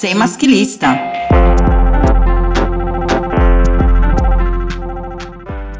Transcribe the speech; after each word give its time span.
Sei 0.00 0.14
maschilista. 0.14 0.94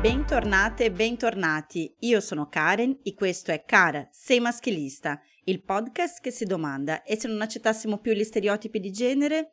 Bentornate 0.00 0.84
e 0.84 0.91
bentornati, 0.91 1.94
io 2.00 2.20
sono 2.20 2.48
Karen 2.48 2.98
e 3.02 3.14
questo 3.14 3.50
è 3.50 3.64
Cara, 3.64 4.08
sei 4.10 4.41
maschilista, 4.41 5.20
il 5.50 5.64
podcast 5.64 6.20
che 6.20 6.30
si 6.30 6.44
domanda 6.44 7.02
e 7.02 7.18
se 7.18 7.26
non 7.26 7.40
accettassimo 7.42 7.98
più 7.98 8.12
gli 8.12 8.22
stereotipi 8.22 8.78
di 8.78 8.92
genere? 8.92 9.50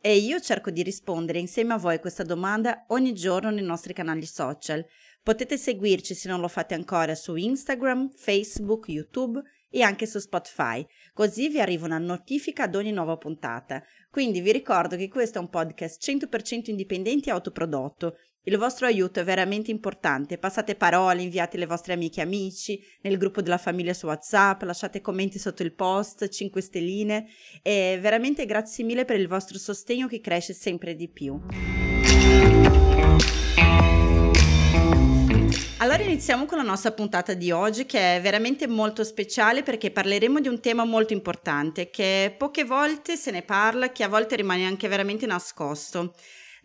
E 0.00 0.16
io 0.16 0.40
cerco 0.40 0.70
di 0.70 0.82
rispondere 0.82 1.38
insieme 1.38 1.74
a 1.74 1.78
voi 1.78 1.96
a 1.96 2.00
questa 2.00 2.22
domanda 2.22 2.84
ogni 2.88 3.12
giorno 3.12 3.50
nei 3.50 3.62
nostri 3.62 3.92
canali 3.92 4.24
social. 4.24 4.84
Potete 5.22 5.58
seguirci 5.58 6.14
se 6.14 6.28
non 6.28 6.40
lo 6.40 6.48
fate 6.48 6.74
ancora 6.74 7.14
su 7.14 7.34
Instagram, 7.34 8.10
Facebook, 8.14 8.88
YouTube 8.88 9.42
e 9.68 9.82
anche 9.82 10.06
su 10.06 10.18
Spotify, 10.18 10.86
così 11.12 11.48
vi 11.48 11.60
arriva 11.60 11.86
una 11.86 11.98
notifica 11.98 12.62
ad 12.62 12.76
ogni 12.76 12.92
nuova 12.92 13.16
puntata. 13.16 13.82
Quindi 14.08 14.40
vi 14.40 14.52
ricordo 14.52 14.96
che 14.96 15.08
questo 15.08 15.38
è 15.38 15.40
un 15.40 15.50
podcast 15.50 16.00
100% 16.02 16.70
indipendente 16.70 17.28
e 17.28 17.32
autoprodotto. 17.32 18.16
Il 18.46 18.58
vostro 18.58 18.84
aiuto 18.84 19.20
è 19.20 19.24
veramente 19.24 19.70
importante. 19.70 20.36
Passate 20.36 20.74
parole, 20.74 21.22
inviate 21.22 21.56
le 21.56 21.64
vostre 21.64 21.94
amiche 21.94 22.20
e 22.20 22.24
amici, 22.24 22.78
nel 23.00 23.16
gruppo 23.16 23.40
della 23.40 23.56
famiglia 23.56 23.94
su 23.94 24.04
WhatsApp, 24.04 24.64
lasciate 24.64 25.00
commenti 25.00 25.38
sotto 25.38 25.62
il 25.62 25.72
post, 25.72 26.28
5 26.28 26.60
stelline 26.60 27.26
e 27.62 27.98
veramente 27.98 28.44
grazie 28.44 28.84
mille 28.84 29.06
per 29.06 29.18
il 29.18 29.28
vostro 29.28 29.56
sostegno 29.56 30.08
che 30.08 30.20
cresce 30.20 30.52
sempre 30.52 30.94
di 30.94 31.08
più. 31.08 31.40
Allora 35.78 36.02
iniziamo 36.02 36.44
con 36.44 36.58
la 36.58 36.64
nostra 36.64 36.92
puntata 36.92 37.32
di 37.32 37.50
oggi 37.50 37.86
che 37.86 38.16
è 38.16 38.20
veramente 38.20 38.66
molto 38.66 39.04
speciale 39.04 39.62
perché 39.62 39.90
parleremo 39.90 40.40
di 40.40 40.48
un 40.48 40.60
tema 40.60 40.84
molto 40.84 41.14
importante 41.14 41.88
che 41.88 42.34
poche 42.36 42.64
volte 42.64 43.16
se 43.16 43.30
ne 43.30 43.40
parla, 43.40 43.90
che 43.90 44.04
a 44.04 44.08
volte 44.08 44.36
rimane 44.36 44.66
anche 44.66 44.86
veramente 44.86 45.24
nascosto. 45.24 46.12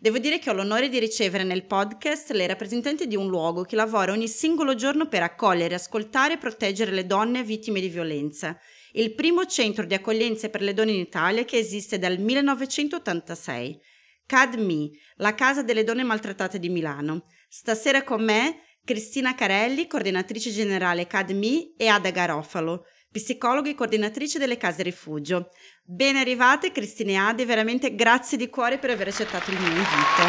Devo 0.02 0.16
dire 0.16 0.38
che 0.38 0.48
ho 0.48 0.54
l'onore 0.54 0.88
di 0.88 0.98
ricevere 0.98 1.44
nel 1.44 1.66
podcast 1.66 2.30
le 2.30 2.46
rappresentanti 2.46 3.06
di 3.06 3.16
un 3.16 3.28
luogo 3.28 3.64
che 3.64 3.76
lavora 3.76 4.12
ogni 4.12 4.28
singolo 4.28 4.74
giorno 4.74 5.08
per 5.08 5.22
accogliere, 5.22 5.74
ascoltare 5.74 6.32
e 6.32 6.38
proteggere 6.38 6.90
le 6.90 7.04
donne 7.04 7.44
vittime 7.44 7.80
di 7.80 7.90
violenza. 7.90 8.58
Il 8.92 9.14
primo 9.14 9.44
centro 9.44 9.84
di 9.84 9.92
accoglienza 9.92 10.48
per 10.48 10.62
le 10.62 10.72
donne 10.72 10.92
in 10.92 11.00
Italia 11.00 11.44
che 11.44 11.58
esiste 11.58 11.98
dal 11.98 12.18
1986. 12.18 13.78
CADMI, 14.24 14.90
la 15.16 15.34
Casa 15.34 15.62
delle 15.62 15.84
Donne 15.84 16.02
Maltrattate 16.02 16.58
di 16.58 16.70
Milano. 16.70 17.24
Stasera 17.46 18.02
con 18.02 18.24
me 18.24 18.78
Cristina 18.82 19.34
Carelli, 19.34 19.86
coordinatrice 19.86 20.50
generale 20.50 21.06
CADMI 21.06 21.74
e 21.76 21.88
Ada 21.88 22.10
Garofalo, 22.10 22.86
psicologa 23.10 23.68
e 23.68 23.74
coordinatrice 23.74 24.38
delle 24.38 24.56
case 24.56 24.82
rifugio. 24.82 25.50
Ben 25.82 26.16
arrivate 26.16 26.72
Cristina 26.72 27.10
e 27.10 27.16
Ade, 27.16 27.44
veramente 27.44 27.94
grazie 27.94 28.36
di 28.36 28.48
cuore 28.48 28.78
per 28.78 28.90
aver 28.90 29.08
accettato 29.08 29.50
il 29.50 29.58
mio 29.58 29.68
invito. 29.68 30.22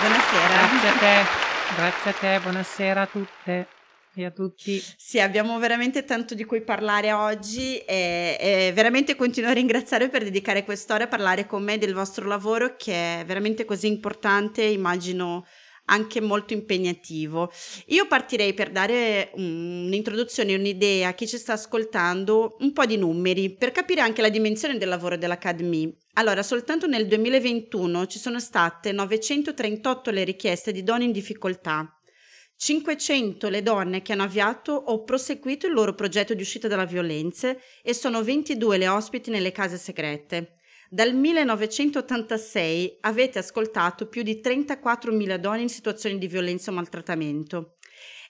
Buonasera. 0.00 0.54
Grazie 0.54 0.88
a 0.88 0.92
te, 0.92 1.74
grazie 1.74 2.10
a 2.10 2.14
te, 2.14 2.40
buonasera 2.40 3.00
a 3.00 3.06
tutte 3.06 3.66
e 4.14 4.24
a 4.24 4.30
tutti. 4.30 4.82
Sì, 4.96 5.20
abbiamo 5.20 5.58
veramente 5.58 6.04
tanto 6.04 6.34
di 6.34 6.44
cui 6.44 6.62
parlare 6.62 7.12
oggi 7.12 7.78
e, 7.78 8.36
e 8.38 8.72
veramente 8.74 9.16
continuo 9.16 9.50
a 9.50 9.54
ringraziare 9.54 10.08
per 10.08 10.22
dedicare 10.22 10.64
quest'ora 10.64 11.04
a 11.04 11.08
parlare 11.08 11.46
con 11.46 11.62
me 11.62 11.78
del 11.78 11.94
vostro 11.94 12.26
lavoro 12.26 12.76
che 12.76 13.20
è 13.20 13.24
veramente 13.24 13.64
così 13.64 13.86
importante, 13.86 14.62
immagino 14.62 15.46
anche 15.86 16.20
molto 16.20 16.52
impegnativo. 16.52 17.50
Io 17.86 18.06
partirei 18.06 18.54
per 18.54 18.70
dare 18.70 19.30
un'introduzione, 19.34 20.54
un'idea 20.54 21.08
a 21.08 21.14
chi 21.14 21.26
ci 21.26 21.38
sta 21.38 21.54
ascoltando, 21.54 22.56
un 22.60 22.72
po' 22.72 22.86
di 22.86 22.96
numeri, 22.96 23.54
per 23.54 23.72
capire 23.72 24.00
anche 24.00 24.22
la 24.22 24.28
dimensione 24.28 24.78
del 24.78 24.88
lavoro 24.88 25.16
dell'Academy. 25.16 25.96
Allora, 26.14 26.42
soltanto 26.42 26.86
nel 26.86 27.06
2021 27.06 28.06
ci 28.06 28.18
sono 28.18 28.38
state 28.38 28.92
938 28.92 30.10
le 30.10 30.24
richieste 30.24 30.72
di 30.72 30.82
donne 30.82 31.04
in 31.04 31.12
difficoltà. 31.12 31.96
500 32.54 33.48
le 33.48 33.62
donne 33.62 34.02
che 34.02 34.12
hanno 34.12 34.22
avviato 34.22 34.72
o 34.72 35.02
proseguito 35.02 35.66
il 35.66 35.72
loro 35.72 35.94
progetto 35.94 36.32
di 36.32 36.42
uscita 36.42 36.68
dalla 36.68 36.84
violenza 36.84 37.56
e 37.82 37.92
sono 37.92 38.22
22 38.22 38.78
le 38.78 38.86
ospiti 38.86 39.30
nelle 39.30 39.50
case 39.50 39.76
segrete. 39.78 40.52
Dal 40.94 41.14
1986 41.14 42.98
avete 43.00 43.38
ascoltato 43.38 44.08
più 44.08 44.22
di 44.22 44.42
34.000 44.44 45.36
donne 45.36 45.62
in 45.62 45.70
situazioni 45.70 46.18
di 46.18 46.26
violenza 46.26 46.70
o 46.70 46.74
maltrattamento. 46.74 47.76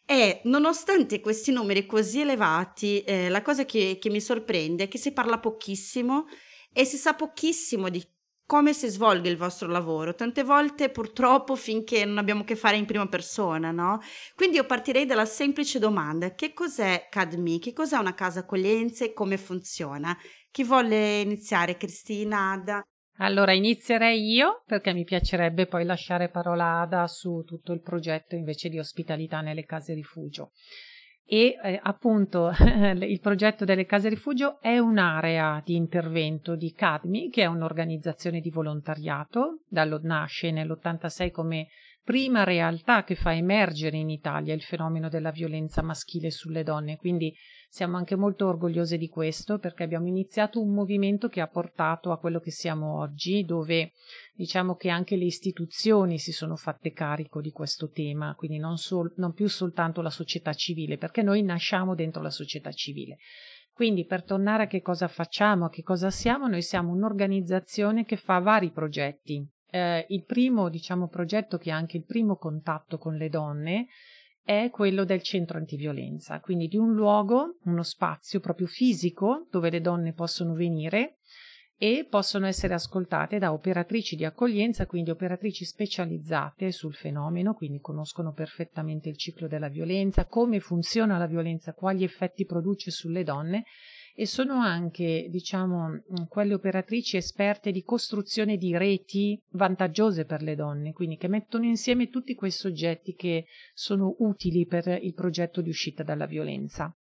E 0.07 0.43
nonostante 0.45 1.19
questi 1.19 1.51
numeri 1.51 1.87
così 1.87 2.21
elevati, 2.21 3.01
eh, 3.01 3.29
la 3.31 3.43
cosa 3.43 3.65
che, 3.65 3.99
che 4.01 4.11
mi 4.11 4.21
sorprende 4.21 4.85
è 4.85 4.89
che 4.89 4.99
si 4.99 5.13
parla 5.13 5.41
pochissimo 5.41 6.27
e 6.73 6.85
si 6.85 6.99
sa 6.99 7.15
pochissimo 7.15 7.89
di 7.89 8.01
come 8.47 8.75
si 8.75 8.87
svolge 8.89 9.31
il 9.31 9.37
vostro 9.37 9.67
lavoro, 9.67 10.15
tante 10.15 10.45
volte 10.45 10.91
purtroppo 10.91 11.57
finché 11.57 12.05
non 12.05 12.19
abbiamo 12.19 12.43
a 12.43 12.45
che 12.45 12.55
fare 12.55 12.77
in 12.77 12.85
prima 12.85 13.09
persona, 13.09 13.71
no? 13.71 14.01
Quindi 14.35 14.57
io 14.57 14.67
partirei 14.67 15.07
dalla 15.07 15.25
semplice 15.25 15.79
domanda: 15.79 16.35
che 16.35 16.53
cos'è 16.53 17.09
CADMI? 17.11 17.59
Che 17.59 17.73
cos'è 17.73 17.97
una 17.97 18.15
casa 18.15 18.41
accoglienza 18.41 19.05
e 19.05 19.15
come 19.15 19.39
funziona? 19.39 20.15
Chi 20.53 20.65
vuole 20.65 21.21
iniziare, 21.21 21.79
Cristina, 21.79 22.53
Ada? 22.53 22.83
Allora 23.21 23.55
inizierei 23.55 24.31
io 24.31 24.63
perché 24.67 24.93
mi 24.93 25.03
piacerebbe 25.03 25.65
poi 25.65 25.87
lasciare 25.87 26.29
parola 26.29 26.83
Ada 26.83 27.07
su 27.07 27.43
tutto 27.47 27.73
il 27.73 27.81
progetto 27.81 28.35
invece 28.35 28.69
di 28.69 28.79
ospitalità 28.79 29.41
nelle 29.41 29.65
case 29.65 29.95
rifugio. 29.95 30.51
E 31.25 31.57
eh, 31.63 31.81
appunto 31.83 32.51
il 32.61 33.21
progetto 33.21 33.65
delle 33.65 33.87
case 33.87 34.11
rifugio 34.11 34.61
è 34.61 34.77
un'area 34.77 35.63
di 35.65 35.75
intervento 35.75 36.55
di 36.55 36.71
CADMI, 36.75 37.31
che 37.31 37.45
è 37.45 37.47
un'organizzazione 37.47 38.41
di 38.41 38.51
volontariato, 38.51 39.63
dallo, 39.67 40.01
nasce 40.03 40.51
nell'86 40.51 41.31
come 41.31 41.69
prima 42.05 42.45
realtà 42.45 43.05
che 43.05 43.15
fa 43.15 43.35
emergere 43.35 43.97
in 43.97 44.11
Italia 44.11 44.53
il 44.53 44.63
fenomeno 44.63 45.09
della 45.09 45.31
violenza 45.31 45.81
maschile 45.81 46.31
sulle 46.31 46.63
donne, 46.63 46.97
quindi 46.97 47.35
siamo 47.73 47.97
anche 47.97 48.17
molto 48.17 48.49
orgogliose 48.49 48.99
di 48.99 49.09
questo 49.09 49.59
perché 49.59 49.83
abbiamo 49.83 50.07
iniziato 50.07 50.61
un 50.61 50.75
movimento 50.75 51.31
che 51.31 51.41
ha 51.41 51.47
portato 51.47 52.13
a 52.13 52.19
quello 52.19 52.39
che 52.39 52.51
siamo 52.51 52.99
oggi, 52.99 53.47
dove 53.47 53.93
diciamo 54.35 54.75
che 54.77 54.91
anche 54.91 55.17
le 55.17 55.25
istituzioni 55.25 56.19
si 56.19 56.33
sono 56.33 56.57
fatte 56.57 56.93
carico 56.93 57.41
di 57.41 57.51
questo 57.51 57.89
tema, 57.89 58.35
quindi 58.35 58.59
non, 58.59 58.77
sol- 58.77 59.15
non 59.17 59.33
più 59.33 59.49
soltanto 59.49 60.03
la 60.03 60.11
società 60.11 60.53
civile, 60.53 60.99
perché 60.99 61.23
noi 61.23 61.41
nasciamo 61.41 61.95
dentro 61.95 62.21
la 62.21 62.29
società 62.29 62.71
civile. 62.73 63.17
Quindi 63.73 64.05
per 64.05 64.23
tornare 64.23 64.65
a 64.65 64.67
che 64.67 64.83
cosa 64.83 65.09
facciamo, 65.09 65.65
a 65.65 65.71
che 65.71 65.83
cosa 65.83 66.11
siamo, 66.11 66.49
noi 66.49 66.61
siamo 66.61 66.93
un'organizzazione 66.93 68.05
che 68.05 68.17
fa 68.17 68.39
vari 68.41 68.71
progetti. 68.71 69.49
Eh, 69.71 70.05
il 70.11 70.25
primo, 70.27 70.69
diciamo, 70.69 71.09
progetto 71.09 71.57
che 71.57 71.71
ha 71.71 71.77
anche 71.77 71.97
il 71.97 72.05
primo 72.05 72.37
contatto 72.37 72.99
con 72.99 73.17
le 73.17 73.31
donne 73.31 73.87
è 74.45 74.71
quello 74.71 75.05
del 75.05 75.23
centro 75.23 75.59
antiviolenza, 75.59 76.41
quindi 76.41 76.67
di 76.67 76.77
un 76.77 76.93
luogo, 76.95 77.59
uno 77.65 77.83
spazio 77.83 78.41
proprio 78.41 78.67
fisico 78.67 79.47
dove 79.51 79.71
le 79.71 79.81
donne 79.81 80.13
possono 80.13 80.55
venire 80.55 81.19
e 81.83 82.07
possono 82.09 82.47
essere 82.47 82.75
ascoltate 82.75 83.39
da 83.39 83.53
operatrici 83.53 84.15
di 84.15 84.25
accoglienza, 84.25 84.87
quindi 84.87 85.11
operatrici 85.11 85.65
specializzate 85.65 86.71
sul 86.71 86.95
fenomeno, 86.95 87.55
quindi 87.55 87.81
conoscono 87.81 88.33
perfettamente 88.33 89.09
il 89.09 89.17
ciclo 89.17 89.49
della 89.49 89.69
violenza, 89.69 90.27
come 90.27 90.61
funziona 90.61 91.19
la 91.19 91.27
violenza, 91.27 91.75
quali 91.75 92.05
effetti 92.05 92.45
produce 92.45 92.93
sulle 92.93 93.25
donne 93.25 93.65
e 94.15 94.27
sono 94.27 94.61
anche, 94.61 95.27
diciamo, 95.31 96.03
quelle 96.29 96.55
operatrici 96.55 97.17
esperte 97.17 97.71
di 97.71 97.83
costruzione 97.83 98.57
di 98.57 98.77
reti 98.77 99.41
vantaggiose 99.53 100.25
per 100.25 100.43
le 100.43 100.55
donne, 100.55 100.93
quindi 100.93 101.17
che 101.17 101.29
mettono 101.29 101.65
insieme 101.65 102.11
tutti 102.11 102.35
quei 102.35 102.51
soggetti 102.51 103.15
che 103.15 103.47
sono 103.73 104.15
utili 104.19 104.67
per 104.67 104.87
il 105.01 105.15
progetto 105.15 105.61
di 105.61 105.71
uscita 105.71 106.03
dalla 106.03 106.27
violenza. 106.27 106.95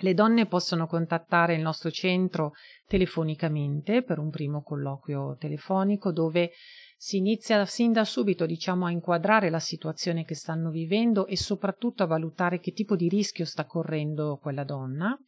Le 0.00 0.12
donne 0.12 0.44
possono 0.44 0.86
contattare 0.86 1.54
il 1.54 1.62
nostro 1.62 1.90
centro 1.90 2.52
telefonicamente 2.86 4.02
per 4.02 4.18
un 4.18 4.28
primo 4.28 4.62
colloquio 4.62 5.36
telefonico 5.38 6.12
dove 6.12 6.50
si 6.98 7.16
inizia 7.16 7.64
sin 7.64 7.92
da 7.92 8.04
subito 8.04 8.44
diciamo 8.44 8.84
a 8.84 8.90
inquadrare 8.90 9.48
la 9.48 9.58
situazione 9.58 10.24
che 10.24 10.34
stanno 10.34 10.70
vivendo 10.70 11.26
e 11.26 11.36
soprattutto 11.36 12.02
a 12.02 12.06
valutare 12.06 12.60
che 12.60 12.72
tipo 12.72 12.94
di 12.94 13.08
rischio 13.08 13.46
sta 13.46 13.64
correndo 13.64 14.38
quella 14.40 14.64
donna. 14.64 15.18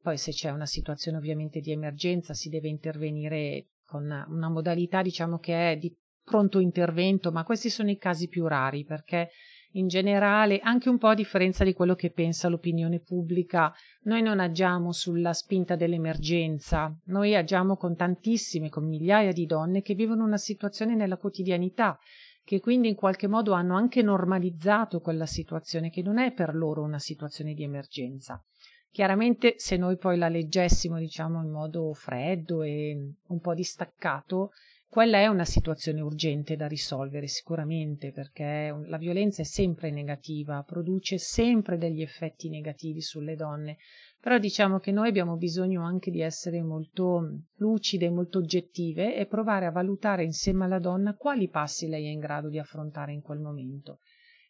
Poi 0.00 0.16
se 0.16 0.32
c'è 0.32 0.50
una 0.50 0.66
situazione 0.66 1.18
ovviamente 1.18 1.60
di 1.60 1.70
emergenza 1.70 2.34
si 2.34 2.48
deve 2.48 2.68
intervenire 2.68 3.66
con 3.84 4.02
una 4.02 4.48
modalità 4.48 5.02
diciamo 5.02 5.38
che 5.38 5.72
è 5.72 5.76
di 5.76 5.94
pronto 6.22 6.58
intervento, 6.58 7.32
ma 7.32 7.42
questi 7.42 7.70
sono 7.70 7.90
i 7.90 7.96
casi 7.96 8.28
più 8.28 8.46
rari 8.46 8.84
perché 8.84 9.30
in 9.72 9.86
generale, 9.86 10.60
anche 10.60 10.88
un 10.88 10.96
po' 10.96 11.08
a 11.08 11.14
differenza 11.14 11.62
di 11.62 11.74
quello 11.74 11.94
che 11.94 12.10
pensa 12.10 12.48
l'opinione 12.48 13.00
pubblica, 13.00 13.72
noi 14.02 14.22
non 14.22 14.40
agiamo 14.40 14.92
sulla 14.92 15.34
spinta 15.34 15.76
dell'emergenza, 15.76 16.96
noi 17.06 17.36
agiamo 17.36 17.76
con 17.76 17.94
tantissime, 17.94 18.70
con 18.70 18.86
migliaia 18.88 19.32
di 19.32 19.44
donne 19.44 19.82
che 19.82 19.94
vivono 19.94 20.24
una 20.24 20.38
situazione 20.38 20.94
nella 20.94 21.18
quotidianità, 21.18 21.98
che 22.44 22.60
quindi 22.60 22.88
in 22.88 22.94
qualche 22.94 23.26
modo 23.26 23.52
hanno 23.52 23.76
anche 23.76 24.00
normalizzato 24.00 25.00
quella 25.00 25.26
situazione 25.26 25.90
che 25.90 26.00
non 26.00 26.18
è 26.18 26.32
per 26.32 26.54
loro 26.54 26.82
una 26.82 26.98
situazione 26.98 27.52
di 27.52 27.62
emergenza. 27.62 28.42
Chiaramente 28.90 29.54
se 29.58 29.76
noi 29.76 29.96
poi 29.96 30.16
la 30.16 30.28
leggessimo 30.28 30.98
diciamo 30.98 31.42
in 31.42 31.50
modo 31.50 31.92
freddo 31.92 32.62
e 32.62 33.14
un 33.26 33.40
po' 33.40 33.54
distaccato, 33.54 34.50
quella 34.90 35.18
è 35.18 35.26
una 35.26 35.44
situazione 35.44 36.00
urgente 36.00 36.56
da 36.56 36.66
risolvere 36.66 37.26
sicuramente 37.26 38.10
perché 38.10 38.74
la 38.86 38.96
violenza 38.96 39.42
è 39.42 39.44
sempre 39.44 39.90
negativa, 39.90 40.62
produce 40.62 41.18
sempre 41.18 41.76
degli 41.76 42.00
effetti 42.00 42.48
negativi 42.48 43.02
sulle 43.02 43.36
donne, 43.36 43.76
però 44.18 44.38
diciamo 44.38 44.78
che 44.78 44.90
noi 44.90 45.08
abbiamo 45.08 45.36
bisogno 45.36 45.84
anche 45.84 46.10
di 46.10 46.22
essere 46.22 46.62
molto 46.62 47.42
lucide, 47.56 48.08
molto 48.08 48.38
oggettive 48.38 49.14
e 49.14 49.26
provare 49.26 49.66
a 49.66 49.70
valutare 49.70 50.24
insieme 50.24 50.64
alla 50.64 50.78
donna 50.78 51.14
quali 51.14 51.48
passi 51.50 51.86
lei 51.86 52.06
è 52.06 52.10
in 52.10 52.18
grado 52.18 52.48
di 52.48 52.58
affrontare 52.58 53.12
in 53.12 53.20
quel 53.20 53.40
momento. 53.40 53.98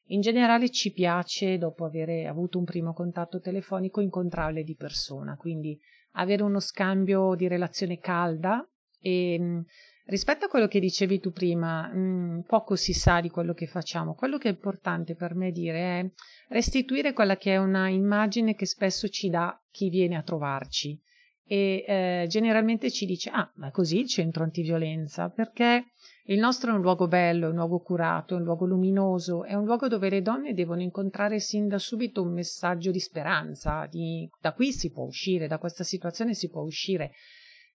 In 0.09 0.21
generale 0.21 0.71
ci 0.71 0.93
piace, 0.93 1.59
dopo 1.59 1.85
aver 1.85 2.27
avuto 2.27 2.59
un 2.59 2.65
primo 2.65 2.93
contatto 2.93 3.41
telefonico, 3.41 4.01
incontrarle 4.01 4.63
di 4.63 4.75
persona, 4.75 5.37
quindi 5.37 5.79
avere 6.13 6.43
uno 6.43 6.61
scambio 6.61 7.35
di 7.35 7.49
relazione 7.49 7.99
calda 7.99 8.67
e 9.01 9.65
Rispetto 10.09 10.47
a 10.47 10.49
quello 10.49 10.69
che 10.69 10.81
dicevi 10.81 11.21
tu 11.21 11.33
prima, 11.33 11.87
mh, 11.87 11.99
mm, 11.99 12.41
poco 12.47 12.77
si 12.77 12.95
sa 12.95 13.21
di 13.21 13.29
quello 13.29 13.53
che 13.53 13.67
facciamo. 13.67 14.15
Quello 14.15 14.39
che 14.39 14.49
è 14.49 14.53
importante 14.53 15.15
per 15.15 15.35
me 15.35 15.51
dire 15.51 16.01
è 16.01 16.11
restituire 16.49 17.13
quella 17.13 17.37
che 17.37 17.53
è 17.53 17.57
una 17.59 17.91
immagine 17.91 18.55
che 18.55 18.65
spesso 18.65 19.09
ci 19.09 19.29
dà 19.29 19.63
chi 19.71 19.91
viene 19.91 20.17
a 20.17 20.23
trovarci 20.23 20.99
e 21.47 21.85
eh, 21.87 22.27
generalmente 22.27 22.91
ci 22.91 23.05
dice 23.05 23.31
ah 23.31 23.51
ma 23.57 23.71
così 23.71 24.01
il 24.01 24.07
centro 24.07 24.45
antiviolenza 24.45 25.31
perché 25.31 25.93
il 26.31 26.39
nostro 26.39 26.73
è 26.73 26.75
un 26.75 26.83
luogo 26.83 27.09
bello, 27.09 27.47
è 27.47 27.49
un 27.49 27.55
luogo 27.55 27.81
curato, 27.81 28.35
è 28.35 28.37
un 28.37 28.45
luogo 28.45 28.67
luminoso, 28.67 29.45
è 29.45 29.55
un 29.55 29.65
luogo 29.65 29.89
dove 29.89 30.11
le 30.11 30.21
donne 30.21 30.53
devono 30.53 30.83
incontrare 30.83 31.41
sin 31.41 31.69
da 31.69 31.79
subito 31.79 32.23
un 32.23 32.35
messaggio 32.35 32.91
di 32.91 33.01
speranza, 33.01 33.87
di 33.87 34.29
da 34.39 34.53
qui 34.53 34.73
si 34.73 34.91
può 34.91 35.05
uscire, 35.05 35.47
da 35.47 35.57
questa 35.59 35.85
situazione 35.85 36.35
si 36.35 36.51
può 36.51 36.61
uscire. 36.61 37.13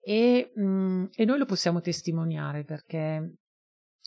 E, 0.05 0.53
mh, 0.55 0.63
mm, 0.63 1.05
e 1.15 1.25
noi 1.25 1.39
lo 1.39 1.47
possiamo 1.47 1.81
testimoniare 1.81 2.65
perché 2.65 3.37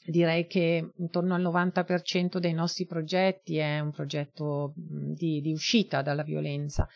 direi 0.05 0.45
che 0.45 0.91
intorno 0.95 1.33
al 1.33 1.41
90% 1.41 2.37
dei 2.37 2.53
nostri 2.53 2.85
progetti 2.85 3.57
è 3.57 3.79
un 3.79 3.91
progetto 3.91 4.75
mm, 4.79 5.13
di, 5.13 5.41
di, 5.41 5.53
uscita 5.53 6.03
dalla 6.03 6.23
violenza. 6.23 6.87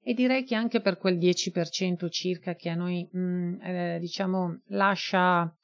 E 0.00 0.12
direi 0.12 0.42
che 0.42 0.56
anche 0.56 0.80
per 0.80 0.98
quel 0.98 1.18
10% 1.18 2.08
circa 2.10 2.56
che 2.56 2.68
a 2.68 2.74
noi 2.74 3.08
mh, 3.12 3.18
mm, 3.20 3.60
eh, 3.60 3.98
diciamo 4.00 4.62
lascia 4.70 5.54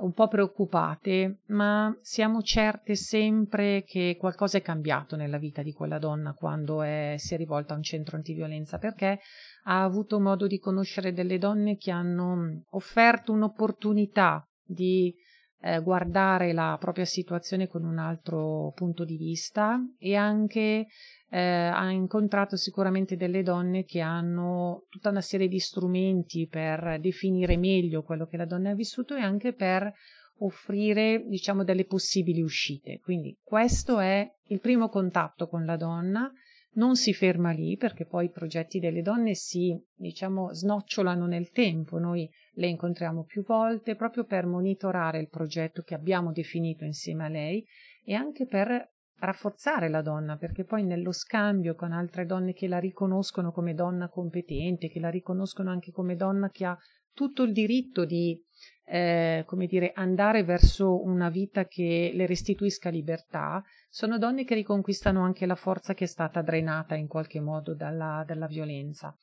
un 0.00 0.12
po' 0.12 0.28
preoccupate, 0.28 1.40
ma 1.46 1.96
siamo 2.00 2.42
certe 2.42 2.94
sempre 2.94 3.84
che 3.84 4.16
qualcosa 4.18 4.58
è 4.58 4.62
cambiato 4.62 5.16
nella 5.16 5.38
vita 5.38 5.62
di 5.62 5.72
quella 5.72 5.98
donna 5.98 6.32
quando 6.32 6.82
è, 6.82 7.14
si 7.16 7.34
è 7.34 7.36
rivolta 7.36 7.74
a 7.74 7.76
un 7.76 7.82
centro 7.82 8.16
antiviolenza, 8.16 8.78
perché 8.78 9.20
ha 9.64 9.82
avuto 9.82 10.20
modo 10.20 10.46
di 10.46 10.58
conoscere 10.58 11.12
delle 11.12 11.38
donne 11.38 11.76
che 11.76 11.90
hanno 11.90 12.62
offerto 12.70 13.32
un'opportunità 13.32 14.42
di 14.64 15.14
eh, 15.62 15.80
guardare 15.80 16.52
la 16.52 16.76
propria 16.80 17.04
situazione 17.04 17.68
con 17.68 17.84
un 17.84 17.98
altro 17.98 18.72
punto 18.74 19.04
di 19.04 19.16
vista 19.16 19.78
e 19.98 20.14
anche 20.14 20.86
eh, 21.28 21.38
ha 21.38 21.90
incontrato 21.90 22.56
sicuramente 22.56 23.16
delle 23.16 23.42
donne 23.42 23.84
che 23.84 24.00
hanno 24.00 24.86
tutta 24.88 25.10
una 25.10 25.20
serie 25.20 25.48
di 25.48 25.58
strumenti 25.58 26.48
per 26.48 26.98
definire 27.00 27.56
meglio 27.56 28.02
quello 28.02 28.26
che 28.26 28.36
la 28.36 28.46
donna 28.46 28.70
ha 28.70 28.74
vissuto 28.74 29.14
e 29.14 29.20
anche 29.20 29.52
per 29.52 29.92
offrire 30.38 31.24
diciamo 31.26 31.64
delle 31.64 31.84
possibili 31.84 32.40
uscite 32.40 32.98
quindi 33.02 33.38
questo 33.42 33.98
è 33.98 34.26
il 34.46 34.60
primo 34.60 34.88
contatto 34.88 35.46
con 35.48 35.66
la 35.66 35.76
donna 35.76 36.32
non 36.72 36.94
si 36.94 37.12
ferma 37.12 37.50
lì 37.50 37.76
perché 37.76 38.06
poi 38.06 38.26
i 38.26 38.30
progetti 38.30 38.78
delle 38.78 39.02
donne 39.02 39.34
si, 39.34 39.76
diciamo, 39.94 40.52
snocciolano 40.54 41.26
nel 41.26 41.50
tempo. 41.50 41.98
Noi 41.98 42.30
le 42.60 42.68
incontriamo 42.68 43.24
più 43.24 43.42
volte 43.42 43.96
proprio 43.96 44.24
per 44.24 44.44
monitorare 44.44 45.18
il 45.18 45.28
progetto 45.28 45.82
che 45.82 45.94
abbiamo 45.94 46.30
definito 46.30 46.84
insieme 46.84 47.24
a 47.24 47.28
lei 47.28 47.64
e 48.04 48.14
anche 48.14 48.46
per 48.46 48.92
rafforzare 49.16 49.88
la 49.88 50.02
donna, 50.02 50.36
perché 50.36 50.64
poi 50.64 50.84
nello 50.84 51.12
scambio 51.12 51.74
con 51.74 51.92
altre 51.92 52.26
donne 52.26 52.52
che 52.52 52.68
la 52.68 52.78
riconoscono 52.78 53.50
come 53.50 53.74
donna 53.74 54.08
competente, 54.08 54.88
che 54.88 55.00
la 55.00 55.10
riconoscono 55.10 55.70
anche 55.70 55.90
come 55.90 56.16
donna 56.16 56.50
che 56.50 56.66
ha 56.66 56.76
tutto 57.12 57.42
il 57.42 57.52
diritto 57.52 58.04
di 58.04 58.38
eh, 58.84 59.44
come 59.46 59.66
dire, 59.66 59.92
andare 59.94 60.42
verso 60.42 61.02
una 61.02 61.30
vita 61.30 61.64
che 61.64 62.10
le 62.12 62.26
restituisca 62.26 62.90
libertà, 62.90 63.62
sono 63.88 64.18
donne 64.18 64.44
che 64.44 64.54
riconquistano 64.54 65.22
anche 65.22 65.46
la 65.46 65.54
forza 65.54 65.94
che 65.94 66.04
è 66.04 66.08
stata 66.08 66.42
drenata 66.42 66.94
in 66.94 67.06
qualche 67.06 67.40
modo 67.40 67.74
dalla, 67.74 68.24
dalla 68.26 68.46
violenza. 68.46 69.16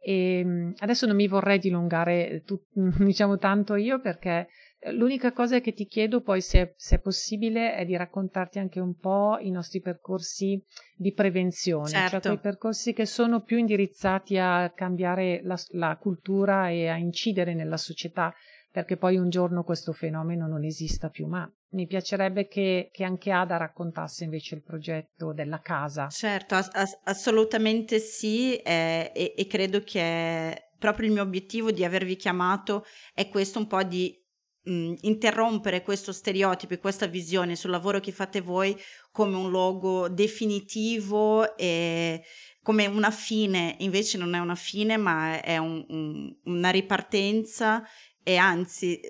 E 0.00 0.38
ehm, 0.38 0.74
adesso 0.78 1.06
non 1.06 1.16
mi 1.16 1.26
vorrei 1.26 1.58
dilungare 1.58 2.42
tu, 2.44 2.60
diciamo 3.04 3.36
tanto 3.36 3.74
io 3.74 4.00
perché 4.00 4.48
eh, 4.80 4.92
l'unica 4.92 5.32
cosa 5.32 5.60
che 5.60 5.72
ti 5.72 5.86
chiedo 5.86 6.20
poi 6.20 6.40
se 6.40 6.60
è, 6.60 6.74
se 6.76 6.96
è, 6.96 7.00
possibile 7.00 7.74
è 7.74 7.84
di 7.84 7.96
raccontarti 7.96 8.58
anche 8.58 8.80
un 8.80 8.96
po' 8.96 9.38
i 9.40 9.50
nostri 9.50 9.80
percorsi 9.80 10.62
di 10.94 11.12
prevenzione, 11.12 11.88
cioè 11.88 12.00
certo. 12.00 12.20
cioè 12.20 12.38
quei 12.38 12.52
percorsi 12.52 12.92
che 12.92 13.06
sono 13.06 13.42
più 13.42 13.58
indirizzati 13.58 14.38
a 14.38 14.72
cambiare 14.74 15.40
la, 15.42 15.58
la 15.70 15.96
cultura 15.96 16.68
e 16.70 16.88
a 16.88 16.96
incidere 16.96 17.54
nella 17.54 17.76
società 17.76 18.32
perché 18.70 18.96
poi 18.96 19.16
un 19.16 19.30
giorno 19.30 19.64
questo 19.64 19.92
fenomeno 19.92 20.46
non 20.46 20.64
esista 20.64 21.08
più, 21.08 21.26
ma 21.26 21.50
mi 21.70 21.86
piacerebbe 21.86 22.48
che, 22.48 22.90
che 22.92 23.04
anche 23.04 23.30
Ada 23.30 23.56
raccontasse 23.56 24.24
invece 24.24 24.54
il 24.54 24.62
progetto 24.62 25.32
della 25.32 25.60
casa. 25.60 26.08
Certo, 26.08 26.54
ass- 26.54 26.98
assolutamente 27.04 27.98
sì 27.98 28.56
eh, 28.56 29.12
e, 29.14 29.34
e 29.36 29.46
credo 29.46 29.82
che 29.82 30.70
proprio 30.78 31.06
il 31.06 31.12
mio 31.12 31.22
obiettivo 31.22 31.70
di 31.70 31.84
avervi 31.84 32.16
chiamato 32.16 32.84
è 33.12 33.28
questo 33.28 33.58
un 33.58 33.66
po' 33.66 33.82
di 33.82 34.14
mh, 34.62 34.94
interrompere 35.02 35.82
questo 35.82 36.12
stereotipo 36.12 36.74
e 36.74 36.78
questa 36.78 37.06
visione 37.06 37.56
sul 37.56 37.70
lavoro 37.70 38.00
che 38.00 38.12
fate 38.12 38.40
voi 38.40 38.76
come 39.10 39.36
un 39.36 39.50
luogo 39.50 40.08
definitivo 40.08 41.56
e 41.56 42.22
come 42.62 42.84
una 42.86 43.10
fine, 43.10 43.76
invece 43.78 44.18
non 44.18 44.34
è 44.34 44.38
una 44.38 44.54
fine 44.54 44.98
ma 44.98 45.40
è 45.40 45.56
un, 45.56 45.84
un, 45.88 46.36
una 46.44 46.68
ripartenza 46.68 47.82
e 48.22 48.36
anzi, 48.36 49.00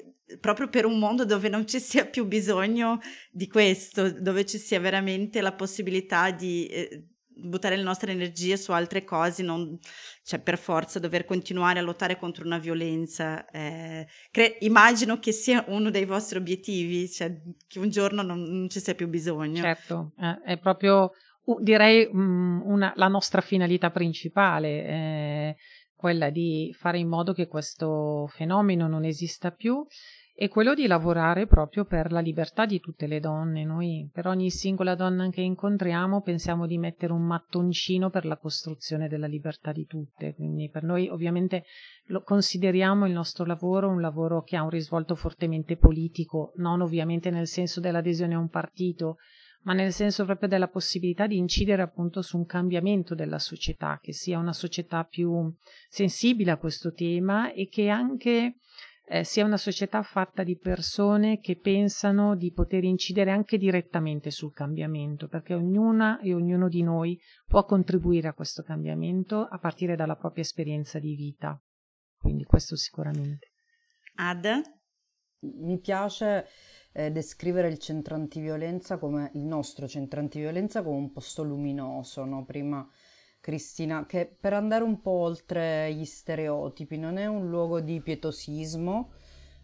proprio 0.41 0.69
per 0.69 0.85
un 0.85 0.99
mondo 0.99 1.25
dove 1.25 1.49
non 1.49 1.67
ci 1.67 1.81
sia 1.81 2.07
più 2.07 2.27
bisogno 2.27 3.00
di 3.31 3.49
questo, 3.49 4.11
dove 4.11 4.45
ci 4.45 4.59
sia 4.59 4.81
veramente 4.81 5.41
la 5.41 5.53
possibilità 5.53 6.31
di 6.31 6.67
eh, 6.67 7.05
buttare 7.41 7.77
le 7.77 7.83
nostre 7.83 8.12
energie 8.12 8.57
su 8.57 8.73
altre 8.73 9.05
cose, 9.05 9.43
non 9.43 9.79
cioè 10.25 10.41
per 10.41 10.59
forza 10.59 10.99
dover 10.99 11.25
continuare 11.25 11.79
a 11.79 11.83
lottare 11.83 12.19
contro 12.19 12.45
una 12.45 12.59
violenza. 12.59 13.49
Eh, 13.49 14.07
cre- 14.31 14.57
immagino 14.61 15.19
che 15.19 15.33
sia 15.33 15.65
uno 15.69 15.91
dei 15.91 16.05
vostri 16.05 16.38
obiettivi, 16.38 17.09
cioè 17.09 17.41
che 17.67 17.79
un 17.79 17.88
giorno 17.88 18.23
non, 18.23 18.43
non 18.43 18.69
ci 18.69 18.81
sia 18.81 18.95
più 18.95 19.09
bisogno. 19.09 19.62
Certo, 19.62 20.12
eh, 20.19 20.53
è 20.53 20.59
proprio 20.59 21.12
direi 21.61 22.09
um, 22.12 22.61
una, 22.65 22.93
la 22.97 23.09
nostra 23.09 23.41
finalità 23.41 23.91
principale. 23.91 24.69
Eh, 24.69 25.57
quella 25.99 26.31
di 26.31 26.73
fare 26.78 26.99
in 26.99 27.09
modo 27.09 27.33
che 27.33 27.49
questo 27.49 28.28
fenomeno 28.28 28.87
non 28.87 29.05
esista 29.05 29.50
più 29.50 29.85
e 30.40 30.47
quello 30.47 30.73
di 30.73 30.87
lavorare 30.87 31.49
proprio 31.49 31.85
per 31.85 32.12
la 32.12 32.21
libertà 32.21 32.64
di 32.64 32.78
tutte 32.78 33.09
le 33.09 33.19
donne. 33.19 33.64
Noi 33.64 34.09
per 34.12 34.28
ogni 34.28 34.50
singola 34.50 34.95
donna 34.95 35.28
che 35.31 35.40
incontriamo 35.40 36.21
pensiamo 36.21 36.69
di 36.69 36.78
mettere 36.78 37.12
un 37.12 37.23
mattoncino 37.23 38.11
per 38.11 38.25
la 38.25 38.37
costruzione 38.37 39.09
della 39.09 39.26
libertà 39.26 39.73
di 39.73 39.85
tutte, 39.87 40.37
quindi 40.37 40.71
per 40.71 40.85
noi 40.85 41.09
ovviamente 41.09 41.64
consideriamo 42.23 43.05
il 43.05 43.12
nostro 43.12 43.45
lavoro 43.45 43.88
un 43.88 44.00
lavoro 44.00 44.45
che 44.45 44.57
ha 44.57 44.62
un 44.62 44.71
risvolto 44.71 45.17
fortemente 45.17 45.76
politico, 45.76 46.52
non 46.59 46.81
ovviamente 46.81 47.31
nel 47.31 47.49
senso 47.49 47.81
dell'adesione 47.81 48.35
a 48.35 48.38
un 48.38 48.49
partito, 48.49 49.17
ma 49.62 49.73
nel 49.73 49.93
senso 49.93 50.25
proprio 50.25 50.49
della 50.49 50.69
possibilità 50.69 51.27
di 51.27 51.37
incidere 51.37 51.83
appunto 51.83 52.23
su 52.23 52.37
un 52.37 52.47
cambiamento 52.47 53.15
della 53.15 53.38
società, 53.38 53.99
che 54.00 54.12
sia 54.12 54.38
una 54.38 54.53
società 54.53 55.05
più 55.05 55.53
sensibile 55.88 56.53
a 56.53 56.57
questo 56.57 56.93
tema 56.93 57.53
e 57.53 57.69
che 57.69 57.88
anche 57.88 58.57
eh, 59.11 59.25
sia 59.25 59.45
una 59.45 59.57
società 59.57 60.03
fatta 60.03 60.43
di 60.43 60.57
persone 60.57 61.41
che 61.41 61.59
pensano 61.59 62.37
di 62.37 62.53
poter 62.53 62.85
incidere 62.85 63.31
anche 63.31 63.57
direttamente 63.57 64.31
sul 64.31 64.53
cambiamento, 64.53 65.29
perché 65.29 65.55
ognuna 65.55 66.21
e 66.21 66.35
ognuno 66.35 66.69
di 66.69 66.83
noi 66.83 67.19
può 67.47 67.65
contribuire 67.65 68.29
a 68.29 68.35
questo 68.35 68.62
cambiamento 68.62 69.41
a 69.41 69.59
partire 69.59 69.97
dalla 69.97 70.17
propria 70.17 70.43
esperienza 70.43 70.99
di 70.99 71.15
vita. 71.15 71.61
Quindi 72.17 72.45
questo 72.45 72.77
sicuramente. 72.77 73.53
Ad? 74.17 74.77
Mi 75.40 75.78
piace 75.78 76.47
eh, 76.92 77.12
descrivere 77.12 77.68
il 77.68 77.78
centro 77.78 78.14
antiviolenza 78.14 78.99
come 78.99 79.30
il 79.35 79.42
nostro 79.42 79.87
centro 79.87 80.18
antiviolenza 80.21 80.83
come 80.83 80.97
un 80.97 81.12
posto 81.12 81.45
luminoso, 81.45 82.25
no? 82.25 82.45
Prima 82.45 82.88
Cristina, 83.40 84.04
che 84.07 84.26
per 84.26 84.52
andare 84.52 84.83
un 84.83 85.00
po' 85.00 85.12
oltre 85.12 85.92
gli 85.95 86.04
stereotipi, 86.04 86.99
non 86.99 87.18
è 87.18 87.26
un 87.26 87.49
luogo 87.49 87.80
di 87.80 88.00
pietosismo. 88.00 89.12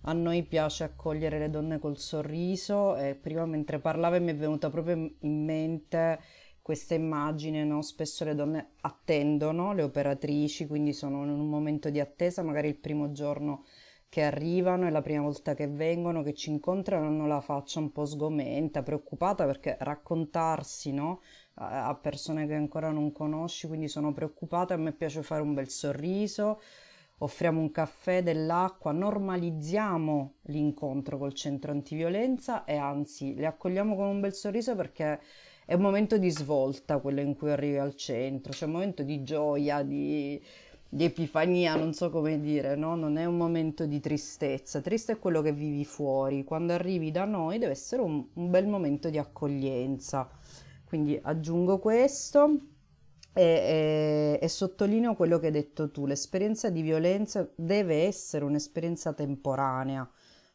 A 0.02 0.12
noi 0.12 0.44
piace 0.44 0.84
accogliere 0.84 1.38
le 1.38 1.50
donne 1.50 1.78
col 1.78 1.98
sorriso 1.98 2.94
e 2.96 3.14
prima 3.14 3.46
mentre 3.46 3.80
parlava 3.80 4.18
mi 4.18 4.30
è 4.30 4.34
venuta 4.36 4.70
proprio 4.70 4.94
in 4.94 5.44
mente 5.44 6.20
questa 6.62 6.94
immagine, 6.94 7.64
no? 7.64 7.82
Spesso 7.82 8.24
le 8.24 8.34
donne 8.34 8.74
attendono, 8.82 9.72
le 9.72 9.82
operatrici, 9.82 10.66
quindi 10.66 10.92
sono 10.92 11.24
in 11.24 11.30
un 11.30 11.48
momento 11.48 11.90
di 11.90 12.00
attesa, 12.00 12.42
magari 12.42 12.68
il 12.68 12.76
primo 12.76 13.12
giorno 13.12 13.64
che 14.14 14.22
arrivano, 14.22 14.86
è 14.86 14.90
la 14.90 15.02
prima 15.02 15.22
volta 15.22 15.54
che 15.54 15.66
vengono, 15.66 16.22
che 16.22 16.34
ci 16.34 16.48
incontrano, 16.48 17.08
hanno 17.08 17.26
la 17.26 17.40
faccia 17.40 17.80
un 17.80 17.90
po' 17.90 18.04
sgomenta, 18.04 18.84
preoccupata 18.84 19.44
perché 19.44 19.76
raccontarsi, 19.80 20.92
no? 20.92 21.20
a 21.54 21.92
persone 22.00 22.46
che 22.46 22.54
ancora 22.54 22.92
non 22.92 23.10
conosci, 23.10 23.66
quindi 23.66 23.88
sono 23.88 24.12
preoccupata, 24.12 24.74
a 24.74 24.76
me 24.76 24.92
piace 24.92 25.24
fare 25.24 25.42
un 25.42 25.52
bel 25.52 25.68
sorriso, 25.68 26.60
offriamo 27.18 27.58
un 27.58 27.72
caffè, 27.72 28.22
dell'acqua, 28.22 28.92
normalizziamo 28.92 30.34
l'incontro 30.42 31.18
col 31.18 31.34
centro 31.34 31.72
antiviolenza 31.72 32.62
e 32.62 32.76
anzi 32.76 33.34
le 33.34 33.46
accogliamo 33.46 33.96
con 33.96 34.06
un 34.06 34.20
bel 34.20 34.32
sorriso 34.32 34.76
perché 34.76 35.20
è 35.66 35.74
un 35.74 35.80
momento 35.80 36.18
di 36.18 36.30
svolta 36.30 37.00
quello 37.00 37.20
in 37.20 37.34
cui 37.34 37.50
arrivi 37.50 37.78
al 37.78 37.96
centro, 37.96 38.52
c'è 38.52 38.66
un 38.66 38.72
momento 38.72 39.02
di 39.02 39.24
gioia, 39.24 39.82
di, 39.82 40.40
di 40.94 41.02
epifania, 41.02 41.74
non 41.74 41.92
so 41.92 42.08
come 42.08 42.38
dire, 42.38 42.76
no? 42.76 42.94
non 42.94 43.16
è 43.16 43.24
un 43.24 43.36
momento 43.36 43.84
di 43.84 43.98
tristezza, 43.98 44.80
triste 44.80 45.14
è 45.14 45.18
quello 45.18 45.42
che 45.42 45.50
vivi 45.50 45.84
fuori, 45.84 46.44
quando 46.44 46.72
arrivi 46.72 47.10
da 47.10 47.24
noi 47.24 47.58
deve 47.58 47.72
essere 47.72 48.00
un, 48.00 48.24
un 48.32 48.48
bel 48.48 48.68
momento 48.68 49.10
di 49.10 49.18
accoglienza. 49.18 50.30
Quindi 50.84 51.18
aggiungo 51.20 51.80
questo 51.80 52.58
e, 53.32 53.42
e, 53.42 54.38
e, 54.40 54.48
sottolineo 54.48 55.16
quello 55.16 55.40
che 55.40 55.46
hai 55.46 55.52
detto 55.52 55.90
tu, 55.90 56.06
l'esperienza 56.06 56.70
di 56.70 56.82
violenza 56.82 57.50
deve 57.56 58.04
essere 58.04 58.44
un'esperienza 58.44 59.12
temporanea, 59.12 60.08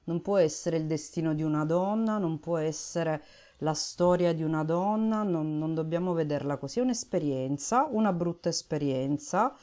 non 0.06 0.22
può 0.22 0.38
essere 0.38 0.78
il 0.78 0.86
destino 0.86 1.34
di 1.34 1.44
una 1.44 1.66
donna, 1.66 2.18
non 2.18 2.40
può 2.40 2.56
essere 2.56 3.22
la 3.58 3.74
storia 3.74 4.32
di 4.32 4.44
una 4.44 4.64
donna, 4.64 5.24
non, 5.24 5.58
non 5.58 5.74
dobbiamo 5.74 6.14
vederla 6.14 6.56
così, 6.56 6.80
è 6.80 6.82
un'esperienza, 6.82 7.90
una 7.92 8.14
brutta 8.14 8.48
esperienza, 8.48 9.54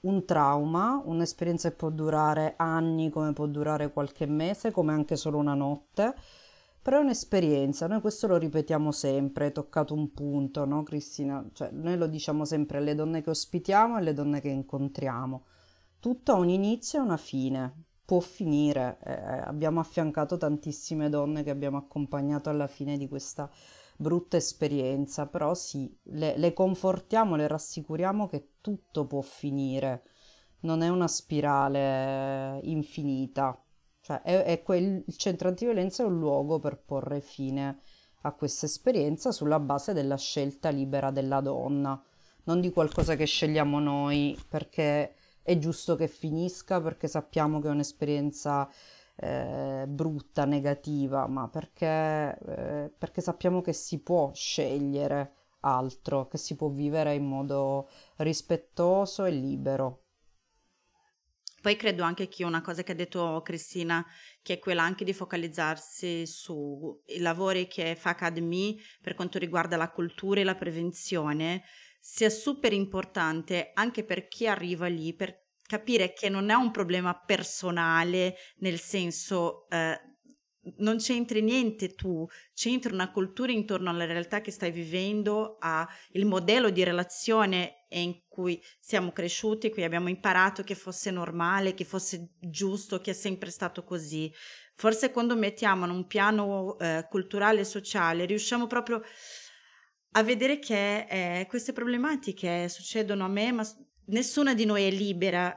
un 0.00 0.24
trauma, 0.24 1.02
un'esperienza 1.04 1.70
che 1.70 1.76
può 1.76 1.90
durare 1.90 2.54
anni 2.56 3.10
come 3.10 3.32
può 3.32 3.46
durare 3.46 3.92
qualche 3.92 4.26
mese, 4.26 4.70
come 4.70 4.92
anche 4.92 5.16
solo 5.16 5.38
una 5.38 5.54
notte 5.54 6.14
però 6.88 7.00
è 7.00 7.02
un'esperienza, 7.02 7.86
noi 7.86 8.00
questo 8.00 8.26
lo 8.26 8.38
ripetiamo 8.38 8.92
sempre, 8.92 9.48
è 9.48 9.52
toccato 9.52 9.92
un 9.92 10.14
punto, 10.14 10.64
no 10.64 10.82
Cristina? 10.84 11.46
Cioè, 11.52 11.68
noi 11.70 11.98
lo 11.98 12.06
diciamo 12.06 12.46
sempre 12.46 12.78
alle 12.78 12.94
donne 12.94 13.20
che 13.20 13.28
ospitiamo 13.28 13.96
e 13.96 13.98
alle 13.98 14.14
donne 14.14 14.40
che 14.40 14.48
incontriamo. 14.48 15.44
Tutto 16.00 16.32
ha 16.32 16.36
un 16.36 16.48
inizio 16.48 17.00
e 17.00 17.02
una 17.02 17.18
fine, 17.18 17.84
può 18.06 18.20
finire. 18.20 18.96
Eh, 19.04 19.12
abbiamo 19.12 19.80
affiancato 19.80 20.38
tantissime 20.38 21.10
donne 21.10 21.42
che 21.42 21.50
abbiamo 21.50 21.76
accompagnato 21.76 22.48
alla 22.48 22.68
fine 22.68 22.96
di 22.96 23.06
questa 23.06 23.50
brutta 24.00 24.36
esperienza, 24.36 25.26
però 25.26 25.54
sì, 25.54 25.92
le, 26.04 26.38
le 26.38 26.52
confortiamo, 26.52 27.34
le 27.34 27.48
rassicuriamo 27.48 28.28
che 28.28 28.52
tutto 28.60 29.06
può 29.06 29.20
finire, 29.22 30.04
non 30.60 30.82
è 30.82 30.88
una 30.88 31.08
spirale 31.08 32.60
infinita. 32.62 33.60
Cioè, 34.00 34.22
è, 34.22 34.44
è 34.44 34.62
quel, 34.62 35.02
il 35.04 35.16
centro 35.16 35.48
antiviolenza 35.48 36.04
è 36.04 36.06
un 36.06 36.18
luogo 36.18 36.60
per 36.60 36.80
porre 36.80 37.20
fine 37.20 37.80
a 38.22 38.32
questa 38.32 38.66
esperienza 38.66 39.32
sulla 39.32 39.58
base 39.58 39.92
della 39.92 40.16
scelta 40.16 40.68
libera 40.68 41.10
della 41.10 41.40
donna, 41.40 42.00
non 42.44 42.60
di 42.60 42.70
qualcosa 42.70 43.16
che 43.16 43.26
scegliamo 43.26 43.80
noi 43.80 44.38
perché 44.48 45.14
è 45.42 45.58
giusto 45.58 45.96
che 45.96 46.06
finisca, 46.06 46.80
perché 46.80 47.08
sappiamo 47.08 47.60
che 47.60 47.66
è 47.66 47.72
un'esperienza 47.72 48.68
eh, 49.20 49.84
brutta, 49.88 50.44
negativa, 50.44 51.26
ma 51.26 51.48
perché, 51.48 52.38
eh, 52.46 52.92
perché 52.96 53.20
sappiamo 53.20 53.60
che 53.60 53.72
si 53.72 54.00
può 54.00 54.32
scegliere 54.32 55.32
altro, 55.60 56.28
che 56.28 56.38
si 56.38 56.54
può 56.54 56.68
vivere 56.68 57.14
in 57.14 57.26
modo 57.26 57.88
rispettoso 58.16 59.24
e 59.24 59.30
libero. 59.30 60.02
Poi 61.60 61.74
credo 61.74 62.04
anche 62.04 62.28
che 62.28 62.44
una 62.44 62.60
cosa 62.60 62.84
che 62.84 62.92
ha 62.92 62.94
detto 62.94 63.42
Cristina, 63.44 64.06
che 64.42 64.54
è 64.54 64.58
quella 64.60 64.84
anche 64.84 65.04
di 65.04 65.12
focalizzarsi 65.12 66.24
sui 66.24 67.18
lavori 67.18 67.66
che 67.66 67.96
fa 67.96 68.10
Academy 68.10 68.78
per 69.02 69.14
quanto 69.14 69.38
riguarda 69.38 69.76
la 69.76 69.90
cultura 69.90 70.40
e 70.40 70.44
la 70.44 70.54
prevenzione, 70.54 71.64
sia 71.98 72.30
super 72.30 72.72
importante 72.72 73.72
anche 73.74 74.04
per 74.04 74.28
chi 74.28 74.46
arriva 74.46 74.86
lì, 74.86 75.12
per 75.14 75.47
capire 75.68 76.14
che 76.14 76.30
non 76.30 76.48
è 76.48 76.54
un 76.54 76.70
problema 76.70 77.14
personale, 77.14 78.36
nel 78.60 78.80
senso 78.80 79.68
eh, 79.68 80.00
non 80.78 80.96
c'entri 80.96 81.42
niente 81.42 81.94
tu, 81.94 82.26
c'entra 82.54 82.92
una 82.92 83.10
cultura 83.10 83.52
intorno 83.52 83.90
alla 83.90 84.06
realtà 84.06 84.40
che 84.40 84.50
stai 84.50 84.70
vivendo, 84.70 85.58
al 85.60 85.86
modello 86.24 86.70
di 86.70 86.82
relazione 86.84 87.84
in 87.90 88.22
cui 88.28 88.62
siamo 88.80 89.12
cresciuti, 89.12 89.70
cui 89.70 89.84
abbiamo 89.84 90.08
imparato 90.08 90.62
che 90.62 90.74
fosse 90.74 91.10
normale, 91.10 91.74
che 91.74 91.84
fosse 91.84 92.30
giusto, 92.40 93.00
che 93.00 93.10
è 93.10 93.14
sempre 93.14 93.50
stato 93.50 93.84
così. 93.84 94.32
Forse 94.74 95.10
quando 95.10 95.36
mettiamo 95.36 95.84
in 95.84 95.90
un 95.90 96.06
piano 96.06 96.78
eh, 96.78 97.06
culturale 97.10 97.60
e 97.60 97.64
sociale 97.64 98.24
riusciamo 98.24 98.66
proprio 98.66 99.02
a 100.12 100.22
vedere 100.22 100.58
che 100.58 101.06
eh, 101.08 101.46
queste 101.46 101.74
problematiche 101.74 102.68
succedono 102.70 103.24
a 103.24 103.28
me, 103.28 103.52
ma 103.52 103.66
nessuna 104.08 104.54
di 104.54 104.64
noi 104.64 104.84
è 104.84 104.90
libera 104.90 105.54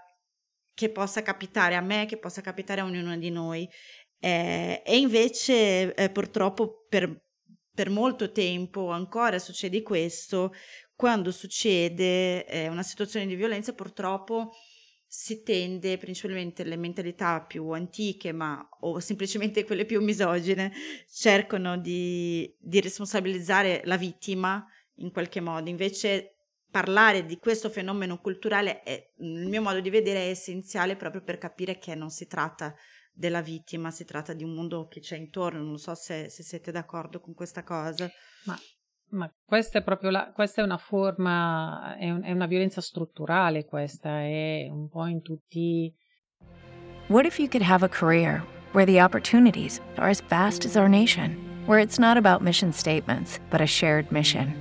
che 0.74 0.89
possa 0.89 1.22
capitare 1.22 1.75
a 1.75 1.81
me, 1.81 2.05
che 2.05 2.17
possa 2.17 2.41
capitare 2.41 2.81
a 2.81 2.86
ognuno 2.86 3.17
di 3.17 3.29
noi. 3.29 3.67
Eh, 4.20 4.81
e 4.86 4.98
invece 4.98 5.93
eh, 5.93 6.10
purtroppo 6.12 6.86
per, 6.88 7.24
per, 7.74 7.89
molto 7.89 8.31
tempo 8.31 8.89
ancora 8.91 9.39
succede 9.39 9.81
questo, 9.81 10.53
quando 10.96 11.31
succede 11.31 12.46
eh, 12.46 12.67
una 12.67 12.84
situazione 12.84 13.25
di 13.25 13.36
violenza 13.36 13.74
purtroppo 13.74 14.51
si 15.13 15.43
tende 15.43 15.98
principalmente 15.98 16.63
le 16.63 16.77
mentalità 16.77 17.41
più 17.41 17.70
antiche, 17.72 18.31
ma 18.31 18.65
o 18.81 19.00
semplicemente 19.00 19.65
quelle 19.65 19.86
più 19.86 20.01
misogine, 20.01 20.72
cercano 21.12 21.77
di, 21.77 22.55
di 22.60 22.79
responsabilizzare 22.79 23.81
la 23.86 23.98
vittima 23.98 24.65
in 24.96 25.12
qualche 25.12 25.41
modo. 25.41 25.70
Invece 25.70 26.40
parlare 26.72 27.25
di 27.25 27.38
questo 27.38 27.70
fenomeno 27.70 28.20
culturale, 28.20 28.82
è, 28.82 29.12
nel 29.18 29.48
mio 29.48 29.62
modo 29.62 29.82
di 29.82 29.90
vedere, 29.90 30.25
è 30.25 30.30
essenziale 30.30 30.96
proprio 30.96 31.22
per 31.22 31.38
capire 31.38 31.78
che 31.78 31.94
non 31.94 32.10
si 32.10 32.25
tratta 32.25 32.74
della 33.13 33.42
vittima, 33.42 33.92
si 33.92 34.06
tratta 34.06 34.34
di 34.34 34.44
un 34.44 34.54
mondo 34.54 34.88
che 34.88 35.01
c'è 35.01 35.18
intorno, 35.18 35.62
non 35.62 35.78
so 35.78 35.94
se, 35.94 36.30
se 36.30 36.44
siete 36.44 36.72
d'accordo 36.72 37.20
con 37.20 37.34
questa 37.34 37.63
cosa. 37.63 38.10
Ma, 38.46 38.58
ma 39.10 39.32
questa 39.44 39.80
è 39.80 39.84
proprio 39.84 40.10
la, 40.10 40.32
questa 40.34 40.62
è 40.62 40.63
una 40.63 40.78
forma, 40.78 41.98
è, 41.98 42.10
un, 42.10 42.24
è 42.24 42.32
una 42.32 42.48
violenza 42.48 42.80
strutturale 42.80 43.66
questa, 43.66 44.22
è 44.22 44.68
un 44.70 44.88
po' 44.90 45.06
in 45.06 45.22
tutti... 45.22 45.94
What 47.08 47.25
if 47.25 47.38
you 47.38 47.50
could 47.50 47.63
have 47.63 47.84
a 47.84 47.90
career 47.90 48.42
where 48.72 48.86
the 48.86 49.04
opportunities 49.04 49.82
are 49.98 50.10
as 50.10 50.22
vast 50.22 50.63
as 50.63 50.78
our 50.78 50.88
nation, 50.88 51.36
where 51.66 51.82
it's 51.82 52.00
not 52.00 52.16
about 52.16 52.42
mission 52.42 52.72
statements, 52.72 53.40
but 53.50 53.60
a 53.60 53.68
shared 53.68 54.10
mission? 54.12 54.61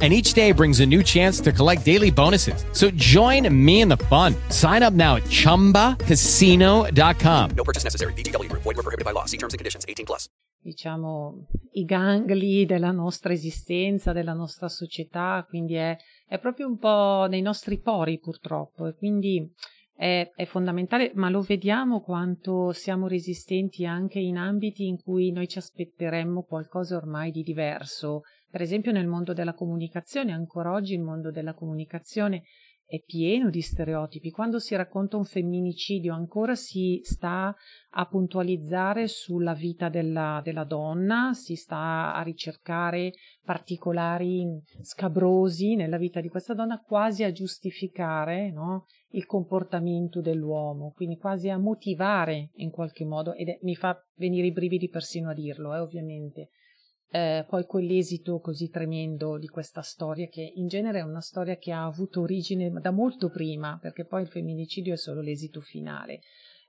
And 0.00 0.12
each 0.12 0.34
day 0.34 0.52
brings 0.52 0.78
a 0.78 0.86
new 0.86 1.02
chance 1.02 1.40
to 1.40 1.50
collect 1.50 1.84
daily 1.84 2.10
bonuses. 2.10 2.64
So 2.72 2.92
join 2.92 3.52
me 3.52 3.80
in 3.80 3.88
the 3.88 3.96
fun. 3.96 4.36
Sign 4.50 4.84
up 4.84 4.92
now 4.92 5.16
at 5.16 5.24
chumbacasino.com. 5.24 7.50
No 7.56 7.64
purchase 7.64 7.82
necessary. 7.82 8.12
VGW 8.12 8.48
Group. 8.48 8.62
Void 8.62 8.76
were 8.76 8.84
prohibited 8.84 9.04
by 9.04 9.10
law. 9.10 9.24
See 9.24 9.38
terms 9.38 9.54
and 9.54 9.58
conditions. 9.58 9.84
18 9.88 10.06
plus. 10.06 10.28
diciamo, 10.60 11.46
i 11.72 11.84
gangli 11.84 12.66
della 12.66 12.90
nostra 12.90 13.32
esistenza, 13.32 14.12
della 14.12 14.34
nostra 14.34 14.68
società, 14.68 15.44
quindi 15.48 15.74
è, 15.74 15.96
è 16.26 16.38
proprio 16.38 16.66
un 16.66 16.78
po' 16.78 17.26
nei 17.28 17.42
nostri 17.42 17.80
pori 17.80 18.18
purtroppo 18.18 18.86
e 18.86 18.94
quindi 18.94 19.50
è, 19.94 20.30
è, 20.34 20.44
fondamentale, 20.44 21.12
ma 21.14 21.30
lo 21.30 21.40
vediamo 21.40 22.02
quanto 22.02 22.72
siamo 22.72 23.08
resistenti 23.08 23.84
anche 23.84 24.18
in 24.18 24.36
ambiti 24.36 24.86
in 24.86 25.00
cui 25.02 25.32
noi 25.32 25.48
ci 25.48 25.58
aspetteremmo 25.58 26.42
qualcosa 26.42 26.96
ormai 26.96 27.30
di 27.30 27.42
diverso. 27.42 28.22
Per 28.50 28.62
esempio 28.62 28.92
nel 28.92 29.06
mondo 29.06 29.32
della 29.32 29.54
comunicazione, 29.54 30.32
ancora 30.32 30.72
oggi 30.72 30.94
il 30.94 31.02
mondo 31.02 31.30
della 31.30 31.54
comunicazione 31.54 32.44
è 32.88 33.02
pieno 33.02 33.50
di 33.50 33.60
stereotipi. 33.60 34.30
Quando 34.30 34.58
si 34.58 34.74
racconta 34.74 35.18
un 35.18 35.26
femminicidio 35.26 36.14
ancora 36.14 36.54
si 36.54 37.00
sta 37.02 37.54
a 37.90 38.06
puntualizzare 38.06 39.06
sulla 39.08 39.52
vita 39.52 39.90
della, 39.90 40.40
della 40.42 40.64
donna, 40.64 41.34
si 41.34 41.54
sta 41.54 42.14
a 42.14 42.22
ricercare 42.22 43.12
particolari 43.44 44.46
scabrosi 44.80 45.74
nella 45.74 45.98
vita 45.98 46.22
di 46.22 46.30
questa 46.30 46.54
donna, 46.54 46.80
quasi 46.80 47.24
a 47.24 47.32
giustificare 47.32 48.50
no, 48.50 48.86
il 49.10 49.26
comportamento 49.26 50.22
dell'uomo, 50.22 50.92
quindi 50.96 51.18
quasi 51.18 51.50
a 51.50 51.58
motivare 51.58 52.52
in 52.54 52.70
qualche 52.70 53.04
modo, 53.04 53.34
ed 53.34 53.48
è, 53.48 53.58
mi 53.60 53.76
fa 53.76 54.02
venire 54.14 54.46
i 54.46 54.52
brividi 54.52 54.88
persino 54.88 55.28
a 55.28 55.34
dirlo, 55.34 55.74
eh, 55.74 55.80
ovviamente, 55.80 56.48
eh, 57.10 57.46
poi 57.48 57.64
quell'esito 57.64 58.38
così 58.38 58.68
tremendo 58.68 59.38
di 59.38 59.48
questa 59.48 59.80
storia, 59.82 60.28
che 60.28 60.52
in 60.54 60.66
genere 60.66 60.98
è 60.98 61.02
una 61.02 61.20
storia 61.20 61.56
che 61.56 61.72
ha 61.72 61.84
avuto 61.84 62.20
origine 62.20 62.70
da 62.70 62.90
molto 62.90 63.30
prima, 63.30 63.78
perché 63.80 64.04
poi 64.04 64.22
il 64.22 64.28
femminicidio 64.28 64.92
è 64.92 64.98
solo 64.98 65.20
l'esito 65.20 65.60
finale. 65.60 66.20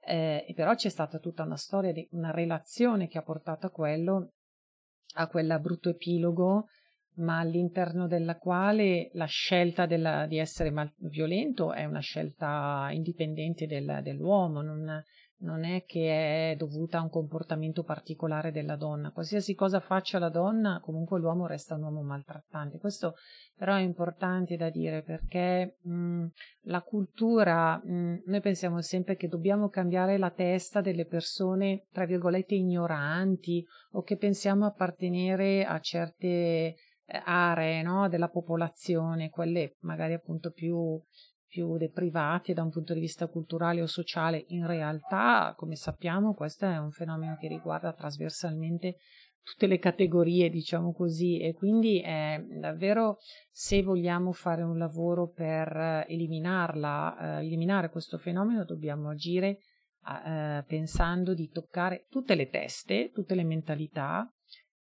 Eh, 0.02 0.52
però 0.56 0.74
c'è 0.76 0.90
stata 0.90 1.20
tutta 1.20 1.44
una 1.44 1.58
storia, 1.58 1.92
di, 1.92 2.08
una 2.12 2.32
relazione 2.32 3.08
che 3.08 3.18
ha 3.18 3.24
portato 3.24 3.68
a 3.68 3.70
quello, 3.70 4.32
a 5.16 5.28
quel 5.28 5.60
brutto 5.62 5.90
epilogo, 5.90 6.68
ma 7.16 7.40
all'interno 7.40 8.08
della 8.08 8.38
quale 8.38 9.10
la 9.14 9.26
scelta 9.26 9.86
della, 9.86 10.26
di 10.26 10.38
essere 10.38 10.72
mal, 10.72 10.90
violento 11.00 11.74
è 11.74 11.84
una 11.84 12.00
scelta 12.00 12.88
indipendente 12.92 13.68
del, 13.68 14.00
dell'uomo, 14.02 14.62
non, 14.62 15.04
non 15.42 15.64
è 15.64 15.86
che 15.86 16.52
è 16.52 16.56
dovuta 16.56 16.98
a 16.98 17.02
un 17.02 17.10
comportamento 17.10 17.84
particolare 17.84 18.52
della 18.52 18.76
donna. 18.76 19.12
Qualsiasi 19.12 19.54
cosa 19.56 19.80
faccia 19.80 20.20
la 20.20 20.30
donna, 20.30 20.82
comunque 20.84 21.20
l'uomo 21.20 21.48
resta 21.48 21.76
un 21.76 21.84
uomo 21.84 22.02
maltrattante. 22.02 22.78
Questo 22.78 23.16
però 23.56 23.76
è 23.76 23.82
importante 23.82 24.58
da 24.58 24.70
dire 24.70 25.02
perché 25.02 25.78
mh, 25.82 26.26
la 26.64 26.82
cultura, 26.82 27.78
mh, 27.78 28.24
noi 28.26 28.42
pensiamo 28.42 28.82
sempre 28.82 29.16
che 29.16 29.28
dobbiamo 29.28 29.70
cambiare 29.70 30.18
la 30.18 30.32
testa 30.32 30.82
delle 30.82 31.06
persone, 31.06 31.86
tra 31.92 32.06
virgolette, 32.06 32.56
ignoranti 32.56 33.66
o 33.92 34.02
che 34.02 34.18
pensiamo 34.18 34.66
appartenere 34.66 35.64
a 35.66 35.80
certe 35.80 36.28
eh, 36.28 36.76
aree 37.26 37.82
no, 37.82 38.08
della 38.08 38.30
popolazione, 38.30 39.30
quelle 39.30 39.76
magari 39.80 40.14
appunto 40.14 40.52
più 40.52 41.02
più 41.50 41.78
deprivati 41.78 42.54
da 42.54 42.62
un 42.62 42.70
punto 42.70 42.94
di 42.94 43.00
vista 43.00 43.28
culturale 43.28 43.82
o 43.82 43.88
sociale, 43.88 44.46
in 44.50 44.68
realtà, 44.68 45.54
come 45.58 45.76
sappiamo, 45.76 46.36
questo 46.36 46.66
è 46.66 46.78
un 46.78 46.92
fenomeno 46.92 47.36
che 47.38 47.48
riguarda 47.48 47.92
trasversalmente 47.92 48.98
tutte 49.42 49.66
le 49.66 49.80
categorie, 49.80 50.50
diciamo 50.50 50.94
così, 50.94 51.40
e 51.40 51.54
quindi 51.54 52.00
è 52.02 52.40
davvero 52.60 53.18
se 53.50 53.82
vogliamo 53.82 54.32
fare 54.32 54.62
un 54.62 54.78
lavoro 54.78 55.30
per 55.30 56.06
eliminarla, 56.08 57.40
eh, 57.40 57.46
eliminare 57.46 57.90
questo 57.90 58.18
fenomeno, 58.18 58.64
dobbiamo 58.64 59.10
agire 59.10 59.58
eh, 60.26 60.64
pensando 60.68 61.34
di 61.34 61.50
toccare 61.50 62.06
tutte 62.10 62.36
le 62.36 62.50
teste, 62.50 63.10
tutte 63.12 63.34
le 63.34 63.44
mentalità. 63.44 64.32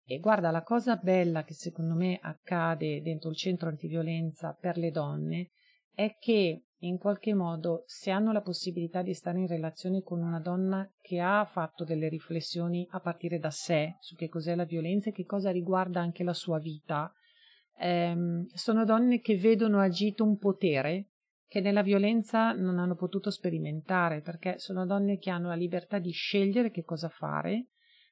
E 0.04 0.20
guarda, 0.20 0.52
la 0.52 0.64
cosa 0.64 0.96
bella 0.98 1.44
che 1.44 1.54
secondo 1.54 1.96
me 1.96 2.20
accade 2.22 3.02
dentro 3.02 3.30
il 3.30 3.36
centro 3.36 3.70
antiviolenza 3.70 4.58
per 4.60 4.78
le 4.78 4.92
donne 4.92 5.52
è 5.98 6.16
che 6.20 6.62
in 6.82 7.00
qualche 7.00 7.34
modo 7.34 7.82
se 7.88 8.12
hanno 8.12 8.32
la 8.32 8.44
possibilità 8.44 9.02
di 9.02 9.16
stare 9.16 9.40
in 9.40 9.48
relazione 9.48 10.04
con 10.04 10.22
una 10.22 10.40
donna 10.40 10.88
che 11.02 11.20
ha 11.20 11.44
fatto 11.44 11.84
delle 11.84 12.08
riflessioni 12.08 12.88
a 12.92 13.00
partire 13.00 13.40
da 13.40 13.50
sé 13.50 13.96
su 14.00 14.14
che 14.16 14.30
cos'è 14.30 14.54
la 14.54 14.64
violenza 14.64 15.10
e 15.10 15.12
che 15.12 15.26
cosa 15.26 15.50
riguarda 15.50 16.00
anche 16.00 16.24
la 16.24 16.36
sua 16.36 16.60
vita, 16.60 17.12
ehm, 17.80 18.46
sono 18.54 18.86
donne 18.86 19.22
che 19.22 19.38
vedono 19.38 19.80
agito 19.80 20.24
un 20.24 20.38
potere 20.38 21.14
che 21.48 21.62
nella 21.62 21.82
violenza 21.82 22.52
non 22.52 22.78
hanno 22.78 22.94
potuto 22.94 23.32
sperimentare 23.32 24.22
perché 24.22 24.60
sono 24.60 24.86
donne 24.86 25.18
che 25.18 25.32
hanno 25.32 25.48
la 25.48 25.56
libertà 25.56 25.98
di 25.98 26.12
scegliere 26.12 26.70
che 26.70 26.84
cosa 26.84 27.10
fare 27.10 27.70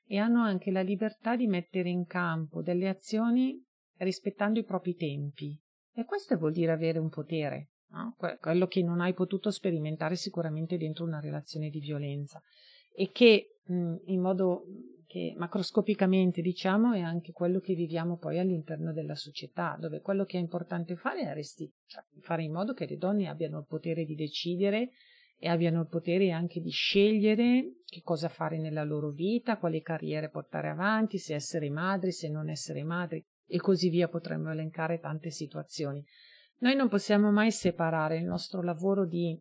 e 0.07 0.17
hanno 0.17 0.41
anche 0.41 0.71
la 0.71 0.81
libertà 0.81 1.35
di 1.35 1.45
mettere 1.45 1.89
in 1.89 2.07
campo 2.07 2.63
delle 2.63 2.89
azioni 2.89 3.63
rispettando 3.97 4.57
i 4.57 4.65
propri 4.65 4.95
tempi. 4.95 5.61
E 5.93 6.03
questo 6.03 6.35
vuol 6.35 6.51
dire 6.51 6.71
avere 6.71 6.99
un 6.99 7.09
potere, 7.09 7.69
no? 7.95 8.15
quello 8.39 8.67
che 8.67 8.83
non 8.83 9.01
hai 9.01 9.13
potuto 9.13 9.49
sperimentare 9.49 10.15
sicuramente 10.15 10.77
dentro 10.77 11.05
una 11.05 11.19
relazione 11.19 11.69
di 11.69 11.79
violenza 11.79 12.41
e 12.93 13.11
che 13.11 13.57
mh, 13.65 13.95
in 14.05 14.21
modo 14.21 14.65
che 15.07 15.33
macroscopicamente 15.37 16.41
diciamo 16.41 16.93
è 16.93 16.99
anche 16.99 17.31
quello 17.31 17.59
che 17.59 17.73
viviamo 17.73 18.17
poi 18.17 18.37
all'interno 18.37 18.91
della 18.91 19.15
società, 19.15 19.77
dove 19.79 20.01
quello 20.01 20.25
che 20.25 20.37
è 20.37 20.41
importante 20.41 20.95
fare 20.95 21.21
è 21.21 21.33
resti- 21.33 21.71
cioè, 21.85 22.03
fare 22.19 22.43
in 22.43 22.51
modo 22.51 22.73
che 22.73 22.85
le 22.85 22.97
donne 22.97 23.27
abbiano 23.27 23.59
il 23.59 23.65
potere 23.65 24.03
di 24.03 24.15
decidere 24.15 24.89
e 25.37 25.47
abbiano 25.47 25.81
il 25.81 25.87
potere 25.87 26.31
anche 26.31 26.59
di 26.59 26.69
scegliere 26.69 27.81
che 27.85 28.01
cosa 28.01 28.29
fare 28.29 28.57
nella 28.57 28.83
loro 28.83 29.09
vita, 29.09 29.57
quale 29.57 29.81
carriere 29.81 30.29
portare 30.29 30.69
avanti, 30.69 31.17
se 31.17 31.35
essere 31.35 31.69
madri, 31.69 32.11
se 32.11 32.29
non 32.29 32.49
essere 32.49 32.83
madri 32.83 33.23
e 33.47 33.57
così 33.59 33.89
via 33.89 34.07
potremmo 34.07 34.51
elencare 34.51 34.99
tante 34.99 35.29
situazioni. 35.29 36.03
Noi 36.59 36.75
non 36.75 36.87
possiamo 36.87 37.31
mai 37.31 37.51
separare 37.51 38.17
il 38.17 38.25
nostro 38.25 38.61
lavoro 38.61 39.05
di 39.05 39.37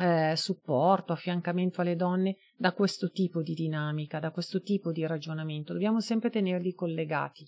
eh, 0.00 0.34
supporto, 0.36 1.12
affiancamento 1.12 1.80
alle 1.80 1.96
donne 1.96 2.36
da 2.56 2.72
questo 2.72 3.10
tipo 3.10 3.42
di 3.42 3.54
dinamica, 3.54 4.18
da 4.18 4.30
questo 4.30 4.60
tipo 4.60 4.92
di 4.92 5.06
ragionamento. 5.06 5.72
Dobbiamo 5.72 6.00
sempre 6.00 6.30
tenerli 6.30 6.72
collegati 6.72 7.46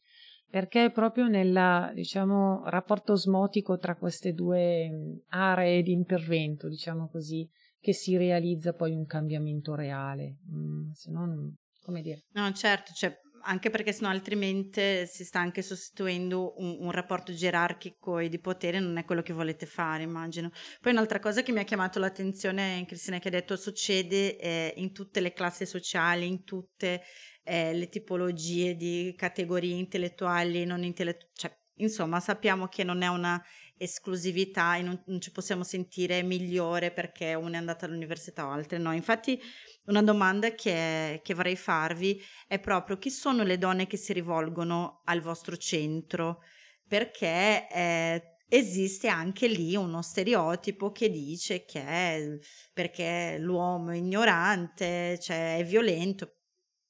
perché 0.54 0.84
è 0.84 0.92
proprio 0.92 1.26
nel 1.26 1.90
diciamo, 1.94 2.62
rapporto 2.66 3.12
osmotico 3.12 3.76
tra 3.76 3.96
queste 3.96 4.32
due 4.32 5.20
aree 5.30 5.82
di 5.82 5.92
intervento, 5.92 6.68
diciamo 6.68 7.08
così, 7.08 7.48
che 7.80 7.92
si 7.92 8.16
realizza 8.16 8.72
poi 8.72 8.94
un 8.94 9.04
cambiamento 9.04 9.74
reale. 9.74 10.37
Mm, 10.52 10.90
se 10.92 11.10
no, 11.10 11.54
come 11.82 12.02
dire. 12.02 12.22
No, 12.34 12.52
certo, 12.52 12.92
cioè 12.94 13.12
anche 13.44 13.70
perché 13.70 13.92
sennò 13.92 14.09
altrimenti 14.09 15.07
si 15.07 15.24
sta 15.24 15.38
anche 15.38 15.62
sostituendo 15.62 16.54
un, 16.59 16.76
un, 16.80 16.90
rapporto 16.90 17.33
gerarchico 17.33 18.18
e 18.18 18.28
di 18.28 18.38
potere, 18.38 18.80
non 18.80 18.96
è 18.96 19.04
quello 19.04 19.22
che 19.22 19.33
volete 19.33 19.66
fare, 19.66 20.02
immagino. 20.02 20.50
Poi 20.80 20.92
un'altra 20.92 21.20
cosa 21.20 21.42
che 21.42 21.52
mi 21.52 21.61
ha 21.61 21.64
chiamato 21.64 21.98
l'attenzione, 21.98 22.85
Cristina, 22.87 23.18
che 23.18 23.28
ha 23.28 23.33
detto 23.33 23.57
succede 23.57 24.38
eh, 24.38 24.74
in 24.76 24.92
tutte 24.92 25.20
le 25.20 25.33
classi 25.33 25.66
sociali, 25.66 26.26
in 26.26 26.44
tutte 26.44 27.02
eh, 27.44 27.74
le 27.74 27.88
tipologie 27.88 28.74
di 28.74 29.14
categorie 29.16 29.76
intellettuali, 29.76 30.64
non 30.64 30.83
intellettuali, 30.83 31.33
cioè, 31.35 31.57
insomma 31.76 32.20
sappiamo 32.20 32.68
che 32.68 32.85
non 32.85 33.02
è 33.02 33.09
una 33.09 33.42
esclusività 33.76 34.76
e 34.76 34.83
non, 34.83 35.02
non 35.07 35.20
ci 35.20 35.33
possiamo 35.33 35.64
sentire 35.64 36.22
migliore 36.22 36.92
perché 36.92 37.35
una 37.35 37.54
è 37.54 37.59
andata 37.59 37.87
all'università 37.87 38.46
o 38.46 38.50
altre 38.50 38.78
no. 38.78 38.92
Infatti 38.92 39.40
una 39.87 40.03
domanda 40.03 40.51
che, 40.53 41.20
che, 41.23 41.35
vorrei 41.35 41.57
farvi 41.57 42.20
è 42.47 42.59
proprio 42.59 42.99
chi 42.99 43.11
sono 43.11 43.42
le 43.42 43.59
donne 43.59 43.87
che 43.87 43.97
si 43.97 44.12
rivolgono 44.12 45.03
al 45.05 45.20
vostro 45.20 45.57
centro? 45.57 46.40
Perché 46.87 47.68
eh, 47.70 48.37
esiste 48.49 49.09
anche 49.09 49.47
lì 49.47 49.75
uno 49.77 50.03
stereotipo 50.03 50.92
che 50.92 51.11
dice 51.11 51.64
che 51.64 52.38
perché 52.73 53.37
l'uomo 53.38 53.90
è 53.90 53.97
ignorante, 53.97 55.18
cioè 55.20 55.59
è 55.59 55.64
violento. 55.64 56.37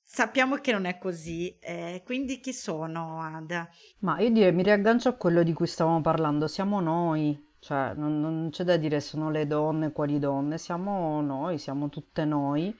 Sappiamo 0.02 0.56
che 0.56 0.70
non 0.70 0.84
è 0.84 0.98
così, 0.98 1.58
eh, 1.58 2.02
quindi 2.04 2.38
chi 2.38 2.52
sono 2.52 3.20
Ada? 3.20 3.68
Ma 4.00 4.20
io 4.20 4.30
direi, 4.30 4.52
mi 4.52 4.62
riaggancio 4.62 5.08
a 5.08 5.16
quello 5.16 5.42
di 5.42 5.52
cui 5.52 5.66
stavamo 5.66 6.00
parlando, 6.02 6.46
siamo 6.46 6.80
noi, 6.80 7.43
cioè 7.64 7.94
non, 7.96 8.20
non 8.20 8.48
c'è 8.50 8.62
da 8.64 8.76
dire 8.76 9.00
sono 9.00 9.30
le 9.30 9.46
donne, 9.46 9.90
quali 9.92 10.18
donne, 10.18 10.58
siamo 10.58 11.20
noi, 11.22 11.56
siamo 11.58 11.88
tutte 11.88 12.24
noi 12.26 12.76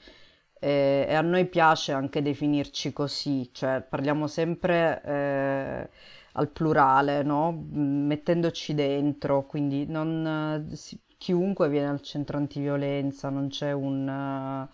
e, 0.59 1.07
e 1.09 1.15
a 1.15 1.23
noi 1.23 1.47
piace 1.47 1.93
anche 1.93 2.21
definirci 2.23 2.93
così, 2.93 3.49
cioè 3.53 3.81
parliamo 3.89 4.27
sempre 4.27 5.03
eh, 5.05 5.89
al 6.33 6.49
plurale, 6.51 7.23
no? 7.23 7.53
Mettendoci 7.71 8.75
dentro, 8.75 9.47
quindi 9.47 9.87
non, 9.87 10.69
si- 10.75 11.01
chiunque 11.17 11.69
viene 11.71 11.89
al 11.89 12.03
centro 12.03 12.37
antiviolenza, 12.37 13.31
non 13.31 13.49
c'è 13.49 13.73
un... 13.73 14.07
eh, 14.09 14.69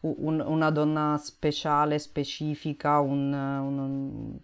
un- 0.00 0.40
una 0.46 0.70
donna 0.70 1.16
speciale, 1.18 1.98
specifica, 1.98 3.00
un, 3.00 3.32
un- 3.32 4.38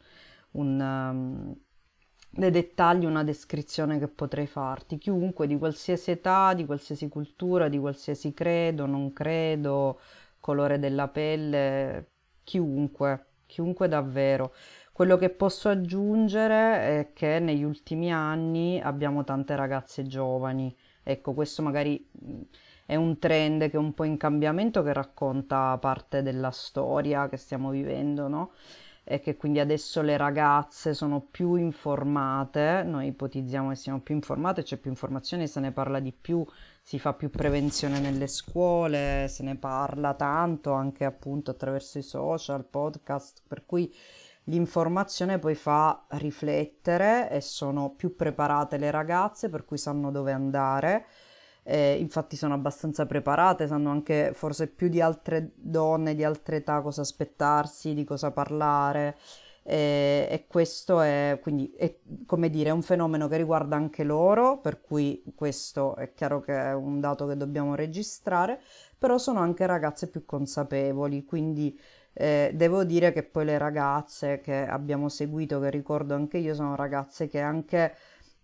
un, 0.53 1.55
dei 2.37 2.51
dettagli, 2.51 3.05
una 3.05 3.25
descrizione 3.25 3.99
che 3.99 4.09
potrei 4.09 4.47
farti. 4.47 4.99
Chiunque 4.99 5.47
di 5.47 5.57
qualsiasi 5.57 6.11
età, 6.11 6.53
di 6.55 6.67
qualsiasi 6.67 7.09
cultura, 7.09 7.69
di 7.69 7.79
qualsiasi 7.79 8.35
credo, 8.35 8.87
non 8.87 9.13
credo, 9.13 10.01
colore 10.41 10.79
della 10.79 11.09
pelle, 11.09 12.09
chiunque, 12.43 13.27
chiunque 13.47 13.89
davvero. 13.89 14.53
Quello 14.93 15.17
che 15.17 15.31
posso 15.31 15.69
aggiungere 15.69 17.01
è 17.01 17.11
che 17.13 17.39
negli 17.39 17.63
ultimi 17.65 18.13
anni 18.13 18.81
abbiamo 18.81 19.25
tante 19.25 19.57
ragazze 19.57 20.05
giovani. 20.05 20.75
Ecco, 21.03 21.35
questo 21.35 21.63
magari 21.63 22.09
è 22.87 22.97
un 22.97 23.19
trend 23.19 23.71
che 23.71 23.77
è 23.77 23.79
un 23.79 23.95
po' 23.95 24.05
in 24.05 24.17
cambiamento 24.17 24.83
che 24.83 24.93
racconta 24.93 25.77
parte 25.79 26.23
della 26.23 26.51
storia 26.51 27.29
che 27.29 27.37
stiamo 27.37 27.71
vivendo, 27.71 28.29
no? 28.29 28.53
E 29.05 29.21
che 29.21 29.37
quindi 29.37 29.61
adesso 29.61 30.01
le 30.01 30.17
ragazze 30.17 30.95
sono 30.95 31.21
più 31.21 31.57
informate, 31.57 32.83
noi 32.85 33.09
ipotizziamo 33.09 33.69
che 33.69 33.75
siano 33.75 34.01
più 34.01 34.15
informate, 34.15 34.63
c'è 34.63 34.79
più 34.79 34.91
informazione, 34.91 35.47
se 35.47 35.61
ne 35.61 35.73
parla 35.73 36.01
di 36.01 36.13
più, 36.13 36.43
si 36.83 36.99
fa 36.99 37.13
più 37.13 37.29
prevenzione 37.29 38.01
nelle 38.01 38.27
scuole, 38.27 39.27
se 39.29 39.43
ne 39.43 39.57
parla 39.57 40.15
tanto 40.15 40.73
anche 40.73 41.05
appunto 41.05 41.51
attraverso 41.51 41.99
i 41.99 42.03
social, 42.03 42.65
podcast, 42.65 43.43
per 43.47 43.67
cui 43.67 43.95
l'informazione 44.45 45.39
poi 45.39 45.55
fa 45.55 46.05
riflettere 46.09 47.31
e 47.31 47.41
sono 47.41 47.91
più 47.91 48.17
preparate 48.17 48.79
le 48.79 48.91
ragazze, 48.91 49.51
per 49.51 49.65
cui 49.65 49.79
sanno 49.79 50.11
dove 50.11 50.33
andare 50.33 51.07
eh, 51.65 51.97
infatti 51.99 52.37
sono 52.37 52.55
abbastanza 52.55 53.07
preparate, 53.07 53.67
sanno 53.67 53.91
anche 53.91 54.33
forse 54.35 54.69
più 54.69 54.89
di 54.89 55.01
altre 55.01 55.53
donne 55.57 56.15
di 56.15 56.23
altre 56.23 56.57
età 56.57 56.81
cosa 56.83 57.01
aspettarsi, 57.01 57.95
di 57.95 58.05
cosa 58.05 58.31
parlare. 58.31 59.17
E, 59.67 60.29
e 60.31 60.45
questo 60.47 61.01
è 61.01 61.39
quindi 61.41 61.73
è, 61.75 61.97
come 62.27 62.51
dire, 62.51 62.71
un 62.71 62.83
fenomeno 62.83 63.29
che 63.29 63.39
riguarda 63.39 63.77
anche 63.77 64.05
loro, 64.05 64.59
per 64.59 64.83
cui 64.83 65.23
questo 65.35 65.97
è 65.97 66.13
chiaro 66.13 66.41
che 66.41 66.53
è 66.55 66.75
un 66.75 67.01
dato 67.01 67.27
che 67.27 67.37
dobbiamo 67.37 67.75
registrare, 67.75 68.61
però 68.99 69.17
sono 69.17 69.41
anche 69.41 69.65
ragazze 69.67 70.09
più 70.09 70.27
consapevoli, 70.27 71.25
quindi 71.25 71.79
eh, 72.13 72.53
devo 72.55 72.85
dire 72.85 73.13
che 73.13 73.23
poi 73.23 73.47
le 73.47 73.59
ragazze 73.59 74.41
che 74.41 74.67
abbiamo 74.67 75.09
seguito, 75.09 75.59
che 75.61 75.71
ricordo 75.71 76.15
anche 76.15 76.39
io, 76.39 76.55
sono 76.55 76.77
ragazze 76.77 77.27
che 77.27 77.41
anche 77.41 77.95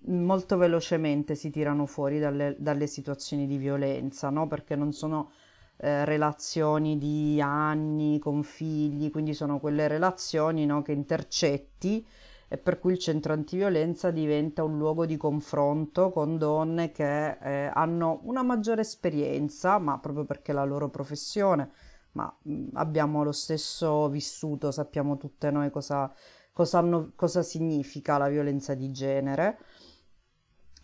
molto 0.06 0.56
velocemente 0.56 1.34
si 1.34 1.50
tirano 1.50 1.86
fuori 1.86 2.18
dalle, 2.18 2.56
dalle 2.58 2.86
situazioni 2.86 3.46
di 3.46 3.56
violenza, 3.56 4.30
no? 4.30 4.46
Perché 4.46 4.76
non 4.76 4.92
sono 4.92 5.30
eh, 5.76 6.04
relazioni 6.04 6.98
di 6.98 7.40
anni 7.40 8.18
con 8.18 8.42
figli, 8.42 9.10
quindi 9.10 9.34
sono 9.34 9.58
quelle 9.60 9.88
relazioni, 9.88 10.66
no, 10.66 10.82
che 10.82 10.92
intercetti 10.92 12.06
e 12.52 12.58
per 12.58 12.80
cui 12.80 12.92
il 12.92 12.98
centro 12.98 13.32
antiviolenza 13.32 14.10
diventa 14.10 14.64
un 14.64 14.76
luogo 14.76 15.06
di 15.06 15.16
confronto 15.16 16.10
con 16.10 16.36
donne 16.36 16.90
che 16.90 17.38
eh, 17.38 17.70
hanno 17.72 18.20
una 18.24 18.42
maggiore 18.42 18.80
esperienza, 18.80 19.78
ma 19.78 19.98
proprio 19.98 20.24
perché 20.24 20.52
la 20.52 20.64
loro 20.64 20.88
professione, 20.88 21.70
ma 22.12 22.34
mh, 22.42 22.70
abbiamo 22.74 23.22
lo 23.22 23.32
stesso 23.32 24.08
vissuto, 24.08 24.72
sappiamo 24.72 25.16
tutte 25.16 25.50
noi 25.50 25.70
cosa, 25.70 26.12
cosa, 26.52 26.78
hanno, 26.78 27.12
cosa 27.14 27.42
significa 27.42 28.18
la 28.18 28.28
violenza 28.28 28.74
di 28.74 28.90
genere 28.90 29.58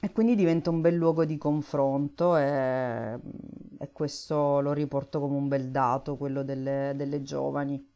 e 0.07 0.13
quindi 0.13 0.37
diventa 0.37 0.71
un 0.71 0.81
bel 0.81 0.95
luogo 0.95 1.25
di 1.25 1.37
confronto 1.37 2.37
e, 2.37 3.19
e 3.77 3.91
questo 3.91 4.61
lo 4.61 4.73
riporto 4.73 5.19
come 5.19 5.37
un 5.37 5.49
bel 5.49 5.73
dato, 5.73 6.17
quello 6.17 6.45
delle, 6.45 6.93
delle 6.95 7.23
giovani. 7.23 7.95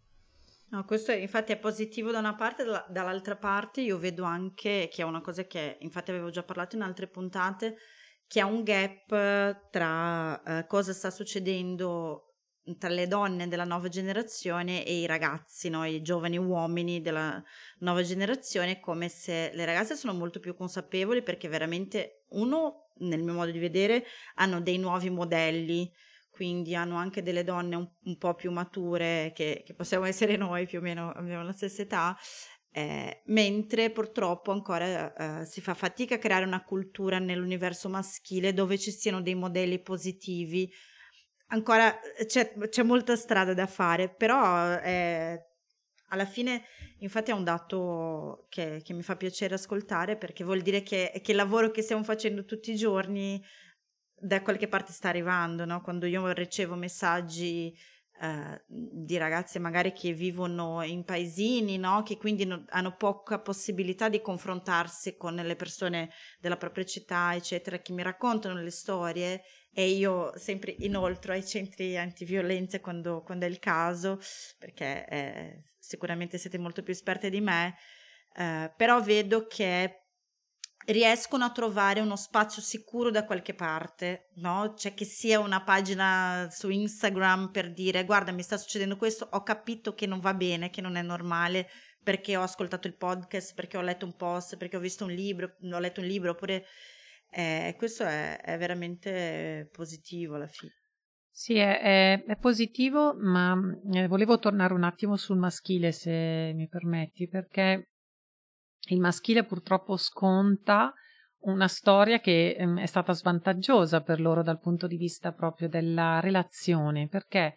No, 0.71 0.85
questo 0.85 1.13
infatti 1.13 1.53
è 1.53 1.57
positivo 1.57 2.11
da 2.11 2.19
una 2.19 2.35
parte, 2.35 2.65
dalla- 2.65 2.85
dall'altra 2.89 3.37
parte 3.37 3.83
io 3.83 3.97
vedo 3.97 4.25
anche 4.25 4.89
che 4.91 5.03
è 5.03 5.05
una 5.05 5.21
cosa 5.21 5.45
che 5.45 5.79
infatti 5.83 6.11
avevo 6.11 6.31
già 6.31 6.43
parlato 6.43 6.75
in 6.75 6.83
altre 6.83 7.07
puntate, 7.07 7.77
che 8.27 8.41
ha 8.41 8.47
un 8.47 8.65
gap 8.65 9.71
tra 9.71 10.43
eh, 10.43 10.67
cosa 10.67 10.93
sta 10.93 11.11
succedendo 11.11 12.30
tra 12.79 12.89
le 12.89 13.07
donne 13.07 13.49
della 13.49 13.65
nuova 13.65 13.89
generazione 13.89 14.85
e 14.85 15.01
i 15.01 15.07
ragazzi, 15.07 15.69
no? 15.69 15.85
i 15.85 16.03
giovani 16.03 16.39
uomini 16.39 17.01
della 17.01 17.43
nuova 17.79 18.03
generazione, 18.03 18.81
come 18.81 19.09
se 19.09 19.51
le 19.55 19.65
ragazze 19.65 19.97
sono 19.97 20.13
molto 20.13 20.41
più 20.41 20.55
consapevoli 20.55 21.23
perché 21.23 21.49
veramente, 21.49 22.25
uno, 22.31 22.91
nel 22.99 23.23
mio 23.23 23.35
modo 23.35 23.51
di 23.51 23.59
vedere, 23.59 24.05
hanno 24.35 24.61
dei 24.61 24.79
nuovi 24.79 25.11
modelli, 25.11 25.91
quindi 26.31 26.75
hanno 26.75 26.97
anche 26.97 27.23
delle 27.23 27.45
donne 27.45 27.77
un, 27.77 27.89
un 28.05 28.17
po' 28.17 28.35
più 28.35 28.51
mature, 28.51 29.33
che, 29.35 29.63
che, 29.65 29.75
possiamo 29.75 30.07
essere 30.07 30.37
noi 30.37 30.67
più 30.67 30.79
o 30.79 30.83
meno, 30.83 31.11
abbiamo 31.11 31.45
la 31.45 31.53
stessa 31.53 31.83
età, 31.83 32.17
eh, 32.73 33.23
mentre 33.27 33.91
purtroppo 33.91 34.53
ancora 34.53 35.41
eh, 35.41 35.45
si 35.45 35.61
fa 35.61 35.75
fatica 35.75 36.15
a 36.15 36.19
creare 36.19 36.45
una 36.45 36.63
cultura 36.63 37.19
nell'universo 37.19 37.89
maschile 37.89 38.53
dove 38.53 38.79
ci 38.79 38.93
siano 38.93 39.21
dei 39.21 39.35
modelli 39.35 39.81
positivi 39.81 40.73
ancora 41.51 41.99
c'è, 42.27 42.53
c'è, 42.69 42.83
molta 42.83 43.17
strada 43.17 43.55
da 43.55 43.67
fare, 43.67 44.09
però 44.09 44.79
eh, 44.79 45.47
alla 46.09 46.25
fine 46.25 46.65
infatti 46.99 47.31
è 47.31 47.35
un 47.35 47.45
dato 47.45 48.47
che, 48.49 48.81
che, 48.83 48.93
mi 48.93 49.03
fa 49.03 49.17
piacere 49.17 49.55
ascoltare 49.55 50.17
perché 50.17 50.45
vuol 50.45 50.61
dire 50.61 50.83
che, 50.83 51.21
che, 51.23 51.31
il 51.31 51.37
lavoro 51.37 51.71
che 51.71 51.83
stiamo 51.83 52.03
facendo 52.03 52.45
tutti 52.45 52.73
i 52.73 52.77
giorni 52.77 53.43
da 54.15 54.43
qualche 54.43 54.69
parte 54.69 54.93
sta 54.93 55.09
arrivando, 55.09 55.65
no? 55.65 55.81
quando 55.81 56.07
io 56.07 56.31
ricevo 56.33 56.75
messaggi 56.75 57.75
eh, 58.21 58.63
di 58.67 59.17
ragazze 59.17 59.59
magari 59.59 59.93
che 59.93 60.13
vivono 60.13 60.83
in 60.83 61.05
paesini, 61.05 61.79
no? 61.79 62.03
che 62.03 62.19
quindi 62.19 62.45
no, 62.45 62.65
hanno 62.69 62.95
poca 62.95 63.39
possibilità 63.39 64.11
di 64.11 64.21
confrontarsi 64.21 65.17
con 65.17 65.35
le 65.37 65.57
persone 65.57 66.11
della 66.39 66.59
propria 66.59 66.85
città, 66.85 67.35
eccetera, 67.35 67.79
che 67.79 67.93
mi 67.93 68.03
raccontano 68.03 68.61
le 68.61 68.71
storie 68.71 69.43
e 69.73 69.89
io 69.89 70.37
sempre 70.37 70.75
inoltre 70.81 71.35
ai 71.35 71.47
centri 71.47 71.97
antiviolenza 71.97 72.81
quando, 72.81 73.23
quando 73.23 73.47
è 73.47 73.49
il 73.49 73.59
caso, 73.59 74.19
perché 74.59 75.07
eh, 75.09 75.63
sicuramente 75.79 76.37
siete 76.37 76.59
molto 76.59 76.83
più 76.83 76.93
esperte 76.93 77.31
di 77.31 77.41
me, 77.41 77.75
eh, 78.37 78.71
però 78.77 79.01
vedo 79.01 79.47
che 79.47 80.00
riescono 80.93 81.45
a 81.45 81.51
trovare 81.51 82.01
uno 82.01 82.17
spazio 82.17 82.63
sicuro 82.63 83.11
da 83.11 83.25
qualche 83.25 83.55
parte, 83.55 84.29
no? 84.37 84.75
Cioè 84.77 84.95
che 84.95 85.05
sia 85.05 85.39
una 85.41 85.63
pagina 85.63 86.49
su 86.51 86.69
Instagram 86.71 87.51
per 87.51 87.73
dire 87.73 88.05
guarda 88.05 88.33
mi 88.33 88.43
sta 88.43 88.57
succedendo 88.57 88.97
questo, 88.97 89.29
ho 89.31 89.43
capito 89.43 89.95
che 89.95 90.07
non 90.07 90.21
va 90.21 90.35
bene, 90.35 90.71
che 90.71 90.81
non 90.81 90.97
è 90.97 91.03
normale 91.03 91.69
perché 92.03 92.37
ho 92.37 92.43
ascoltato 92.43 92.87
il 92.87 92.97
podcast, 92.97 93.55
perché 93.55 93.77
ho 93.77 93.83
letto 93.83 94.07
un 94.07 94.17
post, 94.17 94.57
perché 94.57 94.77
ho 94.77 94.81
visto 94.81 95.05
un 95.05 95.13
libro, 95.13 95.57
ho 95.61 95.79
letto 95.79 96.01
un 96.01 96.07
libro, 96.07 96.31
oppure 96.31 96.65
eh, 97.31 97.75
questo 97.77 98.05
è, 98.05 98.41
è, 98.41 98.57
veramente 98.57 99.69
positivo 99.71 100.37
alla 100.37 100.49
fine. 100.49 100.73
Sì, 101.31 101.57
è, 101.57 102.25
è, 102.25 102.37
positivo, 102.37 103.15
ma 103.15 103.57
eh, 103.93 104.07
volevo 104.09 104.39
tornare 104.39 104.75
un 104.75 104.83
attimo 104.83 105.17
sul 105.17 105.39
maschile, 105.39 105.93
se 105.93 106.53
mi 106.55 106.69
permetti, 106.69 107.29
perché 107.29 107.91
il 108.89 109.01
maschile 109.01 109.45
purtroppo 109.45 109.97
sconta 109.97 110.93
una 111.41 111.69
storia 111.69 112.21
che 112.21 112.57
ehm, 112.59 112.81
è 112.81 112.87
stata 112.87 113.13
svantaggiosa 113.13 114.03
per 114.03 114.21
loro 114.21 114.43
dal 114.43 114.61
punto 114.61 114.87
di 114.87 114.97
vista 114.97 115.33
proprio 115.33 115.69
della 115.69 116.21
relazione, 116.21 117.09
perché 117.09 117.55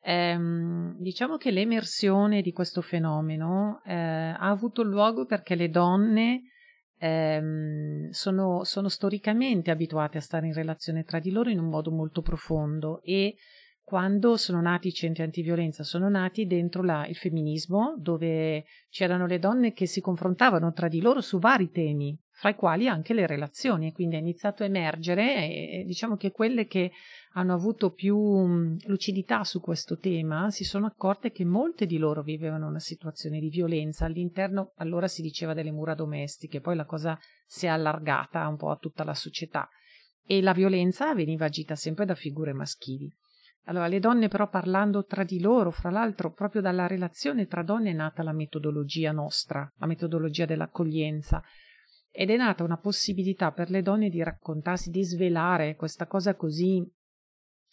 ehm, 0.00 0.96
diciamo 0.98 1.36
che 1.36 1.50
l'emersione 1.50 2.42
di 2.42 2.52
questo 2.52 2.80
fenomeno 2.80 3.80
eh, 3.84 3.94
ha 3.94 4.48
avuto 4.48 4.82
luogo 4.82 5.24
perché 5.26 5.54
le 5.54 5.68
donne 5.70 6.42
ehm, 6.98 8.10
sono, 8.10 8.64
sono 8.64 8.88
storicamente 8.88 9.70
abituate 9.70 10.18
a 10.18 10.22
stare 10.22 10.46
in 10.46 10.54
relazione 10.54 11.04
tra 11.04 11.18
di 11.18 11.30
loro 11.30 11.50
in 11.50 11.58
un 11.58 11.68
modo 11.68 11.90
molto 11.90 12.22
profondo 12.22 13.00
e 13.02 13.34
quando 13.84 14.38
sono 14.38 14.62
nati 14.62 14.88
i 14.88 14.94
centri 14.94 15.22
antiviolenza, 15.22 15.82
sono 15.82 16.08
nati 16.08 16.46
dentro 16.46 16.82
la, 16.82 17.06
il 17.06 17.16
femminismo, 17.16 17.96
dove 17.98 18.64
c'erano 18.88 19.26
le 19.26 19.38
donne 19.38 19.74
che 19.74 19.86
si 19.86 20.00
confrontavano 20.00 20.72
tra 20.72 20.88
di 20.88 21.02
loro 21.02 21.20
su 21.20 21.38
vari 21.38 21.70
temi, 21.70 22.18
fra 22.30 22.48
i 22.48 22.54
quali 22.54 22.88
anche 22.88 23.12
le 23.12 23.26
relazioni, 23.26 23.88
e 23.88 23.92
quindi 23.92 24.16
è 24.16 24.20
iniziato 24.20 24.62
a 24.62 24.66
emergere 24.66 25.34
e, 25.36 25.80
e 25.80 25.84
diciamo 25.84 26.16
che 26.16 26.30
quelle 26.30 26.66
che 26.66 26.92
hanno 27.34 27.52
avuto 27.52 27.90
più 27.90 28.16
mh, 28.16 28.86
lucidità 28.86 29.44
su 29.44 29.60
questo 29.60 29.98
tema 29.98 30.50
si 30.50 30.64
sono 30.64 30.86
accorte 30.86 31.30
che 31.30 31.44
molte 31.44 31.84
di 31.84 31.98
loro 31.98 32.22
vivevano 32.22 32.66
una 32.66 32.80
situazione 32.80 33.38
di 33.38 33.50
violenza. 33.50 34.06
All'interno, 34.06 34.72
allora 34.76 35.08
si 35.08 35.20
diceva 35.20 35.52
delle 35.52 35.72
mura 35.72 35.94
domestiche, 35.94 36.62
poi 36.62 36.74
la 36.74 36.86
cosa 36.86 37.18
si 37.46 37.66
è 37.66 37.68
allargata 37.68 38.48
un 38.48 38.56
po' 38.56 38.70
a 38.70 38.76
tutta 38.76 39.04
la 39.04 39.14
società. 39.14 39.68
E 40.26 40.40
la 40.40 40.54
violenza 40.54 41.14
veniva 41.14 41.44
agita 41.44 41.74
sempre 41.74 42.06
da 42.06 42.14
figure 42.14 42.54
maschili. 42.54 43.12
Allora, 43.66 43.86
le 43.86 43.98
donne 43.98 44.28
però 44.28 44.48
parlando 44.48 45.06
tra 45.06 45.24
di 45.24 45.40
loro, 45.40 45.70
fra 45.70 45.90
l'altro, 45.90 46.32
proprio 46.32 46.60
dalla 46.60 46.86
relazione 46.86 47.46
tra 47.46 47.62
donne 47.62 47.90
è 47.90 47.94
nata 47.94 48.22
la 48.22 48.32
metodologia 48.32 49.10
nostra, 49.10 49.70
la 49.78 49.86
metodologia 49.86 50.44
dell'accoglienza, 50.44 51.42
ed 52.10 52.30
è 52.30 52.36
nata 52.36 52.62
una 52.62 52.76
possibilità 52.76 53.52
per 53.52 53.70
le 53.70 53.82
donne 53.82 54.10
di 54.10 54.22
raccontarsi, 54.22 54.90
di 54.90 55.02
svelare 55.02 55.76
questa 55.76 56.06
cosa 56.06 56.34
così 56.34 56.86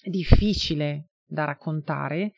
difficile 0.04 1.10
da 1.25 1.43
raccontare 1.43 2.34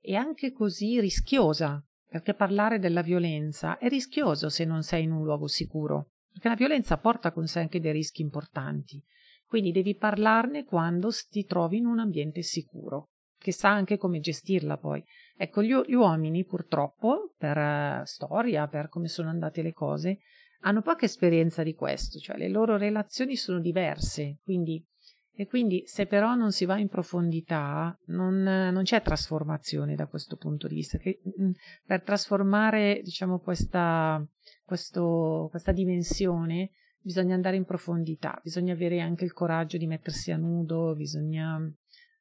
e 0.00 0.14
anche 0.14 0.52
così 0.52 1.00
rischiosa, 1.00 1.82
perché 2.06 2.34
parlare 2.34 2.78
della 2.78 3.02
violenza 3.02 3.78
è 3.78 3.88
rischioso 3.88 4.48
se 4.50 4.64
non 4.64 4.82
sei 4.82 5.04
in 5.04 5.12
un 5.12 5.24
luogo 5.24 5.48
sicuro, 5.48 6.12
perché 6.30 6.48
la 6.48 6.54
violenza 6.54 6.98
porta 6.98 7.32
con 7.32 7.46
sé 7.46 7.60
anche 7.60 7.80
dei 7.80 7.92
rischi 7.92 8.22
importanti. 8.22 9.02
Quindi 9.48 9.72
devi 9.72 9.96
parlarne 9.96 10.64
quando 10.64 11.08
ti 11.30 11.46
trovi 11.46 11.78
in 11.78 11.86
un 11.86 12.00
ambiente 12.00 12.42
sicuro, 12.42 13.12
che 13.38 13.50
sa 13.50 13.70
anche 13.70 13.96
come 13.96 14.20
gestirla 14.20 14.76
poi. 14.76 15.02
Ecco, 15.38 15.62
gli, 15.62 15.74
gli 15.86 15.94
uomini 15.94 16.44
purtroppo, 16.44 17.32
per 17.38 17.56
uh, 17.56 18.04
storia, 18.04 18.68
per 18.68 18.90
come 18.90 19.08
sono 19.08 19.30
andate 19.30 19.62
le 19.62 19.72
cose, 19.72 20.18
hanno 20.60 20.82
poca 20.82 21.06
esperienza 21.06 21.62
di 21.62 21.72
questo, 21.72 22.18
cioè 22.18 22.36
le 22.36 22.48
loro 22.48 22.76
relazioni 22.76 23.36
sono 23.36 23.58
diverse, 23.58 24.40
quindi, 24.42 24.84
e 25.32 25.46
quindi 25.46 25.84
se 25.86 26.04
però 26.06 26.34
non 26.34 26.52
si 26.52 26.66
va 26.66 26.76
in 26.78 26.88
profondità 26.88 27.96
non, 28.08 28.42
non 28.42 28.82
c'è 28.82 29.00
trasformazione 29.00 29.94
da 29.94 30.08
questo 30.08 30.36
punto 30.36 30.68
di 30.68 30.74
vista. 30.74 30.98
Che, 30.98 31.20
mh, 31.22 31.50
per 31.86 32.02
trasformare 32.02 33.00
diciamo, 33.02 33.38
questa, 33.38 34.22
questo, 34.62 35.46
questa 35.48 35.72
dimensione 35.72 36.72
bisogna 37.00 37.34
andare 37.34 37.56
in 37.56 37.64
profondità, 37.64 38.38
bisogna 38.42 38.72
avere 38.72 39.00
anche 39.00 39.24
il 39.24 39.32
coraggio 39.32 39.76
di 39.76 39.86
mettersi 39.86 40.30
a 40.30 40.36
nudo, 40.36 40.94
bisogna 40.94 41.60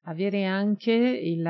avere 0.03 0.45
anche 0.45 0.93
il, 0.93 1.43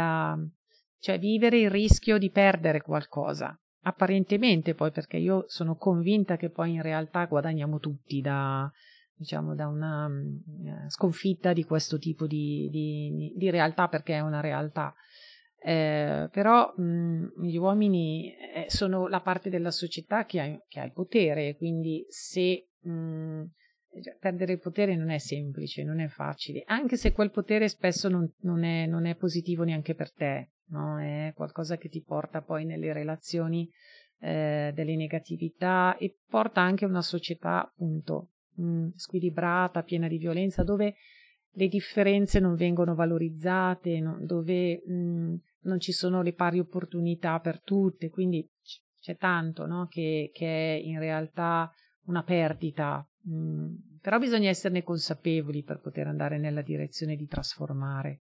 cioè 0.99 1.19
vivere 1.19 1.59
il 1.59 1.69
rischio 1.69 2.17
di 2.17 2.29
perdere 2.29 2.81
qualcosa. 2.81 3.57
Apparentemente 3.81 4.73
poi 4.73 4.91
perché 4.91 5.17
io 5.17 5.45
sono 5.47 5.75
convinta 5.75 6.35
che 6.35 6.49
poi 6.49 6.73
in 6.73 6.81
realtà 6.81 7.25
guadagniamo 7.25 7.79
tutti 7.79 8.19
da, 8.19 8.69
diciamo, 9.15 9.55
da 9.55 9.67
una 9.67 10.07
uh, 10.07 10.89
sconfitta 10.89 11.53
di 11.53 11.63
questo 11.63 11.97
tipo 11.97 12.27
di, 12.27 12.67
di, 12.69 13.33
di, 13.35 13.49
realtà 13.49 13.87
perché 13.87 14.15
è 14.15 14.19
una 14.19 14.41
realtà. 14.41 14.93
Eh, 15.59 16.29
però 16.31 16.73
mh, 16.75 17.43
gli 17.43 17.57
uomini 17.57 18.33
eh, 18.35 18.65
sono 18.67 19.07
la 19.07 19.21
parte 19.21 19.49
della 19.49 19.71
società 19.71 20.25
che 20.25 20.39
ha, 20.39 20.59
che 20.67 20.79
ha 20.79 20.85
il 20.85 20.93
potere, 20.93 21.55
quindi 21.55 22.05
se 22.09 22.66
mh, 22.81 22.91
mm, 22.91 23.43
cioè, 24.01 24.17
perdere 24.19 24.53
il 24.53 24.59
potere 24.59 24.95
non 24.95 25.09
è 25.09 25.17
semplice, 25.17 25.83
non 25.83 25.99
è 25.99 26.07
facile, 26.07 26.63
anche 26.65 26.97
se 26.97 27.11
quel 27.11 27.31
potere 27.31 27.67
spesso 27.67 28.09
non, 28.09 28.31
non, 28.41 28.63
è, 28.63 28.85
non 28.85 29.05
è, 29.05 29.15
positivo 29.15 29.63
neanche 29.63 29.95
per 29.95 30.11
te, 30.13 30.51
no? 30.67 30.99
è 30.99 31.31
qualcosa 31.35 31.77
che 31.77 31.89
ti 31.89 32.03
porta 32.03 32.41
poi 32.41 32.65
nelle 32.65 32.93
relazioni 32.93 33.69
eh, 34.19 34.71
delle 34.73 34.95
negatività 34.95 35.95
e 35.97 36.17
porta 36.27 36.61
anche 36.61 36.85
a 36.85 36.87
una 36.87 37.01
società 37.01 37.63
appunto 37.63 38.31
mh, 38.55 38.63
mm, 38.63 38.87
squilibrata, 38.95 39.83
piena 39.83 40.07
di 40.07 40.17
violenza, 40.17 40.63
dove 40.63 40.95
le 41.51 41.67
differenze 41.67 42.39
non 42.39 42.55
vengono 42.55 42.93
valorizzate, 42.93 43.99
no? 43.99 44.17
dove 44.21 44.83
mh, 44.85 44.93
mm, 44.93 45.35
non 45.61 45.79
ci 45.79 45.91
sono 45.91 46.21
le 46.21 46.33
pari 46.33 46.59
opportunità 46.59 47.39
per 47.39 47.61
tutte, 47.61 48.09
quindi 48.09 48.47
c'è 48.99 49.17
tanto 49.17 49.65
no? 49.65 49.87
che, 49.87 50.29
che 50.33 50.81
in 50.83 50.99
realtà 50.99 51.71
una 52.07 52.23
perdita, 52.23 53.07
mm, 53.29 53.75
però 54.01 54.19
bisogna 54.19 54.49
esserne 54.49 54.83
consapevoli 54.83 55.63
per 55.63 55.79
poter 55.79 56.07
andare 56.07 56.37
nella 56.37 56.61
direzione 56.61 57.15
di 57.15 57.27
trasformare. 57.27 58.21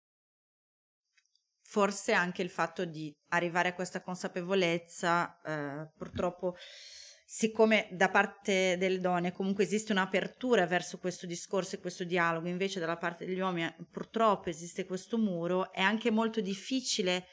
Forse 1.63 2.13
anche 2.13 2.43
il 2.43 2.51
fatto 2.51 2.85
di 2.85 3.13
arrivare 3.31 3.71
a 3.71 3.75
questa 3.75 4.01
consapevolezza, 4.01 5.41
eh, 5.43 5.91
purtroppo, 5.97 6.55
siccome 7.25 7.89
da 7.91 8.09
parte 8.09 8.77
delle 8.79 9.01
donne 9.01 9.33
comunque 9.33 9.65
esiste 9.65 9.91
un'apertura 9.91 10.65
verso 10.67 10.99
questo 10.99 11.27
discorso 11.27 11.75
e 11.75 11.81
questo 11.81 12.05
dialogo, 12.05 12.49
invece 12.49 12.79
dalla 12.79 12.97
parte 12.97 13.27
degli 13.27 13.41
uomini 13.41 13.75
purtroppo 13.91 14.49
esiste 14.49 14.87
questo 14.87 15.19
muro, 15.19 15.73
è 15.73 15.81
anche 15.81 16.11
molto 16.11 16.41
difficile 16.41 17.27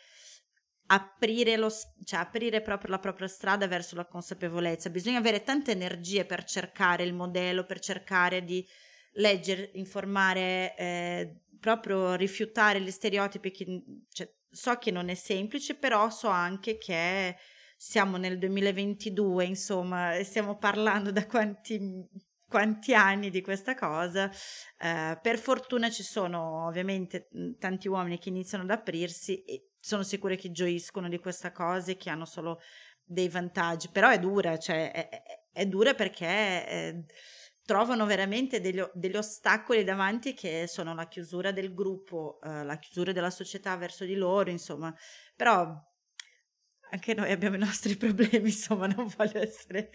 aprire, 0.88 1.58
lo, 1.58 1.72
cioè 2.04 2.20
aprire 2.20 2.62
proprio 2.62 2.92
la 2.92 3.00
propria 3.00 3.28
strada 3.28 3.68
verso 3.68 3.96
la 3.96 4.06
consapevolezza. 4.06 4.90
Bisogna 4.90 5.18
avere 5.18 5.44
tante 5.44 5.72
energie 5.72 6.26
per 6.26 6.44
cercare 6.44 7.04
il 7.04 7.14
modello, 7.14 7.66
per 7.66 7.80
cercare 7.80 8.44
di 8.44 8.68
leggere, 9.14 9.72
informare, 9.74 10.76
eh, 10.78 11.42
proprio 11.60 12.16
rifiutare 12.16 12.82
gli 12.82 12.92
stereotipi. 12.92 13.52
Che, 13.52 13.84
cioè, 14.12 14.32
so 14.50 14.76
che 14.78 14.92
non 14.92 15.10
è 15.10 15.16
semplice, 15.16 15.76
però 15.76 16.10
so 16.10 16.28
anche 16.28 16.78
che 16.78 17.36
siamo 17.78 18.18
nel 18.18 18.38
2022, 18.38 19.46
insomma, 19.46 20.22
stiamo 20.24 20.58
parlando 20.58 21.12
da 21.12 21.26
quanti 21.26 22.08
quanti 22.54 22.94
anni 22.94 23.32
di 23.32 23.42
questa 23.42 23.74
cosa. 23.74 24.30
Eh, 24.78 25.18
per 25.20 25.40
fortuna 25.40 25.90
ci 25.90 26.04
sono 26.04 26.68
ovviamente 26.68 27.28
tanti 27.58 27.88
uomini 27.88 28.20
che 28.20 28.30
iniziano 28.30 28.64
ad 28.64 28.70
aprirsi 28.70 29.44
e 29.44 29.70
sono 29.84 30.04
sicura 30.04 30.36
che 30.36 30.52
gioiscono 30.52 31.10
di 31.10 31.20
questa 31.20 31.52
cosa 31.52 31.92
e 31.92 31.98
che 31.98 32.10
hanno 32.10 32.24
solo 32.24 32.62
dei 33.04 33.28
vantaggi, 33.28 33.90
però 33.92 34.10
è 34.10 34.18
dura, 34.18 34.58
cioè 34.58 34.94
è, 34.94 35.10
è, 35.10 35.24
è 35.52 35.66
dura 35.66 35.94
perché 35.94 36.26
eh, 36.26 37.06
trovano 37.66 38.06
veramente 38.06 38.62
degli, 38.62 38.82
degli, 38.94 39.18
ostacoli 39.18 39.84
davanti 39.84 40.34
che 40.34 40.68
sono 40.68 40.96
la 40.96 41.10
chiusura 41.10 41.52
del 41.52 41.74
gruppo, 41.74 42.40
eh, 42.44 42.64
la 42.64 42.78
chiusura 42.78 43.12
della 43.12 43.30
società 43.30 43.76
verso 43.76 44.06
di 44.06 44.16
loro, 44.16 44.50
insomma, 44.50 44.96
però 45.36 45.78
anche 46.92 47.14
noi 47.14 47.34
abbiamo 47.34 47.58
i 47.58 47.60
nostri 47.60 47.98
problemi, 48.00 48.52
insomma, 48.52 48.88
non 48.88 49.12
voglio 49.18 49.42
essere 49.42 49.90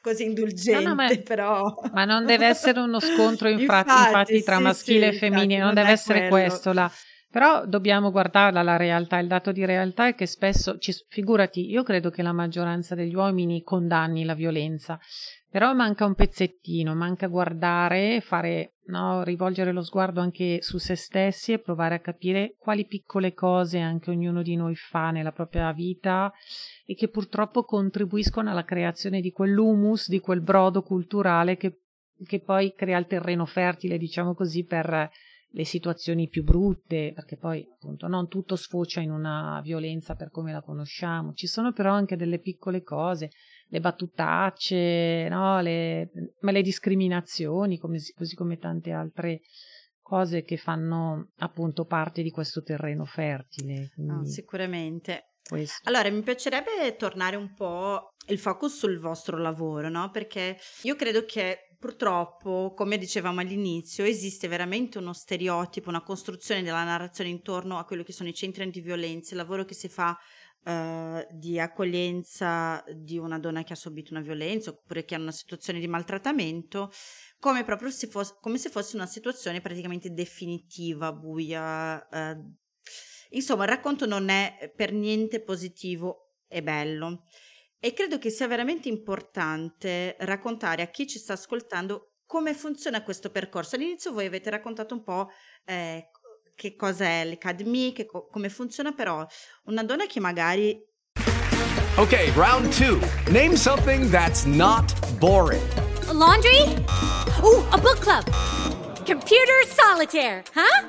così 0.00 0.24
indulgente, 0.24 0.82
no, 0.84 0.88
no, 0.88 0.94
ma, 0.94 1.08
però... 1.22 1.74
Ma 1.92 2.06
non 2.06 2.24
deve 2.24 2.46
essere 2.46 2.80
uno 2.80 2.98
scontro 2.98 3.48
infatti, 3.52 3.90
infatti, 3.90 4.06
infatti 4.06 4.42
tra 4.42 4.56
sì, 4.56 4.62
maschile 4.62 5.10
sì, 5.10 5.16
e 5.16 5.18
femminile, 5.18 5.58
non, 5.58 5.66
non 5.66 5.74
deve 5.74 5.90
essere 5.90 6.28
quello. 6.28 6.48
questo 6.48 6.72
la 6.72 6.90
però 7.36 7.66
dobbiamo 7.66 8.10
guardarla 8.10 8.62
la 8.62 8.78
realtà, 8.78 9.18
il 9.18 9.26
dato 9.26 9.52
di 9.52 9.66
realtà 9.66 10.06
è 10.06 10.14
che 10.14 10.24
spesso, 10.24 10.78
ci, 10.78 10.94
figurati, 11.06 11.70
io 11.70 11.82
credo 11.82 12.08
che 12.08 12.22
la 12.22 12.32
maggioranza 12.32 12.94
degli 12.94 13.14
uomini 13.14 13.62
condanni 13.62 14.24
la 14.24 14.32
violenza, 14.32 14.98
però 15.50 15.74
manca 15.74 16.06
un 16.06 16.14
pezzettino, 16.14 16.94
manca 16.94 17.26
guardare, 17.26 18.22
fare, 18.22 18.76
no, 18.86 19.22
rivolgere 19.22 19.72
lo 19.72 19.82
sguardo 19.82 20.22
anche 20.22 20.62
su 20.62 20.78
se 20.78 20.94
stessi 20.94 21.52
e 21.52 21.58
provare 21.58 21.96
a 21.96 22.00
capire 22.00 22.54
quali 22.58 22.86
piccole 22.86 23.34
cose 23.34 23.80
anche 23.80 24.08
ognuno 24.08 24.40
di 24.40 24.56
noi 24.56 24.74
fa 24.74 25.10
nella 25.10 25.32
propria 25.32 25.70
vita 25.72 26.32
e 26.86 26.94
che 26.94 27.08
purtroppo 27.08 27.64
contribuiscono 27.64 28.48
alla 28.48 28.64
creazione 28.64 29.20
di 29.20 29.30
quell'humus, 29.30 30.08
di 30.08 30.20
quel 30.20 30.40
brodo 30.40 30.80
culturale 30.80 31.58
che, 31.58 31.82
che 32.24 32.40
poi 32.40 32.72
crea 32.74 32.96
il 32.96 33.06
terreno 33.06 33.44
fertile, 33.44 33.98
diciamo 33.98 34.32
così, 34.32 34.64
per 34.64 35.10
le 35.50 35.64
situazioni 35.64 36.28
più 36.28 36.44
brutte, 36.44 37.12
perché 37.14 37.36
poi 37.36 37.66
appunto 37.72 38.08
non 38.08 38.28
tutto 38.28 38.56
sfocia 38.56 39.00
in 39.00 39.10
una 39.10 39.60
violenza 39.62 40.14
per 40.14 40.30
come 40.30 40.52
la 40.52 40.62
conosciamo, 40.62 41.32
ci 41.32 41.46
sono 41.46 41.72
però 41.72 41.92
anche 41.92 42.16
delle 42.16 42.40
piccole 42.40 42.82
cose, 42.82 43.30
le 43.68 43.80
battutacce, 43.80 45.28
no? 45.30 45.60
le, 45.60 46.10
ma 46.40 46.50
le 46.50 46.62
discriminazioni, 46.62 47.78
come, 47.78 47.98
così 48.14 48.34
come 48.34 48.58
tante 48.58 48.90
altre 48.92 49.40
cose 50.02 50.44
che 50.44 50.56
fanno 50.56 51.30
appunto 51.38 51.84
parte 51.84 52.22
di 52.22 52.30
questo 52.30 52.62
terreno 52.62 53.04
fertile. 53.04 53.92
No, 53.96 54.24
sicuramente. 54.24 55.32
Questo. 55.48 55.88
Allora, 55.88 56.10
mi 56.10 56.22
piacerebbe 56.22 56.96
tornare 56.96 57.36
un 57.36 57.54
po' 57.54 58.14
il 58.28 58.38
focus 58.38 58.78
sul 58.78 58.98
vostro 58.98 59.38
lavoro, 59.38 59.88
no? 59.88 60.10
Perché 60.10 60.58
io 60.82 60.96
credo 60.96 61.24
che 61.24 61.65
Purtroppo, 61.78 62.72
come 62.74 62.98
dicevamo 62.98 63.40
all'inizio, 63.40 64.04
esiste 64.04 64.48
veramente 64.48 64.98
uno 64.98 65.12
stereotipo, 65.12 65.88
una 65.88 66.02
costruzione 66.02 66.62
della 66.62 66.84
narrazione 66.84 67.30
intorno 67.30 67.78
a 67.78 67.84
quello 67.84 68.02
che 68.02 68.12
sono 68.12 68.28
i 68.28 68.34
centri 68.34 68.62
antiviolenza, 68.62 69.32
il 69.32 69.40
lavoro 69.40 69.64
che 69.64 69.74
si 69.74 69.88
fa 69.88 70.16
eh, 70.64 71.26
di 71.30 71.60
accoglienza 71.60 72.82
di 72.94 73.18
una 73.18 73.38
donna 73.38 73.62
che 73.62 73.74
ha 73.74 73.76
subito 73.76 74.12
una 74.12 74.22
violenza 74.22 74.70
oppure 74.70 75.04
che 75.04 75.14
ha 75.14 75.18
una 75.18 75.32
situazione 75.32 75.78
di 75.78 75.86
maltrattamento, 75.86 76.90
come 77.38 77.62
proprio 77.64 77.90
se 77.90 78.06
fosse, 78.06 78.36
come 78.40 78.58
se 78.58 78.70
fosse 78.70 78.96
una 78.96 79.06
situazione 79.06 79.60
praticamente 79.60 80.10
definitiva, 80.10 81.12
buia, 81.12 82.08
eh, 82.08 82.40
Insomma, 83.30 83.64
il 83.64 83.70
racconto 83.70 84.06
non 84.06 84.28
è 84.28 84.72
per 84.74 84.92
niente 84.92 85.42
positivo 85.42 86.34
e 86.46 86.62
bello. 86.62 87.24
E 87.78 87.92
credo 87.92 88.18
che 88.18 88.30
sia 88.30 88.46
veramente 88.46 88.88
importante 88.88 90.16
raccontare 90.20 90.82
a 90.82 90.86
chi 90.86 91.06
ci 91.06 91.18
sta 91.18 91.34
ascoltando 91.34 92.12
come 92.26 92.54
funziona 92.54 93.02
questo 93.02 93.30
percorso. 93.30 93.76
All'inizio 93.76 94.12
voi 94.12 94.26
avete 94.26 94.50
raccontato 94.50 94.94
un 94.94 95.02
po' 95.02 95.28
eh, 95.64 96.08
che 96.54 96.74
cosa 96.74 97.04
è 97.04 97.24
l'Academy, 97.24 97.92
che 97.92 98.06
co- 98.06 98.26
come 98.26 98.48
funziona, 98.48 98.92
però 98.92 99.24
una 99.64 99.84
donna 99.84 100.06
che 100.06 100.20
magari 100.20 100.82
Okay, 101.98 102.30
round 102.32 102.70
two. 102.76 103.00
Name 103.30 103.56
something 103.56 104.10
that's 104.10 104.44
not 104.44 104.92
boring. 105.18 105.62
A 106.08 106.12
laundry? 106.12 106.60
Ooh, 107.42 107.64
a 107.70 107.78
book 107.78 108.00
club. 108.00 108.22
Computer 109.06 109.64
solitaire, 109.66 110.44
huh? 110.54 110.88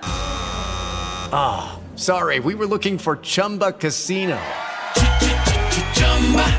Ah, 1.32 1.80
sorry, 1.95 2.39
we 2.39 2.56
were 2.56 2.67
looking 2.67 2.97
for 2.97 3.15
Chumba 3.21 3.71
Casino. 3.71 4.38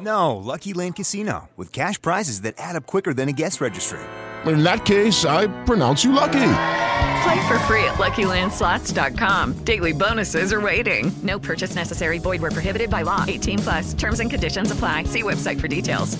No, 0.00 0.36
Lucky 0.36 0.72
Land 0.72 0.96
Casino, 0.96 1.48
with 1.56 1.72
cash 1.72 2.00
prizes 2.00 2.42
that 2.42 2.54
add 2.58 2.76
up 2.76 2.86
quicker 2.86 3.12
than 3.14 3.28
a 3.28 3.32
guest 3.32 3.60
registry. 3.60 4.00
In 4.46 4.62
that 4.62 4.84
case, 4.86 5.24
I 5.24 5.48
pronounce 5.64 6.02
you 6.02 6.12
lucky. 6.12 6.52
Play 7.22 7.48
for 7.48 7.58
free 7.68 7.84
at 7.84 7.98
LuckyLandSlots.com. 7.98 9.64
Daily 9.64 9.92
bonuses 9.92 10.52
are 10.52 10.60
waiting. 10.60 11.12
No 11.22 11.38
purchase 11.38 11.74
necessary. 11.74 12.18
Void 12.18 12.40
where 12.40 12.50
prohibited 12.50 12.88
by 12.88 13.02
law. 13.02 13.24
18 13.28 13.58
plus. 13.58 13.94
Terms 13.94 14.20
and 14.20 14.30
conditions 14.30 14.70
apply. 14.70 15.04
See 15.04 15.22
website 15.22 15.60
for 15.60 15.68
details. 15.68 16.16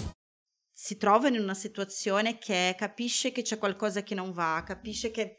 si 0.83 0.97
trovano 0.97 1.37
in 1.37 1.43
una 1.43 1.55
situazione 1.55 2.39
che 2.39 2.75
capisce 2.77 3.33
che 3.33 3.43
c'è 3.43 3.59
qualcosa 3.59 4.03
che 4.03 4.15
non 4.15 4.33
va, 4.33 4.63
capisce 4.67 5.11
che 5.11 5.37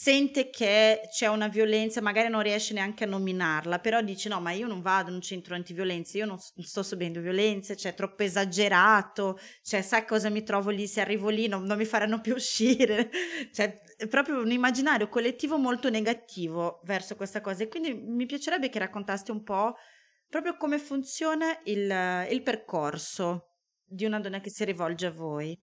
sente 0.00 0.48
che 0.48 1.00
c'è 1.10 1.26
una 1.26 1.48
violenza, 1.48 2.00
magari 2.00 2.28
non 2.28 2.40
riesce 2.40 2.72
neanche 2.72 3.02
a 3.02 3.08
nominarla, 3.08 3.80
però 3.80 4.00
dice 4.00 4.28
no, 4.28 4.40
ma 4.40 4.52
io 4.52 4.68
non 4.68 4.80
vado 4.80 5.08
in 5.08 5.16
un 5.16 5.20
centro 5.20 5.56
antiviolenza, 5.56 6.18
io 6.18 6.24
non, 6.24 6.38
sto 6.38 6.84
subendo 6.84 7.20
violenze, 7.20 7.76
cioè 7.76 7.90
è 7.90 7.94
troppo 7.96 8.22
esagerato, 8.22 9.40
cioè 9.60 9.82
sai 9.82 10.06
cosa 10.06 10.30
mi 10.30 10.44
trovo 10.44 10.70
lì, 10.70 10.86
se 10.86 11.00
arrivo 11.00 11.30
lì 11.30 11.48
non, 11.48 11.64
non 11.64 11.76
mi 11.76 11.84
faranno 11.84 12.20
più 12.20 12.34
uscire, 12.34 13.10
cioè 13.52 13.76
è 13.96 14.06
proprio 14.06 14.38
un 14.38 14.52
immaginario 14.52 15.08
collettivo 15.08 15.58
molto 15.58 15.90
negativo 15.90 16.80
verso 16.84 17.16
questa 17.16 17.40
cosa 17.40 17.64
e 17.64 17.68
quindi 17.68 17.92
mi 17.92 18.26
piacerebbe 18.26 18.68
che 18.68 18.78
raccontaste 18.78 19.32
un 19.32 19.42
po' 19.42 19.74
proprio 20.28 20.56
come 20.56 20.78
funziona 20.78 21.58
il, 21.64 22.28
il 22.30 22.42
percorso 22.44 23.54
di 23.84 24.04
una 24.04 24.20
donna 24.20 24.38
che 24.38 24.50
si 24.50 24.64
rivolge 24.64 25.06
a 25.06 25.10
voi. 25.10 25.60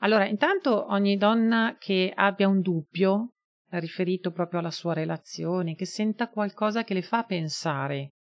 Allora, 0.00 0.26
intanto 0.26 0.84
ogni 0.92 1.16
donna 1.16 1.76
che 1.78 2.12
abbia 2.14 2.46
un 2.46 2.60
dubbio 2.60 3.36
riferito 3.78 4.32
proprio 4.32 4.60
alla 4.60 4.70
sua 4.70 4.94
relazione, 4.94 5.74
che 5.74 5.86
senta 5.86 6.28
qualcosa 6.28 6.84
che 6.84 6.94
le 6.94 7.02
fa 7.02 7.22
pensare 7.24 8.14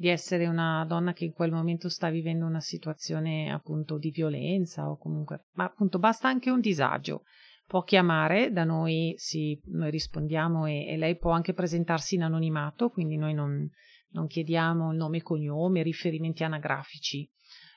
di 0.00 0.08
essere 0.08 0.46
una 0.46 0.82
donna 0.86 1.12
che 1.12 1.26
in 1.26 1.32
quel 1.32 1.52
momento 1.52 1.90
sta 1.90 2.08
vivendo 2.08 2.46
una 2.46 2.60
situazione 2.60 3.52
appunto 3.52 3.98
di 3.98 4.10
violenza 4.10 4.88
o 4.88 4.96
comunque, 4.96 5.48
ma 5.52 5.64
appunto 5.64 5.98
basta 5.98 6.26
anche 6.26 6.50
un 6.50 6.60
disagio. 6.60 7.24
Può 7.66 7.82
chiamare, 7.82 8.50
da 8.50 8.64
noi, 8.64 9.12
si, 9.16 9.60
noi 9.66 9.90
rispondiamo 9.90 10.64
e, 10.64 10.86
e, 10.86 10.96
lei 10.96 11.18
può 11.18 11.32
anche 11.32 11.52
presentarsi 11.52 12.14
in 12.14 12.22
anonimato, 12.22 12.88
quindi 12.88 13.16
noi 13.16 13.34
non, 13.34 13.68
non 14.12 14.26
chiediamo 14.26 14.90
il 14.90 14.96
nome 14.96 15.18
e 15.18 15.22
cognome, 15.22 15.82
riferimenti 15.82 16.44
anagrafici. 16.44 17.30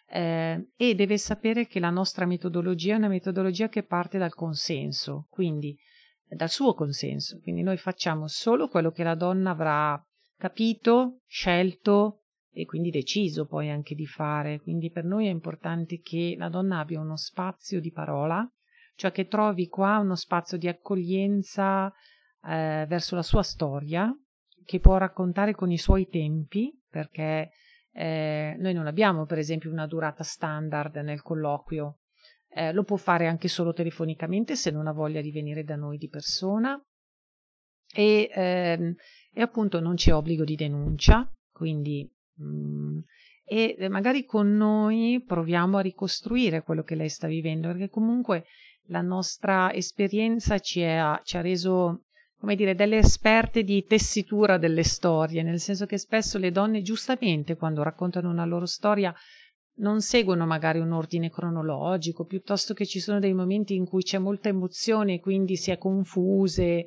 Eh, 0.09 0.69
e 0.77 0.95
deve 0.95 1.17
sapere 1.17 1.67
che 1.67 1.81
la 1.81 1.89
nostra 1.89 2.25
metodologia 2.25 2.93
è 2.93 2.97
una 2.97 3.09
metodologia 3.09 3.67
che 3.67 3.83
parte 3.83 4.17
dal 4.17 4.33
consenso, 4.33 5.27
quindi 5.29 5.77
dal 6.35 6.49
suo 6.49 6.73
consenso. 6.73 7.39
Quindi 7.41 7.61
noi 7.61 7.77
facciamo 7.77 8.27
solo 8.27 8.67
quello 8.67 8.91
che 8.91 9.03
la 9.03 9.15
donna 9.15 9.51
avrà 9.51 10.01
capito, 10.37 11.19
scelto 11.27 12.23
e 12.51 12.65
quindi 12.65 12.91
deciso 12.91 13.45
poi 13.45 13.69
anche 13.69 13.95
di 13.95 14.05
fare. 14.05 14.61
Quindi 14.61 14.91
per 14.91 15.05
noi 15.05 15.27
è 15.27 15.31
importante 15.31 15.99
che 15.99 16.35
la 16.37 16.49
donna 16.49 16.79
abbia 16.79 16.99
uno 16.99 17.17
spazio 17.17 17.79
di 17.79 17.91
parola, 17.91 18.47
cioè 18.95 19.11
che 19.11 19.27
trovi 19.27 19.67
qua 19.67 19.97
uno 19.97 20.15
spazio 20.15 20.57
di 20.57 20.67
accoglienza 20.67 21.91
eh, 22.45 22.85
verso 22.87 23.15
la 23.15 23.23
sua 23.23 23.41
storia, 23.41 24.13
che 24.65 24.79
può 24.79 24.97
raccontare 24.97 25.53
con 25.53 25.71
i 25.71 25.77
suoi 25.77 26.07
tempi, 26.07 26.71
perché 26.89 27.51
eh, 27.91 28.55
noi 28.59 28.73
non 28.73 28.87
abbiamo 28.87 29.25
per 29.25 29.37
esempio 29.37 29.71
una 29.71 29.87
durata 29.87 30.23
standard 30.23 30.95
nel 30.97 31.21
colloquio, 31.21 31.99
eh, 32.55 32.71
lo 32.71 32.83
può 32.83 32.97
fare 32.97 33.27
anche 33.27 33.47
solo 33.47 33.73
telefonicamente 33.73 34.55
se 34.55 34.71
non 34.71 34.87
ha 34.87 34.91
voglia 34.91 35.21
di 35.21 35.31
venire 35.31 35.63
da 35.63 35.75
noi 35.75 35.97
di 35.97 36.09
persona. 36.09 36.81
E, 37.95 38.29
ehm, 38.33 38.95
e 39.31 39.41
appunto 39.41 39.79
non 39.79 39.95
c'è 39.95 40.13
obbligo 40.13 40.43
di 40.43 40.55
denuncia, 40.55 41.31
quindi 41.51 42.09
mh, 42.35 42.45
mm, 42.45 42.99
e 43.45 43.87
magari 43.89 44.25
con 44.25 44.55
noi 44.55 45.21
proviamo 45.25 45.77
a 45.77 45.81
ricostruire 45.81 46.63
quello 46.63 46.83
che 46.83 46.95
lei 46.95 47.09
sta 47.09 47.27
vivendo, 47.27 47.67
perché 47.67 47.89
comunque 47.89 48.45
la 48.87 49.01
nostra 49.01 49.73
esperienza 49.73 50.59
ci, 50.59 50.81
è, 50.81 51.01
ci 51.23 51.37
ha 51.37 51.41
reso 51.41 52.05
come 52.39 52.55
dire, 52.55 52.75
delle 52.75 52.97
esperte 52.97 53.63
di 53.63 53.85
tessitura 53.85 54.57
delle 54.57 54.83
storie, 54.83 55.43
nel 55.43 55.61
senso 55.61 55.85
che 55.85 55.97
spesso 55.97 56.37
le 56.37 56.51
donne, 56.51 56.81
giustamente, 56.81 57.55
quando 57.55 57.83
raccontano 57.83 58.29
una 58.29 58.43
loro 58.43 58.65
storia, 58.65 59.15
non 59.75 60.01
seguono 60.01 60.45
magari 60.45 60.79
un 60.79 60.91
ordine 60.91 61.29
cronologico, 61.29 62.25
piuttosto 62.25 62.73
che 62.73 62.85
ci 62.85 62.99
sono 62.99 63.19
dei 63.19 63.33
momenti 63.33 63.75
in 63.75 63.85
cui 63.85 64.03
c'è 64.03 64.17
molta 64.17 64.49
emozione 64.49 65.15
e 65.15 65.19
quindi 65.19 65.55
si 65.55 65.71
è 65.71 65.77
confuse. 65.77 66.85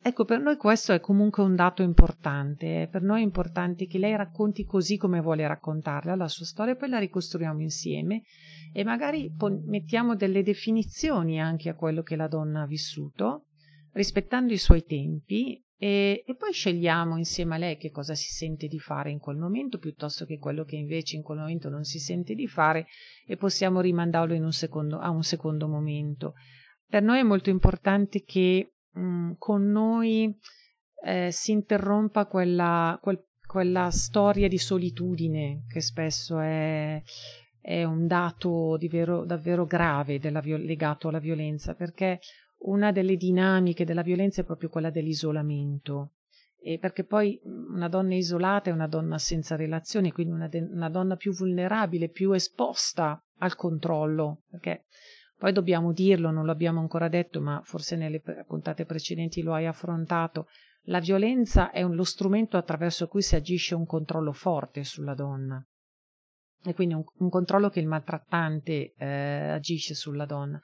Ecco, 0.00 0.24
per 0.24 0.40
noi 0.40 0.56
questo 0.56 0.92
è 0.92 1.00
comunque 1.00 1.42
un 1.42 1.54
dato 1.54 1.82
importante. 1.82 2.88
Per 2.90 3.02
noi 3.02 3.20
è 3.20 3.24
importante 3.24 3.86
che 3.86 3.98
lei 3.98 4.16
racconti 4.16 4.64
così 4.64 4.96
come 4.96 5.20
vuole 5.20 5.46
raccontarla, 5.46 6.14
la 6.14 6.28
sua 6.28 6.46
storia, 6.46 6.76
poi 6.76 6.88
la 6.88 6.98
ricostruiamo 6.98 7.60
insieme 7.60 8.22
e 8.72 8.84
magari 8.84 9.30
mettiamo 9.66 10.14
delle 10.14 10.42
definizioni 10.42 11.40
anche 11.40 11.68
a 11.68 11.74
quello 11.74 12.02
che 12.02 12.16
la 12.16 12.28
donna 12.28 12.62
ha 12.62 12.66
vissuto 12.66 13.44
rispettando 13.92 14.52
i 14.52 14.58
suoi 14.58 14.84
tempi 14.84 15.62
e, 15.80 16.24
e, 16.26 16.34
poi 16.34 16.52
scegliamo 16.52 17.16
insieme 17.16 17.54
a 17.54 17.58
lei 17.58 17.76
che 17.76 17.92
cosa 17.92 18.16
si 18.16 18.32
sente 18.32 18.66
di 18.66 18.80
fare 18.80 19.12
in 19.12 19.20
quel 19.20 19.36
momento 19.36 19.78
piuttosto 19.78 20.24
che 20.24 20.36
quello 20.36 20.64
che 20.64 20.74
invece 20.74 21.14
in 21.14 21.22
quel 21.22 21.38
momento 21.38 21.68
non 21.68 21.84
si 21.84 22.00
sente 22.00 22.34
di 22.34 22.48
fare 22.48 22.88
e 23.24 23.36
possiamo 23.36 23.80
rimandarlo 23.80 24.34
un 24.34 24.52
secondo, 24.52 24.98
a 24.98 25.10
un 25.10 25.22
secondo 25.22 25.68
momento. 25.68 26.34
Per 26.84 27.00
noi 27.00 27.20
è 27.20 27.22
molto 27.22 27.50
importante 27.50 28.24
che 28.24 28.72
mh, 28.90 29.00
mm, 29.00 29.32
con 29.38 29.70
noi 29.70 30.36
eh, 31.04 31.30
si 31.30 31.52
interrompa 31.52 32.26
quella, 32.26 32.98
quel, 33.00 33.24
quella 33.46 33.88
storia 33.92 34.48
di 34.48 34.58
solitudine 34.58 35.62
che 35.68 35.80
spesso 35.80 36.40
è, 36.40 37.00
è 37.60 37.84
un 37.84 38.08
dato 38.08 38.76
vero, 38.90 39.24
davvero 39.24 39.64
grave 39.64 40.18
della, 40.18 40.40
legato 40.42 41.06
alla 41.06 41.20
violenza 41.20 41.74
perché 41.74 42.18
una 42.60 42.92
delle 42.92 43.16
dinamiche 43.16 43.84
della 43.84 44.02
violenza 44.02 44.40
è 44.40 44.44
proprio 44.44 44.68
quella 44.68 44.90
dell'isolamento. 44.90 46.12
E 46.60 46.78
perché 46.78 47.04
poi 47.04 47.40
una 47.44 47.88
donna 47.88 48.14
isolata 48.14 48.70
è 48.70 48.72
una 48.72 48.88
donna 48.88 49.16
senza 49.18 49.54
relazioni, 49.54 50.10
quindi 50.10 50.32
una, 50.32 50.48
de- 50.48 50.68
una 50.70 50.90
donna 50.90 51.16
più 51.16 51.32
vulnerabile, 51.32 52.08
più 52.08 52.32
esposta 52.32 53.22
al 53.38 53.54
controllo, 53.54 54.42
perché 54.50 54.86
poi 55.36 55.52
dobbiamo 55.52 55.92
dirlo, 55.92 56.32
non 56.32 56.46
l'abbiamo 56.46 56.80
ancora 56.80 57.08
detto, 57.08 57.40
ma 57.40 57.60
forse 57.62 57.94
nelle 57.94 58.20
puntate 58.46 58.84
precedenti 58.84 59.40
lo 59.42 59.54
hai 59.54 59.66
affrontato, 59.66 60.48
la 60.88 60.98
violenza 60.98 61.70
è 61.70 61.82
un, 61.82 61.94
lo 61.94 62.02
strumento 62.02 62.56
attraverso 62.56 63.06
cui 63.06 63.22
si 63.22 63.36
agisce 63.36 63.76
un 63.76 63.86
controllo 63.86 64.32
forte 64.32 64.82
sulla 64.82 65.14
donna. 65.14 65.64
E 66.64 66.74
quindi 66.74 66.94
un, 66.94 67.04
un 67.18 67.28
controllo 67.28 67.68
che 67.68 67.78
il 67.78 67.86
maltrattante 67.86 68.94
eh, 68.96 69.06
agisce 69.50 69.94
sulla 69.94 70.26
donna. 70.26 70.60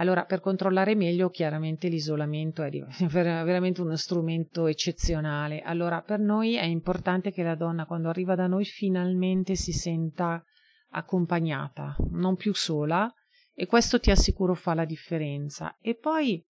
Allora, 0.00 0.24
per 0.24 0.40
controllare 0.40 0.94
meglio, 0.94 1.28
chiaramente 1.28 1.88
l'isolamento 1.88 2.62
è 2.62 2.70
veramente 3.06 3.82
uno 3.82 3.96
strumento 3.96 4.66
eccezionale. 4.66 5.60
Allora, 5.60 6.00
per 6.00 6.18
noi 6.18 6.54
è 6.54 6.64
importante 6.64 7.30
che 7.30 7.42
la 7.42 7.54
donna, 7.54 7.84
quando 7.84 8.08
arriva 8.08 8.34
da 8.34 8.46
noi, 8.46 8.64
finalmente 8.64 9.56
si 9.56 9.72
senta 9.72 10.42
accompagnata, 10.92 11.96
non 12.12 12.36
più 12.36 12.54
sola, 12.54 13.12
e 13.54 13.66
questo 13.66 14.00
ti 14.00 14.10
assicuro 14.10 14.54
fa 14.54 14.72
la 14.72 14.86
differenza. 14.86 15.76
E 15.78 15.94
poi 15.94 16.42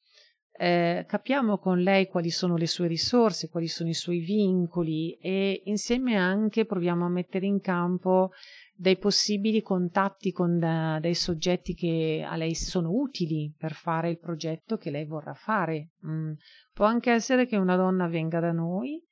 eh, 0.62 1.06
capiamo 1.08 1.56
con 1.56 1.80
lei 1.80 2.06
quali 2.06 2.28
sono 2.28 2.58
le 2.58 2.66
sue 2.66 2.86
risorse, 2.86 3.48
quali 3.48 3.66
sono 3.66 3.88
i 3.88 3.94
suoi 3.94 4.18
vincoli 4.18 5.14
e 5.14 5.62
insieme 5.64 6.16
anche 6.16 6.66
proviamo 6.66 7.06
a 7.06 7.08
mettere 7.08 7.46
in 7.46 7.60
campo 7.60 8.32
dei 8.74 8.98
possibili 8.98 9.62
contatti 9.62 10.32
con 10.32 10.58
da, 10.58 10.98
dei 11.00 11.14
soggetti 11.14 11.72
che 11.72 12.22
a 12.28 12.36
lei 12.36 12.54
sono 12.54 12.90
utili 12.90 13.54
per 13.56 13.72
fare 13.72 14.10
il 14.10 14.18
progetto 14.18 14.76
che 14.76 14.90
lei 14.90 15.06
vorrà 15.06 15.32
fare. 15.32 15.92
Mm. 16.06 16.32
Può 16.74 16.84
anche 16.84 17.10
essere 17.10 17.46
che 17.46 17.56
una 17.56 17.76
donna 17.76 18.06
venga 18.06 18.38
da 18.38 18.52
noi 18.52 19.02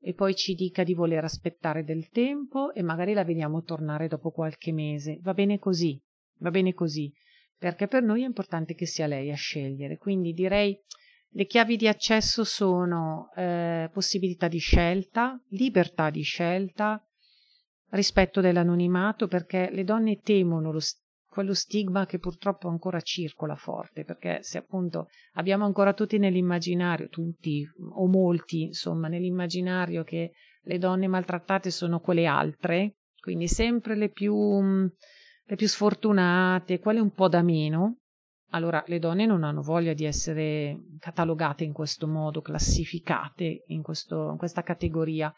e 0.00 0.14
poi 0.14 0.34
ci 0.34 0.54
dica 0.54 0.84
di 0.84 0.94
voler 0.94 1.22
aspettare 1.22 1.84
del 1.84 2.08
tempo 2.08 2.72
e 2.72 2.82
magari 2.82 3.12
la 3.12 3.24
vediamo 3.24 3.62
tornare 3.62 4.08
dopo 4.08 4.30
qualche 4.30 4.72
mese. 4.72 5.18
Va 5.20 5.34
bene 5.34 5.58
così, 5.58 6.00
va 6.38 6.50
bene 6.50 6.72
così, 6.72 7.12
perché 7.64 7.86
per 7.86 8.02
noi 8.02 8.24
è 8.24 8.26
importante 8.26 8.74
che 8.74 8.84
sia 8.84 9.06
lei 9.06 9.30
a 9.30 9.36
scegliere. 9.36 9.96
Quindi 9.96 10.34
direi 10.34 10.78
le 11.30 11.46
chiavi 11.46 11.78
di 11.78 11.88
accesso 11.88 12.44
sono 12.44 13.30
eh, 13.34 13.88
possibilità 13.90 14.48
di 14.48 14.58
scelta, 14.58 15.42
libertà 15.48 16.10
di 16.10 16.20
scelta, 16.20 17.02
rispetto 17.92 18.42
dell'anonimato 18.42 19.28
perché 19.28 19.70
le 19.72 19.82
donne 19.82 20.20
temono 20.20 20.72
lo, 20.72 20.80
quello 21.26 21.54
stigma 21.54 22.04
che 22.04 22.18
purtroppo 22.18 22.68
ancora 22.68 23.00
circola 23.00 23.56
forte, 23.56 24.04
perché 24.04 24.42
se 24.42 24.58
appunto 24.58 25.08
abbiamo 25.36 25.64
ancora 25.64 25.94
tutti 25.94 26.18
nell'immaginario, 26.18 27.08
tutti 27.08 27.64
o 27.94 28.06
molti, 28.06 28.64
insomma, 28.64 29.08
nell'immaginario 29.08 30.04
che 30.04 30.32
le 30.64 30.76
donne 30.76 31.06
maltrattate 31.06 31.70
sono 31.70 31.98
quelle 31.98 32.26
altre, 32.26 32.96
quindi 33.22 33.48
sempre 33.48 33.96
le 33.96 34.10
più, 34.10 34.86
le 35.46 35.56
più 35.56 35.68
sfortunate, 35.68 36.78
quelle 36.78 37.00
un 37.00 37.12
po' 37.12 37.28
da 37.28 37.42
meno, 37.42 37.98
allora 38.50 38.82
le 38.86 38.98
donne 38.98 39.26
non 39.26 39.42
hanno 39.42 39.62
voglia 39.62 39.92
di 39.92 40.04
essere 40.04 40.78
catalogate 40.98 41.64
in 41.64 41.72
questo 41.72 42.06
modo, 42.06 42.40
classificate 42.40 43.64
in, 43.66 43.82
questo, 43.82 44.30
in 44.30 44.36
questa 44.36 44.62
categoria 44.62 45.32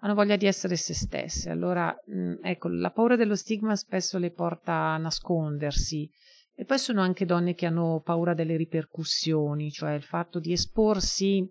hanno 0.00 0.14
voglia 0.14 0.36
di 0.36 0.46
essere 0.46 0.76
se 0.76 0.94
stesse. 0.94 1.50
Allora, 1.50 1.94
mm, 2.10 2.36
ecco, 2.42 2.68
la 2.68 2.90
paura 2.90 3.16
dello 3.16 3.34
stigma 3.34 3.74
spesso 3.76 4.18
le 4.18 4.30
porta 4.30 4.72
a 4.72 4.98
nascondersi. 4.98 6.10
E 6.54 6.64
poi 6.64 6.78
sono 6.78 7.00
anche 7.00 7.24
donne 7.24 7.54
che 7.54 7.66
hanno 7.66 8.00
paura 8.04 8.34
delle 8.34 8.56
ripercussioni, 8.56 9.70
cioè 9.70 9.92
il 9.92 10.02
fatto 10.02 10.38
di 10.38 10.52
esporsi 10.52 11.46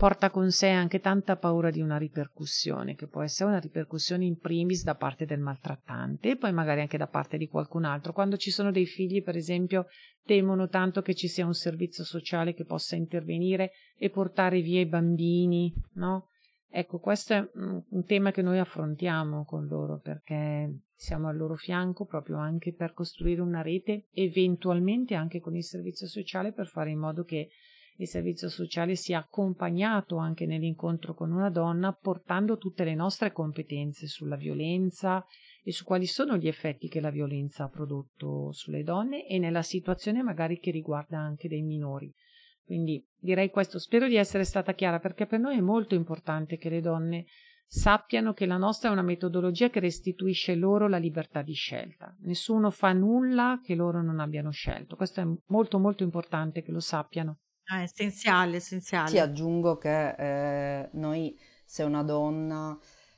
porta 0.00 0.30
con 0.30 0.50
sé 0.50 0.68
anche 0.68 0.98
tanta 0.98 1.36
paura 1.36 1.68
di 1.68 1.82
una 1.82 1.98
ripercussione, 1.98 2.94
che 2.94 3.06
può 3.06 3.20
essere 3.20 3.50
una 3.50 3.60
ripercussione 3.60 4.24
in 4.24 4.38
primis 4.38 4.82
da 4.82 4.94
parte 4.94 5.26
del 5.26 5.40
maltrattante 5.40 6.30
e 6.30 6.36
poi 6.38 6.54
magari 6.54 6.80
anche 6.80 6.96
da 6.96 7.06
parte 7.06 7.36
di 7.36 7.48
qualcun 7.48 7.84
altro. 7.84 8.14
Quando 8.14 8.38
ci 8.38 8.50
sono 8.50 8.70
dei 8.70 8.86
figli, 8.86 9.22
per 9.22 9.36
esempio, 9.36 9.88
temono 10.24 10.70
tanto 10.70 11.02
che 11.02 11.14
ci 11.14 11.28
sia 11.28 11.44
un 11.44 11.52
servizio 11.52 12.02
sociale 12.02 12.54
che 12.54 12.64
possa 12.64 12.96
intervenire 12.96 13.72
e 13.98 14.08
portare 14.08 14.62
via 14.62 14.80
i 14.80 14.86
bambini, 14.86 15.70
no? 15.96 16.28
Ecco, 16.70 16.98
questo 16.98 17.34
è 17.34 17.50
un 17.54 18.04
tema 18.06 18.30
che 18.30 18.40
noi 18.40 18.58
affrontiamo 18.58 19.44
con 19.44 19.66
loro 19.66 19.98
perché 19.98 20.78
siamo 20.94 21.28
al 21.28 21.36
loro 21.36 21.56
fianco 21.56 22.06
proprio 22.06 22.38
anche 22.38 22.72
per 22.72 22.94
costruire 22.94 23.42
una 23.42 23.60
rete, 23.60 24.06
eventualmente 24.12 25.14
anche 25.14 25.40
con 25.40 25.54
il 25.54 25.64
servizio 25.64 26.06
sociale 26.06 26.52
per 26.52 26.68
fare 26.68 26.88
in 26.88 27.00
modo 27.00 27.22
che 27.24 27.50
il 28.00 28.08
servizio 28.08 28.48
sociale 28.48 28.96
sia 28.96 29.18
accompagnato 29.18 30.16
anche 30.16 30.46
nell'incontro 30.46 31.12
con 31.12 31.32
una 31.32 31.50
donna, 31.50 31.92
portando 31.92 32.56
tutte 32.56 32.82
le 32.82 32.94
nostre 32.94 33.30
competenze 33.30 34.06
sulla 34.06 34.36
violenza 34.36 35.22
e 35.62 35.70
su 35.70 35.84
quali 35.84 36.06
sono 36.06 36.38
gli 36.38 36.48
effetti 36.48 36.88
che 36.88 37.00
la 37.00 37.10
violenza 37.10 37.64
ha 37.64 37.68
prodotto 37.68 38.52
sulle 38.52 38.82
donne 38.82 39.26
e 39.26 39.38
nella 39.38 39.60
situazione 39.60 40.22
magari 40.22 40.58
che 40.58 40.70
riguarda 40.70 41.18
anche 41.18 41.46
dei 41.46 41.60
minori. 41.60 42.10
Quindi 42.64 43.04
direi 43.18 43.50
questo, 43.50 43.78
spero 43.78 44.08
di 44.08 44.16
essere 44.16 44.44
stata 44.44 44.72
chiara 44.72 44.98
perché 44.98 45.26
per 45.26 45.40
noi 45.40 45.58
è 45.58 45.60
molto 45.60 45.94
importante 45.94 46.56
che 46.56 46.70
le 46.70 46.80
donne 46.80 47.26
sappiano 47.66 48.32
che 48.32 48.46
la 48.46 48.56
nostra 48.56 48.88
è 48.88 48.92
una 48.92 49.02
metodologia 49.02 49.68
che 49.68 49.80
restituisce 49.80 50.54
loro 50.54 50.88
la 50.88 50.96
libertà 50.96 51.42
di 51.42 51.52
scelta. 51.52 52.16
Nessuno 52.20 52.70
fa 52.70 52.94
nulla 52.94 53.60
che 53.62 53.74
loro 53.74 54.02
non 54.02 54.20
abbiano 54.20 54.50
scelto. 54.50 54.96
Questo 54.96 55.20
è 55.20 55.26
molto 55.48 55.78
molto 55.78 56.02
importante 56.02 56.62
che 56.62 56.72
lo 56.72 56.80
sappiano. 56.80 57.40
Ah, 57.72 57.80
è 57.80 57.82
essenziale, 57.82 58.56
essenziale. 58.56 59.10
Ti 59.10 59.18
aggiungo 59.18 59.78
che 59.78 60.10
eh, 60.10 60.88
noi 60.92 61.38
se 61.64 61.84
una 61.84 62.02
donna 62.02 62.76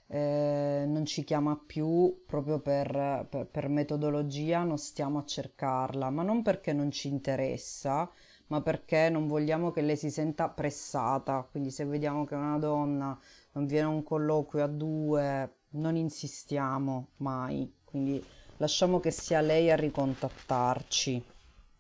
eh, 0.09 0.85
non 0.87 1.07
ci 1.07 1.25
chiama 1.25 1.57
più 1.57 2.23
proprio 2.27 2.61
per, 2.61 3.27
per, 3.31 3.47
per 3.47 3.69
metodologia, 3.69 4.63
non 4.63 4.77
stiamo 4.77 5.21
a 5.21 5.25
cercarla, 5.25 6.11
ma 6.11 6.23
non 6.23 6.43
perché 6.43 6.75
non 6.75 6.91
ci 6.91 7.09
interessa, 7.09 8.11
ma 8.49 8.61
perché 8.61 9.09
non 9.09 9.27
vogliamo 9.27 9.71
che 9.71 9.81
lei 9.81 9.97
si 9.97 10.11
senta 10.11 10.51
pressata. 10.51 11.49
Quindi 11.51 11.71
se 11.71 11.87
vediamo 11.87 12.27
che 12.27 12.35
una 12.35 12.59
donna 12.59 13.19
non 13.53 13.65
viene 13.65 13.87
a 13.87 13.91
un 13.91 14.03
colloquio 14.03 14.65
a 14.65 14.69
due, 14.69 15.55
non 15.71 15.97
insistiamo 15.97 17.09
mai. 17.19 17.73
Quindi 17.83 18.23
lasciamo 18.59 19.01
che 19.01 19.11
sia 19.11 19.41
lei 19.41 19.71
a 19.71 19.77
ricontattarci, 19.77 21.25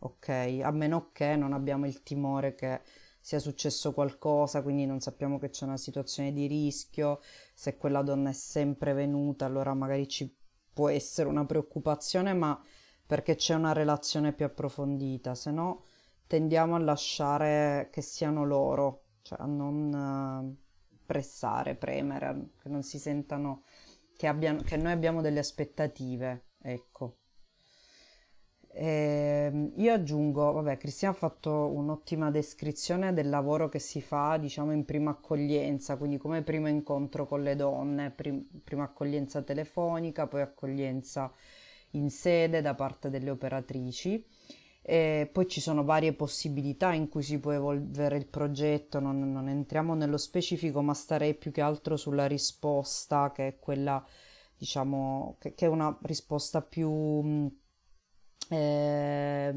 ok? 0.03 0.61
A 0.63 0.71
meno 0.71 1.11
che 1.13 1.37
non 1.37 1.53
abbiamo 1.53 1.87
il 1.87 2.03
timore 2.03 2.55
che 2.55 2.81
sia 3.21 3.39
successo 3.39 3.93
qualcosa, 3.93 4.63
quindi 4.63 4.85
non 4.85 5.01
sappiamo 5.01 5.39
che 5.39 5.51
c'è 5.51 5.65
una 5.65 5.77
situazione 5.77 6.33
di 6.33 6.47
rischio, 6.47 7.21
se 7.55 7.77
quella 7.77 8.03
donna 8.03 8.31
è 8.31 8.33
sempre 8.33 8.93
venuta, 8.95 9.45
allora 9.45 9.75
magari 9.75 10.09
ci 10.09 10.35
può 10.73 10.89
essere 10.89 11.29
una 11.29 11.47
preoccupazione, 11.47 12.33
ma 12.35 12.61
perché 13.07 13.37
c'è 13.37 13.55
una 13.55 13.73
relazione 13.73 14.33
più 14.33 14.45
approfondita, 14.45 15.35
se 15.35 15.51
no 15.51 15.85
tendiamo 16.27 16.75
a 16.75 16.79
lasciare 16.79 17.89
che 17.93 18.01
siano 18.01 18.45
loro, 18.45 19.05
cioè 19.23 19.39
a 19.41 19.47
non 19.47 19.93
uh, 19.93 21.05
pressare, 21.05 21.77
premere, 21.77 22.53
che 22.61 22.69
non 22.69 22.83
si 22.83 22.99
sentano 22.99 23.65
che, 24.17 24.27
abbiano, 24.27 24.63
che 24.63 24.77
noi 24.77 24.93
abbiamo 24.93 25.21
delle 25.21 25.41
aspettative, 25.41 26.47
ecco. 26.61 27.19
E 28.75 29.51
ehm, 29.53 29.73
io 29.77 29.93
aggiungo, 29.93 30.51
vabbè, 30.53 30.79
Cristina 30.79 31.11
ha 31.11 31.15
fatto 31.15 31.51
un'ottima 31.75 32.31
descrizione 32.31 33.13
del 33.13 33.29
lavoro 33.29 33.69
che 33.69 33.79
si 33.79 34.01
fa, 34.01 34.39
diciamo, 34.39 34.73
in 34.73 34.85
prima 34.85 35.11
accoglienza, 35.11 35.97
quindi 35.97 36.17
come 36.17 36.43
primo 36.43 36.69
incontro 36.69 37.27
con 37.27 37.43
le 37.43 37.55
donne, 37.55 38.11
prim- 38.11 38.47
prima 38.65 38.85
accoglienza 38.85 39.43
telefonica, 39.43 40.27
poi 40.27 40.41
accoglienza 40.41 41.31
in 41.91 42.09
sede 42.11 42.63
da 42.63 42.75
parte 42.75 43.11
delle 43.11 43.31
operatrici. 43.31 44.25
E 44.85 45.29
poi 45.33 45.47
ci 45.49 45.61
sono 45.61 45.85
varie 45.85 46.13
possibilità 46.13 46.93
in 46.93 47.09
cui 47.09 47.23
si 47.23 47.39
può 47.39 47.53
evolvere 47.53 48.17
il 48.17 48.27
progetto, 48.27 48.99
non, 48.99 49.33
non, 49.33 49.49
entriamo 49.49 49.95
nello 49.95 50.17
specifico, 50.17 50.83
ma 50.83 50.95
starei 50.95 51.35
più 51.35 51.53
che 51.53 51.61
altro 51.61 51.97
sulla 51.97 52.27
risposta, 52.27 53.31
che 53.33 53.47
è 53.49 53.59
quella, 53.61 54.05
diciamo, 54.57 55.37
che, 55.39 55.55
che 55.55 55.67
è 55.67 55.69
una 55.69 55.97
risposta 56.03 56.63
più... 56.63 57.61
Eh, 58.51 59.53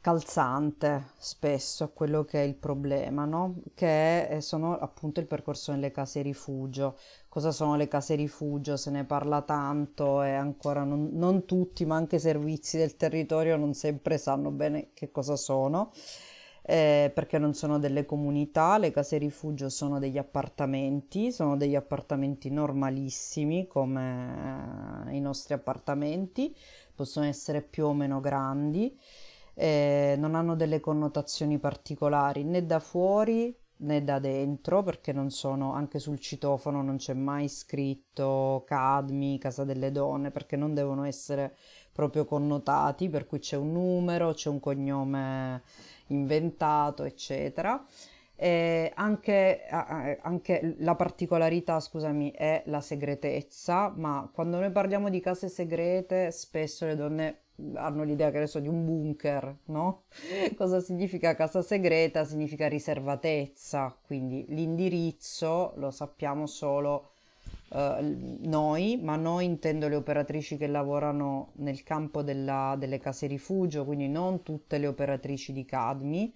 calzante 0.00 1.10
spesso 1.18 1.90
quello 1.92 2.24
che 2.24 2.40
è 2.42 2.46
il 2.46 2.54
problema, 2.54 3.24
no? 3.24 3.56
che 3.74 4.38
sono 4.40 4.78
appunto 4.78 5.20
il 5.20 5.26
percorso 5.26 5.72
nelle 5.72 5.90
case 5.90 6.22
rifugio. 6.22 6.96
Cosa 7.28 7.50
sono 7.52 7.76
le 7.76 7.88
case 7.88 8.14
rifugio? 8.14 8.76
Se 8.76 8.90
ne 8.90 9.04
parla 9.04 9.42
tanto 9.42 10.22
e 10.22 10.30
ancora 10.30 10.84
non, 10.84 11.10
non 11.12 11.44
tutti, 11.44 11.84
ma 11.84 11.96
anche 11.96 12.16
i 12.16 12.20
servizi 12.20 12.78
del 12.78 12.96
territorio 12.96 13.56
non 13.56 13.74
sempre 13.74 14.18
sanno 14.18 14.50
bene 14.50 14.90
che 14.94 15.10
cosa 15.10 15.36
sono. 15.36 15.90
Eh, 16.70 17.10
perché 17.14 17.38
non 17.38 17.54
sono 17.54 17.78
delle 17.78 18.04
comunità, 18.04 18.76
le 18.76 18.90
case 18.90 19.16
rifugio 19.16 19.70
sono 19.70 19.98
degli 19.98 20.18
appartamenti, 20.18 21.32
sono 21.32 21.56
degli 21.56 21.74
appartamenti 21.74 22.50
normalissimi 22.50 23.66
come 23.66 25.06
eh, 25.08 25.16
i 25.16 25.20
nostri 25.20 25.54
appartamenti, 25.54 26.54
possono 26.94 27.24
essere 27.24 27.62
più 27.62 27.86
o 27.86 27.94
meno 27.94 28.20
grandi 28.20 28.94
eh, 29.54 30.14
non 30.18 30.34
hanno 30.36 30.54
delle 30.54 30.78
connotazioni 30.80 31.58
particolari 31.58 32.44
né 32.44 32.64
da 32.64 32.78
fuori 32.78 33.54
né 33.80 34.02
da 34.04 34.18
dentro 34.20 34.82
perché 34.82 35.12
non 35.12 35.30
sono 35.30 35.72
anche 35.72 35.98
sul 35.98 36.18
citofono 36.20 36.82
non 36.82 36.96
c'è 36.96 37.14
mai 37.14 37.48
scritto 37.48 38.62
Cadmi, 38.66 39.38
Casa 39.38 39.64
delle 39.64 39.90
Donne 39.92 40.30
perché 40.30 40.56
non 40.56 40.74
devono 40.74 41.04
essere 41.04 41.56
proprio 41.92 42.24
connotati 42.24 43.08
per 43.08 43.26
cui 43.26 43.40
c'è 43.40 43.56
un 43.56 43.72
numero, 43.72 44.32
c'è 44.32 44.48
un 44.48 44.60
cognome 44.60 45.62
inventato 46.08 47.04
eccetera 47.04 47.84
e 48.40 48.92
anche, 48.94 49.64
anche, 49.66 50.76
la 50.78 50.94
particolarità, 50.94 51.80
scusami, 51.80 52.30
è 52.30 52.62
la 52.66 52.80
segretezza, 52.80 53.92
ma 53.96 54.30
quando 54.32 54.60
noi 54.60 54.70
parliamo 54.70 55.10
di 55.10 55.18
case 55.18 55.48
segrete, 55.48 56.30
spesso 56.30 56.86
le 56.86 56.94
donne 56.94 57.38
hanno 57.74 58.04
l'idea, 58.04 58.30
che 58.30 58.36
adesso 58.36 58.60
di 58.60 58.68
un 58.68 58.84
bunker, 58.84 59.56
no? 59.64 60.04
Cosa 60.56 60.78
significa 60.78 61.34
casa 61.34 61.62
segreta? 61.62 62.24
Significa 62.24 62.68
riservatezza, 62.68 63.98
quindi 64.06 64.44
l'indirizzo 64.50 65.72
lo 65.74 65.90
sappiamo 65.90 66.46
solo 66.46 67.10
eh, 67.70 68.00
noi, 68.40 68.98
ma 69.02 69.16
noi 69.16 69.44
intendo 69.44 69.88
le 69.88 69.96
operatrici 69.96 70.56
che 70.56 70.66
lavorano 70.66 71.52
nel 71.56 71.82
campo 71.82 72.22
della- 72.22 72.76
delle 72.78 72.98
case 72.98 73.26
rifugio, 73.26 73.84
quindi 73.84 74.08
non 74.08 74.42
tutte 74.42 74.78
le 74.78 74.86
operatrici 74.86 75.52
di 75.52 75.64
Cadmi. 75.64 76.34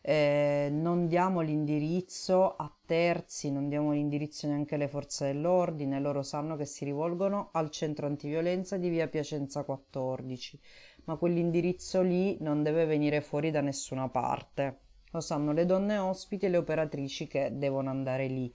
Eh, 0.00 0.68
non 0.72 1.06
diamo 1.08 1.40
l'indirizzo 1.40 2.56
a 2.56 2.72
terzi, 2.86 3.50
non 3.50 3.68
diamo 3.68 3.92
l'indirizzo 3.92 4.46
neanche 4.46 4.76
alle 4.76 4.88
forze 4.88 5.26
dell'ordine, 5.26 6.00
loro 6.00 6.22
sanno 6.22 6.56
che 6.56 6.64
si 6.64 6.84
rivolgono 6.84 7.50
al 7.52 7.70
centro 7.70 8.06
antiviolenza 8.06 8.76
di 8.76 8.88
via 8.88 9.08
Piacenza 9.08 9.64
14, 9.64 10.58
ma 11.04 11.16
quell'indirizzo 11.16 12.00
lì 12.02 12.38
non 12.40 12.62
deve 12.62 12.86
venire 12.86 13.20
fuori 13.20 13.50
da 13.50 13.60
nessuna 13.60 14.08
parte. 14.08 14.80
Lo 15.10 15.20
sanno 15.20 15.52
le 15.52 15.66
donne 15.66 15.98
ospiti 15.98 16.46
e 16.46 16.48
le 16.50 16.58
operatrici 16.58 17.26
che 17.26 17.50
devono 17.52 17.90
andare 17.90 18.26
lì. 18.28 18.54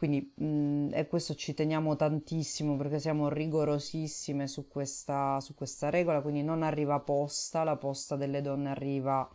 Quindi, 0.00 0.32
mh, 0.34 0.90
e 0.94 1.06
questo 1.08 1.34
ci 1.34 1.52
teniamo 1.52 1.94
tantissimo 1.94 2.74
perché 2.76 2.98
siamo 2.98 3.28
rigorosissime 3.28 4.46
su 4.46 4.66
questa, 4.66 5.38
su 5.40 5.54
questa 5.54 5.90
regola, 5.90 6.22
quindi 6.22 6.42
non 6.42 6.62
arriva 6.62 7.00
posta, 7.00 7.64
la 7.64 7.76
posta 7.76 8.16
delle 8.16 8.40
donne 8.40 8.70
arriva 8.70 9.28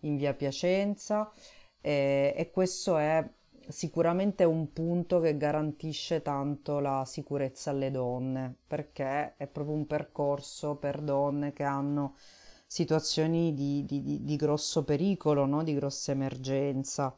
in 0.00 0.16
via 0.16 0.34
Piacenza 0.34 1.32
e, 1.80 2.34
e 2.36 2.50
questo 2.50 2.98
è 2.98 3.26
sicuramente 3.68 4.44
un 4.44 4.72
punto 4.74 5.20
che 5.20 5.36
garantisce 5.38 6.20
tanto 6.22 6.80
la 6.80 7.04
sicurezza 7.06 7.70
alle 7.70 7.90
donne 7.90 8.56
perché 8.66 9.36
è 9.36 9.46
proprio 9.46 9.74
un 9.76 9.86
percorso 9.86 10.74
per 10.76 11.00
donne 11.00 11.52
che 11.54 11.62
hanno 11.62 12.16
situazioni 12.66 13.54
di, 13.54 13.84
di, 13.86 14.02
di, 14.02 14.22
di 14.24 14.36
grosso 14.36 14.84
pericolo, 14.84 15.46
no? 15.46 15.62
di 15.62 15.74
grossa 15.74 16.12
emergenza 16.12 17.16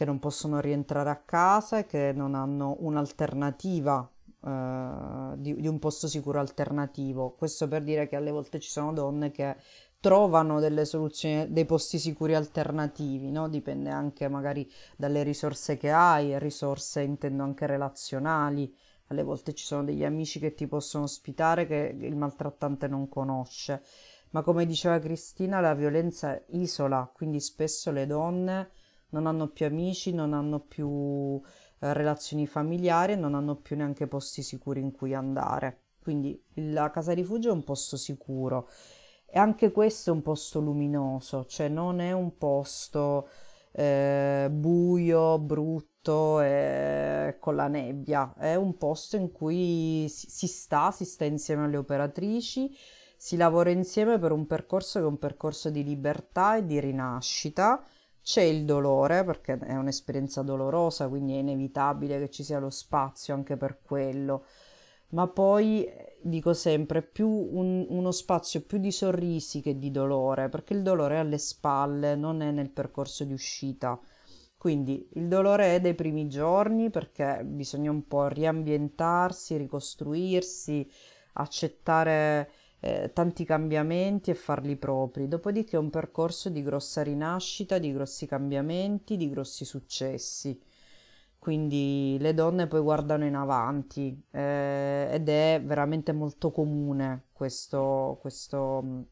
che 0.00 0.06
non 0.06 0.18
possono 0.18 0.60
rientrare 0.60 1.10
a 1.10 1.16
casa 1.22 1.76
e 1.76 1.84
che 1.84 2.12
non 2.14 2.34
hanno 2.34 2.76
un'alternativa, 2.78 4.10
eh, 4.42 5.32
di, 5.36 5.54
di 5.56 5.68
un 5.68 5.78
posto 5.78 6.08
sicuro 6.08 6.40
alternativo. 6.40 7.34
Questo 7.36 7.68
per 7.68 7.82
dire 7.82 8.08
che 8.08 8.16
alle 8.16 8.30
volte 8.30 8.60
ci 8.60 8.70
sono 8.70 8.94
donne 8.94 9.30
che 9.30 9.56
trovano 10.00 10.58
delle 10.58 10.86
soluzioni, 10.86 11.52
dei 11.52 11.66
posti 11.66 11.98
sicuri 11.98 12.34
alternativi, 12.34 13.30
no? 13.30 13.50
Dipende 13.50 13.90
anche 13.90 14.26
magari 14.28 14.66
dalle 14.96 15.22
risorse 15.22 15.76
che 15.76 15.90
hai, 15.90 16.38
risorse 16.38 17.02
intendo 17.02 17.42
anche 17.42 17.66
relazionali. 17.66 18.74
Alle 19.08 19.22
volte 19.22 19.52
ci 19.52 19.66
sono 19.66 19.84
degli 19.84 20.02
amici 20.06 20.38
che 20.38 20.54
ti 20.54 20.66
possono 20.66 21.04
ospitare 21.04 21.66
che 21.66 21.94
il 22.00 22.16
maltrattante 22.16 22.88
non 22.88 23.06
conosce. 23.10 23.82
Ma 24.30 24.40
come 24.40 24.64
diceva 24.64 24.98
Cristina, 24.98 25.60
la 25.60 25.74
violenza 25.74 26.42
isola, 26.52 27.10
quindi 27.12 27.38
spesso 27.38 27.90
le 27.90 28.06
donne 28.06 28.70
non 29.10 29.26
hanno 29.26 29.48
più 29.48 29.66
amici, 29.66 30.12
non 30.12 30.32
hanno 30.32 30.60
più 30.60 31.40
eh, 31.80 31.92
relazioni 31.92 32.46
familiari, 32.46 33.16
non 33.16 33.34
hanno 33.34 33.56
più 33.56 33.76
neanche 33.76 34.06
posti 34.06 34.42
sicuri 34.42 34.80
in 34.80 34.92
cui 34.92 35.14
andare. 35.14 35.82
Quindi 36.00 36.42
la 36.54 36.90
casa 36.90 37.12
rifugio 37.12 37.50
è 37.50 37.52
un 37.52 37.64
posto 37.64 37.96
sicuro. 37.96 38.68
E 39.26 39.38
anche 39.38 39.70
questo 39.70 40.10
è 40.10 40.12
un 40.12 40.22
posto 40.22 40.60
luminoso, 40.60 41.44
cioè 41.46 41.68
non 41.68 42.00
è 42.00 42.10
un 42.12 42.36
posto 42.36 43.28
eh, 43.72 44.48
buio, 44.50 45.38
brutto 45.38 46.40
e 46.40 47.36
con 47.38 47.54
la 47.54 47.68
nebbia, 47.68 48.34
è 48.36 48.56
un 48.56 48.76
posto 48.76 49.16
in 49.16 49.30
cui 49.30 50.06
si, 50.08 50.28
si 50.30 50.46
sta, 50.48 50.90
si 50.90 51.04
sta 51.04 51.24
insieme 51.24 51.64
alle 51.64 51.76
operatrici, 51.76 52.76
si 53.16 53.36
lavora 53.36 53.70
insieme 53.70 54.18
per 54.18 54.32
un 54.32 54.46
percorso 54.46 54.98
che 54.98 55.04
è 55.04 55.08
un 55.08 55.18
percorso 55.18 55.70
di 55.70 55.84
libertà 55.84 56.56
e 56.56 56.64
di 56.64 56.80
rinascita 56.80 57.84
c'è 58.22 58.42
il 58.42 58.64
dolore 58.64 59.24
perché 59.24 59.58
è 59.58 59.76
un'esperienza 59.76 60.42
dolorosa, 60.42 61.08
quindi 61.08 61.34
è 61.34 61.38
inevitabile 61.38 62.18
che 62.18 62.30
ci 62.30 62.42
sia 62.44 62.58
lo 62.58 62.70
spazio 62.70 63.34
anche 63.34 63.56
per 63.56 63.80
quello, 63.82 64.44
ma 65.10 65.26
poi 65.28 65.84
eh, 65.84 66.18
dico 66.22 66.52
sempre 66.54 67.02
più 67.02 67.28
un- 67.28 67.86
uno 67.88 68.10
spazio 68.12 68.60
più 68.62 68.78
di 68.78 68.92
sorrisi 68.92 69.60
che 69.60 69.78
di 69.78 69.90
dolore, 69.90 70.48
perché 70.48 70.74
il 70.74 70.82
dolore 70.82 71.16
è 71.16 71.18
alle 71.18 71.38
spalle, 71.38 72.14
non 72.16 72.42
è 72.42 72.50
nel 72.50 72.70
percorso 72.70 73.24
di 73.24 73.32
uscita. 73.32 73.98
Quindi 74.56 75.08
il 75.14 75.26
dolore 75.28 75.74
è 75.76 75.80
dei 75.80 75.94
primi 75.94 76.28
giorni 76.28 76.90
perché 76.90 77.42
bisogna 77.44 77.90
un 77.90 78.06
po' 78.06 78.26
riambientarsi, 78.28 79.56
ricostruirsi, 79.56 80.88
accettare 81.34 82.50
eh, 82.80 83.12
tanti 83.12 83.44
cambiamenti 83.44 84.30
e 84.30 84.34
farli 84.34 84.76
propri. 84.76 85.28
Dopodiché 85.28 85.76
un 85.76 85.90
percorso 85.90 86.48
di 86.48 86.62
grossa 86.62 87.02
rinascita, 87.02 87.78
di 87.78 87.92
grossi 87.92 88.26
cambiamenti, 88.26 89.16
di 89.16 89.28
grossi 89.30 89.64
successi. 89.64 90.58
Quindi 91.38 92.18
le 92.20 92.34
donne 92.34 92.66
poi 92.66 92.82
guardano 92.82 93.24
in 93.24 93.34
avanti 93.34 94.22
eh, 94.30 95.08
ed 95.10 95.28
è 95.28 95.60
veramente 95.64 96.12
molto 96.12 96.50
comune 96.50 97.28
questo, 97.32 98.18
questo, 98.20 99.06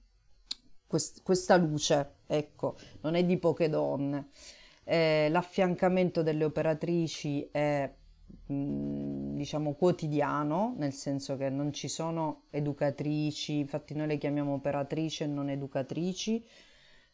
quest, 0.87 1.23
questa 1.23 1.57
luce, 1.57 2.17
ecco, 2.27 2.77
non 3.01 3.15
è 3.15 3.25
di 3.25 3.39
poche 3.39 3.71
donne. 3.71 4.29
Eh, 4.85 5.29
l'affiancamento 5.31 6.23
delle 6.23 6.45
operatrici 6.45 7.49
è 7.51 7.91
diciamo 8.47 9.75
quotidiano, 9.75 10.75
nel 10.79 10.93
senso 10.93 11.37
che 11.37 11.51
non 11.51 11.73
ci 11.73 11.89
sono 11.89 12.45
educatrici, 12.51 13.59
infatti 13.59 13.95
noi 13.95 14.07
le 14.07 14.19
chiamiamo 14.19 14.55
operatrici 14.55 15.25
e 15.25 15.27
non 15.27 15.51
educatrici, 15.51 16.45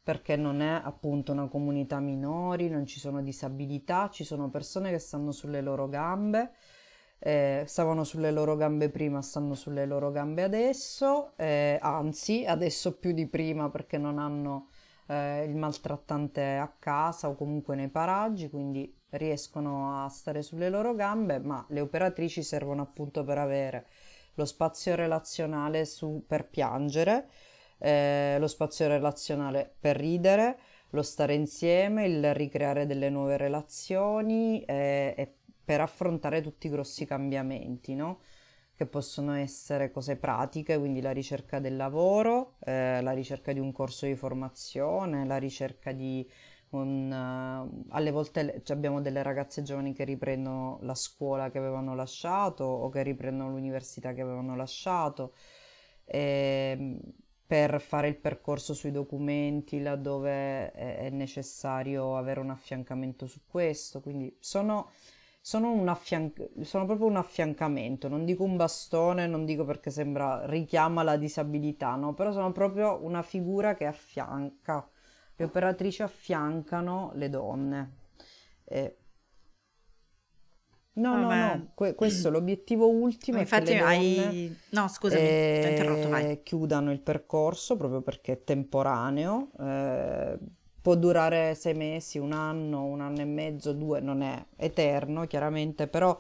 perché 0.02 0.36
non 0.36 0.60
è 0.60 0.80
appunto 0.82 1.32
una 1.32 1.48
comunità 1.48 1.98
minori, 1.98 2.68
non 2.68 2.86
ci 2.86 3.00
sono 3.00 3.22
disabilità, 3.22 4.10
ci 4.10 4.24
sono 4.24 4.50
persone 4.50 4.90
che 4.90 4.98
stanno 4.98 5.32
sulle 5.32 5.60
loro 5.60 5.88
gambe, 5.88 6.52
eh, 7.18 7.64
stavano 7.66 8.04
sulle 8.04 8.30
loro 8.30 8.54
gambe 8.54 8.90
prima, 8.90 9.22
stanno 9.22 9.54
sulle 9.54 9.86
loro 9.86 10.10
gambe 10.10 10.42
adesso, 10.42 11.32
eh, 11.36 11.78
anzi 11.80 12.44
adesso 12.44 12.98
più 12.98 13.12
di 13.12 13.26
prima 13.26 13.70
perché 13.70 13.96
non 13.98 14.18
hanno 14.18 14.68
eh, 15.06 15.44
il 15.44 15.56
maltrattante 15.56 16.56
a 16.56 16.72
casa 16.78 17.28
o 17.28 17.34
comunque 17.34 17.74
nei 17.76 17.88
paraggi, 17.88 18.50
quindi 18.50 18.94
riescono 19.16 20.04
a 20.04 20.08
stare 20.08 20.42
sulle 20.42 20.68
loro 20.68 20.94
gambe, 20.94 21.38
ma 21.38 21.64
le 21.68 21.80
operatrici 21.80 22.42
servono 22.42 22.82
appunto 22.82 23.24
per 23.24 23.38
avere 23.38 23.86
lo 24.34 24.44
spazio 24.44 24.94
relazionale 24.94 25.84
su, 25.84 26.24
per 26.26 26.48
piangere, 26.48 27.28
eh, 27.78 28.36
lo 28.38 28.46
spazio 28.46 28.88
relazionale 28.88 29.74
per 29.78 29.96
ridere, 29.96 30.58
lo 30.90 31.02
stare 31.02 31.34
insieme, 31.34 32.06
il 32.06 32.34
ricreare 32.34 32.86
delle 32.86 33.10
nuove 33.10 33.36
relazioni 33.36 34.62
eh, 34.64 35.14
e 35.16 35.34
per 35.64 35.80
affrontare 35.80 36.40
tutti 36.40 36.66
i 36.66 36.70
grossi 36.70 37.04
cambiamenti, 37.04 37.94
no? 37.94 38.20
che 38.76 38.86
possono 38.86 39.34
essere 39.34 39.90
cose 39.90 40.16
pratiche, 40.16 40.78
quindi 40.78 41.00
la 41.00 41.12
ricerca 41.12 41.60
del 41.60 41.76
lavoro, 41.76 42.56
eh, 42.64 43.00
la 43.02 43.12
ricerca 43.12 43.52
di 43.52 43.60
un 43.60 43.70
corso 43.70 44.06
di 44.06 44.16
formazione, 44.16 45.24
la 45.24 45.36
ricerca 45.36 45.92
di 45.92 46.28
un... 46.76 47.10
Uh, 47.10 47.84
alle 47.90 48.10
volte 48.10 48.62
abbiamo 48.68 49.00
delle 49.00 49.22
ragazze 49.22 49.62
giovani 49.62 49.92
che 49.92 50.04
riprendono 50.04 50.78
la 50.82 50.94
scuola 50.94 51.50
che 51.50 51.58
avevano 51.58 51.94
lasciato 51.94 52.64
o 52.64 52.88
che 52.90 53.02
riprendono 53.02 53.50
l'università 53.50 54.12
che 54.12 54.20
avevano 54.22 54.56
lasciato. 54.56 55.34
E, 56.04 56.76
ehm, 56.78 57.00
per 57.46 57.80
fare 57.80 58.08
il 58.08 58.16
percorso 58.16 58.72
sui 58.74 58.90
documenti 58.90 59.80
laddove 59.80 60.72
è 60.72 61.10
necessario 61.10 62.16
avere 62.16 62.40
un 62.40 62.50
affiancamento 62.50 63.26
su 63.26 63.42
questo, 63.46 64.00
quindi 64.00 64.34
sono 64.40 64.90
sono, 65.40 65.72
un 65.72 65.88
affianc- 65.88 66.62
sono 66.62 66.86
proprio 66.86 67.06
un 67.06 67.16
affiancamento, 67.16 68.08
non 68.08 68.24
dico 68.24 68.44
un 68.44 68.56
bastone, 68.56 69.26
non 69.26 69.44
dico 69.44 69.64
perché 69.66 69.90
sembra 69.90 70.46
richiama 70.46 71.02
la 71.02 71.16
disabilità, 71.18 71.94
no? 71.96 72.14
Però 72.14 72.32
sono 72.32 72.50
proprio 72.52 73.04
una 73.04 73.20
figura 73.22 73.74
che 73.74 73.84
affianca, 73.84 74.88
le 75.36 75.44
operatrici 75.44 76.02
affiancano 76.02 77.12
le 77.14 77.28
donne. 77.28 77.92
E... 78.64 78.96
No, 80.94 81.16
no, 81.16 81.34
no, 81.34 81.70
que- 81.74 81.94
questo 81.94 82.28
è 82.28 82.30
l'obiettivo 82.30 82.88
ultimo. 82.88 83.38
Infatti 83.38 83.72
è 83.72 83.78
che 83.78 83.82
hai... 83.82 84.56
No, 84.70 84.86
scusami, 84.86 85.20
eh, 85.20 85.58
ti 85.60 85.66
ho 85.66 85.70
interrotto, 85.70 86.08
vai. 86.08 86.42
chiudano 86.42 86.92
il 86.92 87.00
percorso 87.00 87.76
proprio 87.76 88.00
perché 88.00 88.32
è 88.32 88.44
temporaneo. 88.44 89.50
Eh, 89.58 90.38
può 90.80 90.94
durare 90.94 91.54
sei 91.54 91.74
mesi, 91.74 92.18
un 92.18 92.32
anno, 92.32 92.84
un 92.84 93.00
anno 93.00 93.22
e 93.22 93.24
mezzo, 93.24 93.72
due, 93.72 94.00
non 94.00 94.22
è 94.22 94.44
eterno 94.56 95.26
chiaramente, 95.26 95.88
però 95.88 96.16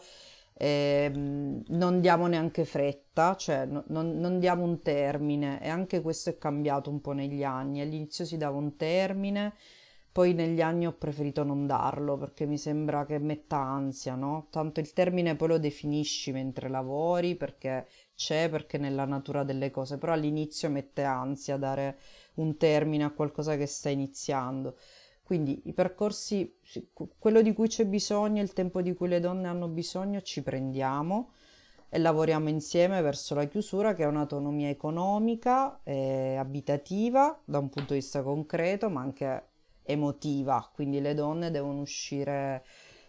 ehm, 0.54 1.62
non 1.68 2.00
diamo 2.00 2.26
neanche 2.26 2.64
fretta, 2.64 3.36
cioè 3.36 3.66
no, 3.66 3.84
non, 3.88 4.18
non, 4.18 4.38
diamo 4.38 4.64
un 4.64 4.80
termine 4.80 5.60
e 5.62 5.68
anche 5.68 6.00
questo 6.00 6.30
è 6.30 6.38
cambiato 6.38 6.90
un 6.90 7.00
po' 7.00 7.12
negli 7.12 7.44
anni. 7.44 7.80
All'inizio 7.80 8.24
si 8.24 8.36
dava 8.36 8.56
un 8.56 8.76
termine, 8.76 9.54
poi 10.12 10.32
negli 10.32 10.60
anni 10.60 10.86
ho 10.86 10.92
preferito 10.92 11.42
non 11.42 11.66
darlo 11.66 12.16
perché 12.16 12.46
mi 12.46 12.56
sembra 12.58 13.04
che 13.04 13.18
metta 13.18 13.56
ansia, 13.58 14.14
no? 14.14 14.46
Tanto 14.50 14.80
il 14.80 14.92
termine 14.92 15.34
poi 15.36 15.48
lo 15.48 15.58
definisci 15.58 16.30
mentre 16.32 16.68
lavori 16.68 17.34
perché 17.34 17.88
c'è, 18.14 18.48
perché 18.48 18.78
nella 18.78 19.04
natura 19.06 19.42
delle 19.42 19.70
cose, 19.70 19.98
però 19.98 20.12
all'inizio 20.12 20.70
mette 20.70 21.02
ansia 21.02 21.56
dare 21.56 21.98
un 22.34 22.56
termine 22.56 23.04
a 23.04 23.10
qualcosa 23.10 23.56
che 23.56 23.66
sta 23.66 23.88
iniziando. 23.88 24.76
Quindi 25.24 25.62
i 25.64 25.72
percorsi, 25.72 26.58
quello 27.18 27.40
di 27.40 27.54
cui 27.54 27.66
c'è 27.66 27.86
bisogno, 27.86 28.42
il 28.42 28.52
tempo 28.52 28.82
di 28.82 28.92
cui 28.92 29.08
le 29.08 29.20
donne 29.20 29.48
hanno 29.48 29.68
bisogno, 29.68 30.20
ci 30.20 30.42
prendiamo 30.42 31.32
e 31.88 31.98
lavoriamo 31.98 32.50
insieme 32.50 33.00
verso 33.00 33.34
la 33.34 33.46
chiusura 33.46 33.94
che 33.94 34.02
è 34.02 34.06
un'autonomia 34.06 34.68
economica 34.68 35.80
e 35.82 36.36
abitativa 36.36 37.40
da 37.42 37.58
un 37.58 37.70
punto 37.70 37.94
di 37.94 38.00
vista 38.00 38.22
concreto 38.22 38.90
ma 38.90 39.00
anche 39.00 39.48
emotiva, 39.82 40.70
quindi 40.74 41.00
le 41.00 41.14
donne 41.14 41.50
devono 41.50 41.80
uscire 41.80 42.64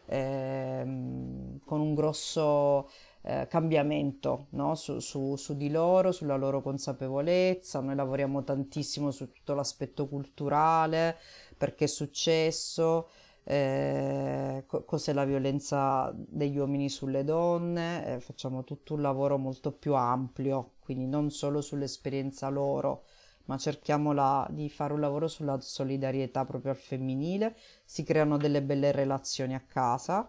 ehm, 0.06 1.60
con 1.66 1.80
un 1.80 1.96
grosso 1.96 2.90
eh, 3.22 3.48
cambiamento 3.50 4.48
no? 4.52 4.76
su, 4.76 5.00
su, 5.00 5.36
su, 5.36 5.56
di 5.56 5.70
loro, 5.72 6.12
sulla 6.12 6.36
loro 6.36 6.62
consapevolezza. 6.62 7.80
Noi 7.80 7.96
lavoriamo 7.96 8.44
tantissimo 8.44 9.12
su 9.12 9.32
tutto 9.32 9.54
l'aspetto 9.54 10.08
culturale, 10.08 11.18
perché 11.58 11.86
è 11.86 11.88
successo, 11.88 13.10
eh, 13.44 14.64
co- 14.66 14.84
cos'è 14.84 15.14
la 15.14 15.26
violenza 15.26 16.12
degli 16.16 16.58
uomini 16.58 16.90
sulle 16.90 17.24
donne, 17.24 18.16
eh, 18.16 18.20
facciamo 18.20 18.64
tutto 18.64 18.96
un 18.96 19.02
lavoro 19.02 19.38
molto 19.38 19.72
più 19.72 19.94
ampio, 19.94 20.74
quindi 20.80 21.06
non 21.08 21.30
solo 21.30 21.62
sull'esperienza 21.62 22.50
loro, 22.50 23.04
ma 23.46 23.58
cerchiamo 23.58 24.12
la, 24.14 24.48
di 24.50 24.70
fare 24.70 24.94
un 24.94 25.00
lavoro 25.00 25.28
sulla 25.28 25.60
solidarietà 25.62 26.46
proprio 26.46 26.72
al 26.72 26.78
femminile, 26.78 27.56
si 27.86 28.04
creano 28.04 28.38
delle 28.38 28.62
belle 28.64 28.92
relazioni 28.92 29.54
a 29.54 29.62
casa, 29.62 30.28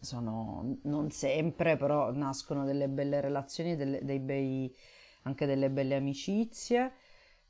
sono 0.00 0.78
non 0.82 1.10
sempre, 1.10 1.76
però 1.76 2.12
nascono 2.12 2.64
delle 2.64 2.88
belle 2.88 3.20
relazioni, 3.20 3.76
delle, 3.76 4.04
dei 4.04 4.18
bei, 4.20 4.74
anche 5.22 5.46
delle 5.46 5.70
belle 5.70 5.96
amicizie 5.96 6.92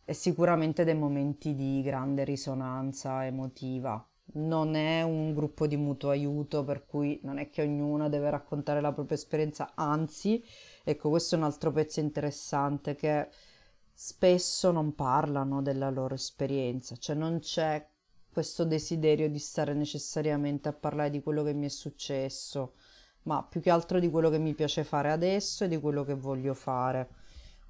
e 0.05 0.13
sicuramente 0.13 0.85
dei 0.85 0.95
momenti 0.95 1.55
di 1.55 1.83
grande 1.83 2.25
risonanza 2.25 3.25
emotiva. 3.25 4.07
Non 4.35 4.75
è 4.75 5.03
un 5.03 5.35
gruppo 5.35 5.67
di 5.67 5.77
mutuo 5.77 6.11
aiuto, 6.11 6.65
per 6.65 6.87
cui 6.87 7.21
non 7.23 7.39
è 7.39 7.51
che 7.51 7.63
ognuno 7.63 8.09
deve 8.09 8.31
raccontare 8.31 8.81
la 8.81 8.93
propria 8.93 9.17
esperienza, 9.17 9.73
anzi, 9.75 10.43
ecco, 10.83 11.11
questo 11.11 11.35
è 11.35 11.39
un 11.39 11.45
altro 11.45 11.73
pezzo 11.73 12.01
interessante 12.01 12.95
che 12.95 13.29
spesso 13.93 14.73
non 14.73 14.95
parlano 14.95 15.63
della 15.63 15.91
loro 15.91 16.15
esperienza, 16.15 16.97
cioè 16.97 17.15
non 17.15 17.39
c'è 17.39 17.87
questo 18.33 18.65
desiderio 18.65 19.31
di 19.31 19.39
stare 19.39 19.75
necessariamente 19.75 20.69
a 20.69 20.73
parlare 20.73 21.11
di 21.11 21.23
quello 21.23 21.45
che 21.45 21.53
mi 21.53 21.67
è 21.67 21.71
successo, 21.71 22.73
ma 23.23 23.43
più 23.45 23.61
che 23.61 23.71
altro 23.71 24.01
di 24.01 24.11
quello 24.11 24.31
che 24.31 24.39
mi 24.39 24.55
piace 24.55 24.85
fare 24.85 25.13
adesso 25.13 25.65
e 25.65 25.69
di 25.69 25.79
quello 25.79 26.03
che 26.05 26.15
voglio 26.15 26.55
fare. 26.55 27.09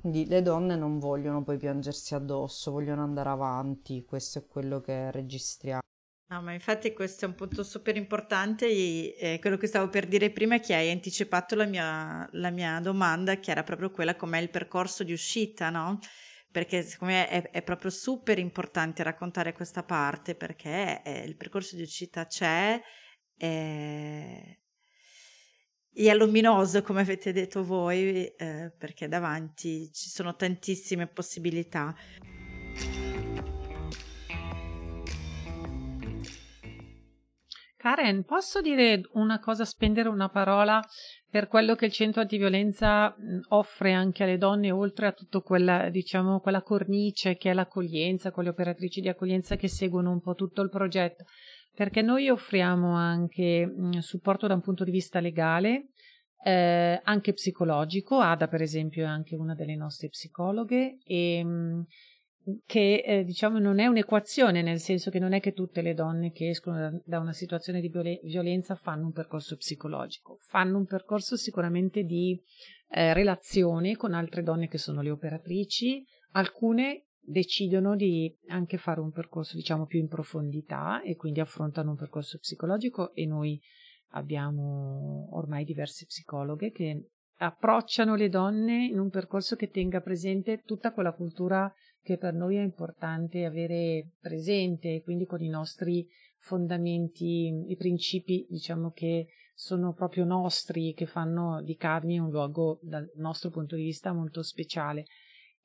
Quindi 0.05 0.27
le 0.27 0.43
donne 0.43 0.77
non 0.77 0.99
vogliono 0.99 1.43
poi 1.43 1.57
piangersi 1.57 2.15
addosso, 2.15 2.71
vogliono 2.71 3.03
andare 3.03 3.31
avanti, 3.31 4.05
questo 4.05 4.39
è 4.39 4.47
quello 4.47 4.83
che 4.83 5.11
registriamo. 5.11 5.81
No, 6.27 6.43
ma 6.43 6.53
infatti 6.53 6.93
questo 6.93 7.25
è 7.25 7.29
un 7.29 7.35
punto 7.35 7.65
super 7.65 7.97
importante. 7.97 8.67
E, 8.67 9.39
quello 9.41 9.57
che 9.57 9.67
stavo 9.67 9.89
per 9.89 10.07
dire 10.07 10.31
prima 10.31 10.57
è 10.57 10.61
che 10.61 10.75
hai 10.75 10.91
anticipato 10.91 11.55
la 11.55 11.65
mia, 11.65 12.29
la 12.33 12.51
mia 12.51 12.81
domanda, 12.81 13.41
che 13.41 13.51
era 13.51 13.63
proprio 13.63 13.91
quella 13.91 14.15
com'è 14.15 14.39
il 14.41 14.51
percorso 14.51 15.05
di 15.05 15.13
uscita, 15.15 15.71
no? 15.71 15.99
perché 16.51 16.83
secondo 16.83 17.15
me 17.15 17.27
è, 17.27 17.51
è, 17.51 17.63
proprio 17.63 17.91
super 17.91 18.39
importante 18.39 19.03
raccontare 19.03 19.55
questa 19.55 19.85
parte 19.85 20.35
perché 20.35 21.01
è, 21.01 21.23
il 21.23 21.37
percorso 21.37 21.77
di 21.77 21.83
uscita 21.83 22.27
c'è 22.27 22.79
è, 23.39 24.59
è 25.95 26.15
luminoso 26.15 26.83
come 26.83 27.03
avete 27.03 27.33
detto 27.33 27.65
voi 27.65 28.27
eh, 28.27 28.73
perché 28.77 29.07
davanti 29.09 29.91
ci 29.93 30.09
sono 30.09 30.35
tantissime 30.35 31.07
possibilità. 31.07 31.95
Karen, 37.85 38.25
posso 38.25 38.63
dire 38.63 39.03
una 39.13 39.39
cosa, 39.39 39.67
spendere 39.67 40.09
una 40.09 40.31
parola 40.31 40.83
per 41.29 41.49
quello 41.49 41.75
che 41.75 41.85
il 41.85 41.93
centro 41.93 42.23
antiviolenza 42.23 43.15
offre 43.49 43.93
anche 43.93 44.23
alle 44.23 44.39
donne, 44.39 44.71
oltre 44.71 45.09
a 45.09 45.13
tutta 45.13 45.41
quella, 45.41 45.91
diciamo, 45.91 46.41
quella 46.41 46.63
cornice 46.63 47.37
che 47.37 47.51
è 47.51 47.53
l'accoglienza, 47.53 48.31
con 48.31 48.45
le 48.45 48.51
operatrici 48.51 49.03
di 49.03 49.09
accoglienza 49.09 49.57
che 49.57 49.69
seguono 49.69 50.13
un 50.13 50.23
po' 50.23 50.35
tutto 50.35 50.63
il 50.63 50.71
progetto, 50.71 51.25
perché 51.75 52.03
noi 52.03 52.29
offriamo 52.29 52.95
anche 52.95 53.71
supporto 54.01 54.47
da 54.47 54.55
un 54.55 54.61
punto 54.61 54.85
di 54.85 54.91
vista 54.91 55.21
legale, 55.21 55.89
eh, 56.45 57.01
anche 57.03 57.33
psicologico. 57.33 58.19
Ada, 58.19 58.49
per 58.49 58.63
esempio, 58.63 59.05
è 59.05 59.09
anche 59.09 59.35
una 59.35 59.55
delle 59.55 59.75
nostre 59.75 60.09
psicologhe 60.09 60.99
e 61.05 61.45
che 62.67 63.03
eh, 63.05 63.25
diciamo 63.25 63.59
non 63.59 63.79
è 63.79 63.87
un'equazione, 63.87 64.61
nel 64.63 64.79
senso 64.79 65.11
che 65.11 65.19
non 65.19 65.33
è 65.33 65.41
che 65.41 65.53
tutte 65.53 65.81
le 65.81 65.95
donne 65.95 66.31
che 66.31 66.51
escono 66.51 66.79
da, 66.79 67.01
da 67.05 67.19
una 67.19 67.33
situazione 67.33 67.81
di 67.81 67.91
violenza 68.23 68.75
fanno 68.75 69.07
un 69.07 69.13
percorso 69.13 69.57
psicologico, 69.57 70.39
fanno 70.43 70.77
un 70.77 70.85
percorso 70.85 71.37
sicuramente 71.37 72.03
di 72.03 72.39
eh, 72.91 73.15
relazione 73.15 73.97
con 73.97 74.13
altre 74.13 74.43
donne 74.43 74.69
che 74.69 74.79
sono 74.79 75.01
le 75.01 75.11
operatrici, 75.11 76.05
alcune 76.33 77.07
decidono 77.25 77.97
di 77.97 78.35
anche 78.49 78.77
fare 78.77 79.01
un 79.01 79.11
percorso 79.11 79.57
diciamo 79.57 79.87
più 79.87 79.99
in 79.99 80.09
profondità 80.09 81.03
e 81.03 81.17
quindi 81.17 81.41
affrontano 81.41 81.91
un 81.91 81.97
percorso 81.97 82.39
psicologico 82.39 83.15
e 83.15 83.27
noi 83.27 83.61
abbiamo 84.11 85.29
ormai 85.33 85.65
diverse 85.65 86.07
psicologhe 86.07 86.71
che 86.71 87.09
approcciano 87.37 88.15
le 88.15 88.29
donne 88.29 88.87
in 88.87 88.99
un 88.99 89.11
percorso 89.11 89.57
che 89.57 89.71
tenga 89.71 90.01
presente 90.01 90.63
tutta 90.65 90.93
quella 90.93 91.13
cultura 91.13 91.73
che 92.03 92.19
per 92.19 92.35
noi 92.35 92.57
è 92.57 92.61
importante 92.61 93.47
avere 93.47 94.11
presente, 94.21 95.03
quindi 95.03 95.25
con 95.25 95.43
i 95.43 95.49
nostri 95.49 96.07
fondamenti, 96.37 97.65
i 97.67 97.77
principi, 97.77 98.47
diciamo 98.49 98.91
che 98.91 99.29
sono 99.55 99.95
proprio 99.95 100.25
nostri, 100.25 100.93
che 100.93 101.07
fanno 101.07 101.63
di 101.63 101.77
Carmi 101.77 102.19
un 102.19 102.31
luogo 102.31 102.79
dal 102.83 103.11
nostro 103.17 103.49
punto 103.49 103.75
di 103.75 103.85
vista 103.85 104.13
molto 104.13 104.43
speciale. 104.43 105.07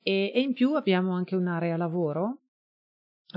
E, 0.02 0.32
e 0.34 0.40
in 0.40 0.52
più 0.52 0.74
abbiamo 0.74 1.12
anche 1.12 1.36
un'area 1.36 1.76
lavoro 1.76 2.40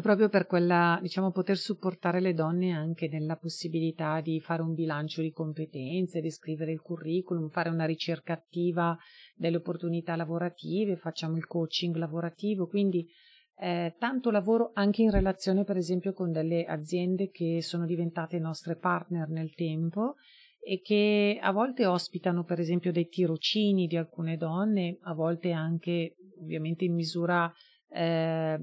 proprio 0.01 0.27
per 0.27 0.47
quella, 0.47 0.97
diciamo, 1.01 1.31
poter 1.31 1.57
supportare 1.57 2.19
le 2.19 2.33
donne 2.33 2.71
anche 2.71 3.07
nella 3.07 3.35
possibilità 3.35 4.21
di 4.21 4.39
fare 4.39 4.63
un 4.63 4.73
bilancio 4.73 5.21
di 5.21 5.31
competenze, 5.31 6.19
di 6.19 6.31
scrivere 6.31 6.71
il 6.71 6.81
curriculum, 6.81 7.49
fare 7.49 7.69
una 7.69 7.85
ricerca 7.85 8.33
attiva 8.33 8.97
delle 9.35 9.57
opportunità 9.57 10.15
lavorative, 10.15 10.95
facciamo 10.95 11.37
il 11.37 11.45
coaching 11.45 11.95
lavorativo, 11.95 12.67
quindi 12.67 13.07
eh, 13.55 13.95
tanto 13.99 14.31
lavoro 14.31 14.71
anche 14.73 15.03
in 15.03 15.11
relazione 15.11 15.63
per 15.63 15.77
esempio 15.77 16.13
con 16.13 16.31
delle 16.31 16.65
aziende 16.65 17.29
che 17.29 17.61
sono 17.61 17.85
diventate 17.85 18.39
nostre 18.39 18.75
partner 18.75 19.29
nel 19.29 19.53
tempo 19.53 20.15
e 20.65 20.81
che 20.81 21.37
a 21.41 21.51
volte 21.51 21.85
ospitano 21.85 22.43
per 22.43 22.59
esempio 22.59 22.91
dei 22.91 23.07
tirocini 23.07 23.87
di 23.87 23.97
alcune 23.97 24.37
donne, 24.37 24.97
a 25.01 25.13
volte 25.13 25.51
anche 25.51 26.15
ovviamente 26.39 26.85
in 26.85 26.93
misura 26.93 27.51
eh, 27.95 28.59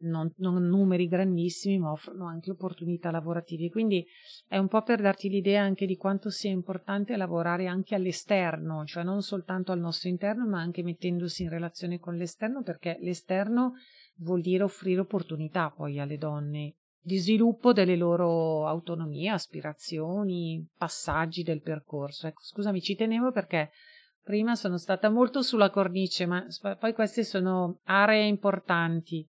non, 0.00 0.32
non, 0.36 0.62
numeri 0.68 1.08
grandissimi, 1.08 1.78
ma 1.78 1.90
offrono 1.90 2.26
anche 2.26 2.52
opportunità 2.52 3.10
lavorative. 3.10 3.70
Quindi 3.70 4.06
è 4.46 4.56
un 4.56 4.68
po' 4.68 4.82
per 4.82 5.00
darti 5.00 5.28
l'idea 5.28 5.62
anche 5.62 5.84
di 5.84 5.96
quanto 5.96 6.30
sia 6.30 6.50
importante 6.50 7.16
lavorare 7.16 7.66
anche 7.66 7.96
all'esterno, 7.96 8.84
cioè 8.84 9.02
non 9.02 9.22
soltanto 9.22 9.72
al 9.72 9.80
nostro 9.80 10.08
interno, 10.08 10.46
ma 10.46 10.60
anche 10.60 10.82
mettendosi 10.82 11.42
in 11.42 11.48
relazione 11.48 11.98
con 11.98 12.14
l'esterno, 12.14 12.62
perché 12.62 12.98
l'esterno 13.00 13.72
vuol 14.18 14.40
dire 14.40 14.62
offrire 14.62 15.00
opportunità 15.00 15.70
poi 15.70 15.98
alle 15.98 16.18
donne 16.18 16.74
di 17.00 17.18
sviluppo 17.18 17.72
delle 17.72 17.96
loro 17.96 18.66
autonomie, 18.66 19.30
aspirazioni, 19.30 20.66
passaggi 20.76 21.42
del 21.42 21.62
percorso. 21.62 22.26
Ecco, 22.26 22.42
scusami, 22.42 22.80
ci 22.80 22.94
tenevo 22.94 23.32
perché 23.32 23.70
Prima 24.28 24.56
sono 24.56 24.76
stata 24.76 25.08
molto 25.08 25.40
sulla 25.40 25.70
cornice, 25.70 26.26
ma 26.26 26.44
poi 26.78 26.92
queste 26.92 27.24
sono 27.24 27.80
aree 27.84 28.26
importanti. 28.26 29.26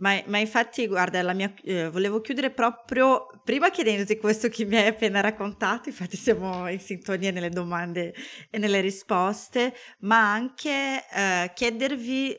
Ma, 0.00 0.22
ma 0.26 0.36
infatti, 0.36 0.86
guarda, 0.86 1.32
mia, 1.32 1.50
eh, 1.62 1.88
volevo 1.88 2.20
chiudere 2.20 2.50
proprio 2.50 3.24
prima 3.42 3.70
chiedendoti 3.70 4.18
questo 4.18 4.48
che 4.48 4.66
mi 4.66 4.76
hai 4.76 4.88
appena 4.88 5.22
raccontato, 5.22 5.88
infatti 5.88 6.18
siamo 6.18 6.68
in 6.68 6.78
sintonia 6.78 7.30
nelle 7.30 7.48
domande 7.48 8.12
e 8.50 8.58
nelle 8.58 8.82
risposte, 8.82 9.72
ma 10.00 10.30
anche 10.30 11.02
eh, 11.10 11.50
chiedervi 11.54 12.36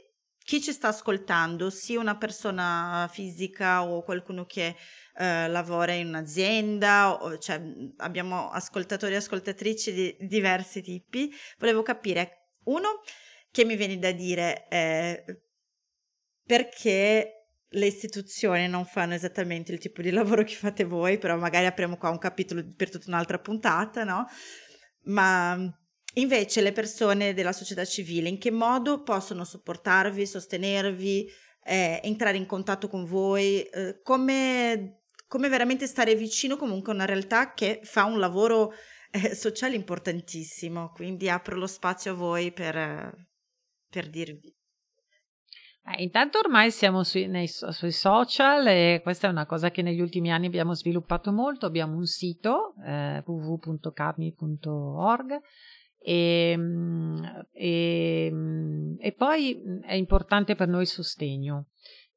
chi 0.49 0.63
ci 0.63 0.71
sta 0.71 0.87
ascoltando, 0.87 1.69
sia 1.69 1.99
una 1.99 2.17
persona 2.17 3.07
fisica 3.11 3.83
o 3.83 4.01
qualcuno 4.01 4.45
che 4.47 4.75
eh, 5.15 5.47
lavora 5.47 5.91
in 5.91 6.07
un'azienda, 6.07 7.21
o, 7.21 7.37
cioè 7.37 7.61
abbiamo 7.97 8.49
ascoltatori 8.49 9.13
e 9.13 9.17
ascoltatrici 9.17 9.93
di 9.93 10.17
diversi 10.21 10.81
tipi. 10.81 11.31
Volevo 11.59 11.83
capire, 11.83 12.47
uno, 12.63 13.01
che 13.51 13.63
mi 13.63 13.75
viene 13.75 13.99
da 13.99 14.11
dire 14.11 14.67
eh, 14.69 15.23
perché 16.43 17.45
le 17.67 17.85
istituzioni 17.85 18.67
non 18.67 18.85
fanno 18.85 19.13
esattamente 19.13 19.71
il 19.71 19.77
tipo 19.77 20.01
di 20.01 20.09
lavoro 20.09 20.41
che 20.41 20.55
fate 20.55 20.83
voi, 20.83 21.19
però 21.19 21.37
magari 21.37 21.67
apriamo 21.67 21.95
qua 21.95 22.09
un 22.09 22.17
capitolo 22.17 22.65
per 22.75 22.89
tutta 22.89 23.05
un'altra 23.09 23.37
puntata, 23.37 24.03
no? 24.03 24.25
Ma 25.03 25.78
invece 26.21 26.61
le 26.61 26.71
persone 26.71 27.33
della 27.33 27.51
società 27.51 27.83
civile 27.85 28.29
in 28.29 28.37
che 28.37 28.51
modo 28.51 29.03
possono 29.03 29.43
supportarvi, 29.43 30.25
sostenervi, 30.25 31.29
eh, 31.63 31.99
entrare 32.03 32.37
in 32.37 32.45
contatto 32.45 32.87
con 32.87 33.05
voi, 33.05 33.61
eh, 33.61 34.01
come, 34.01 35.01
come 35.27 35.49
veramente 35.49 35.87
stare 35.87 36.15
vicino 36.15 36.57
comunque 36.57 36.91
a 36.91 36.95
una 36.95 37.05
realtà 37.05 37.53
che 37.53 37.79
fa 37.83 38.05
un 38.05 38.19
lavoro 38.19 38.73
eh, 39.11 39.35
sociale 39.35 39.75
importantissimo. 39.75 40.91
Quindi 40.91 41.29
apro 41.29 41.55
lo 41.55 41.67
spazio 41.67 42.11
a 42.11 42.15
voi 42.15 42.51
per, 42.51 43.13
per 43.89 44.09
dirvi. 44.09 44.53
Eh, 45.85 46.03
intanto 46.03 46.39
ormai 46.39 46.71
siamo 46.71 47.03
sui, 47.03 47.27
nei, 47.27 47.47
sui, 47.47 47.91
social 47.91 48.67
e 48.67 48.99
questa 49.01 49.27
è 49.27 49.31
una 49.31 49.45
cosa 49.45 49.71
che 49.71 49.81
negli 49.81 50.01
ultimi 50.01 50.29
anni 50.31 50.45
abbiamo 50.45 50.75
sviluppato 50.75 51.31
molto. 51.31 51.65
Abbiamo 51.65 51.95
un 51.95 52.05
sito 52.05 52.73
eh, 52.85 53.23
www.carmi.org 53.25 55.41
e, 56.01 56.57
e, 57.51 58.33
e, 58.97 59.11
poi 59.11 59.61
è 59.81 59.93
importante 59.93 60.55
per 60.55 60.67
noi 60.67 60.81
il 60.81 60.87
sostegno. 60.87 61.67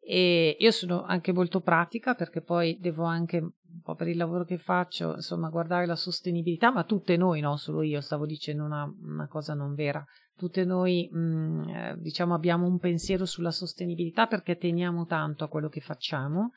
E 0.05 0.57
io 0.59 0.71
sono 0.73 1.05
anche 1.05 1.33
molto 1.33 1.61
pratica 1.61 2.15
perché 2.15 2.41
poi 2.41 2.77
devo 2.81 3.05
anche 3.05 3.37
un 3.39 3.81
po' 3.83 3.95
per 3.95 4.09
il 4.09 4.17
lavoro 4.17 4.45
che 4.45 4.59
faccio, 4.59 5.15
insomma, 5.15 5.49
guardare 5.49 5.87
la 5.87 5.97
sostenibilità, 5.97 6.71
ma 6.73 6.85
tutte 6.85 7.17
noi, 7.17 7.41
non 7.41 7.57
solo 7.57 7.83
io, 7.83 8.01
stavo 8.01 8.27
dicendo 8.27 8.65
una, 8.65 8.93
una 9.03 9.29
cosa 9.29 9.55
non 9.55 9.75
vera. 9.75 10.05
Tutte 10.37 10.65
noi, 10.65 11.09
mh, 11.11 11.19
mm, 11.19 11.69
eh, 11.69 11.95
diciamo, 11.99 12.35
abbiamo 12.35 12.67
un 12.67 12.79
pensiero 12.79 13.25
sulla 13.25 13.51
sostenibilità 13.51 14.27
perché 14.27 14.57
teniamo 14.57 15.07
tanto 15.07 15.45
a 15.45 15.49
quello 15.49 15.69
che 15.69 15.81
facciamo, 15.81 16.53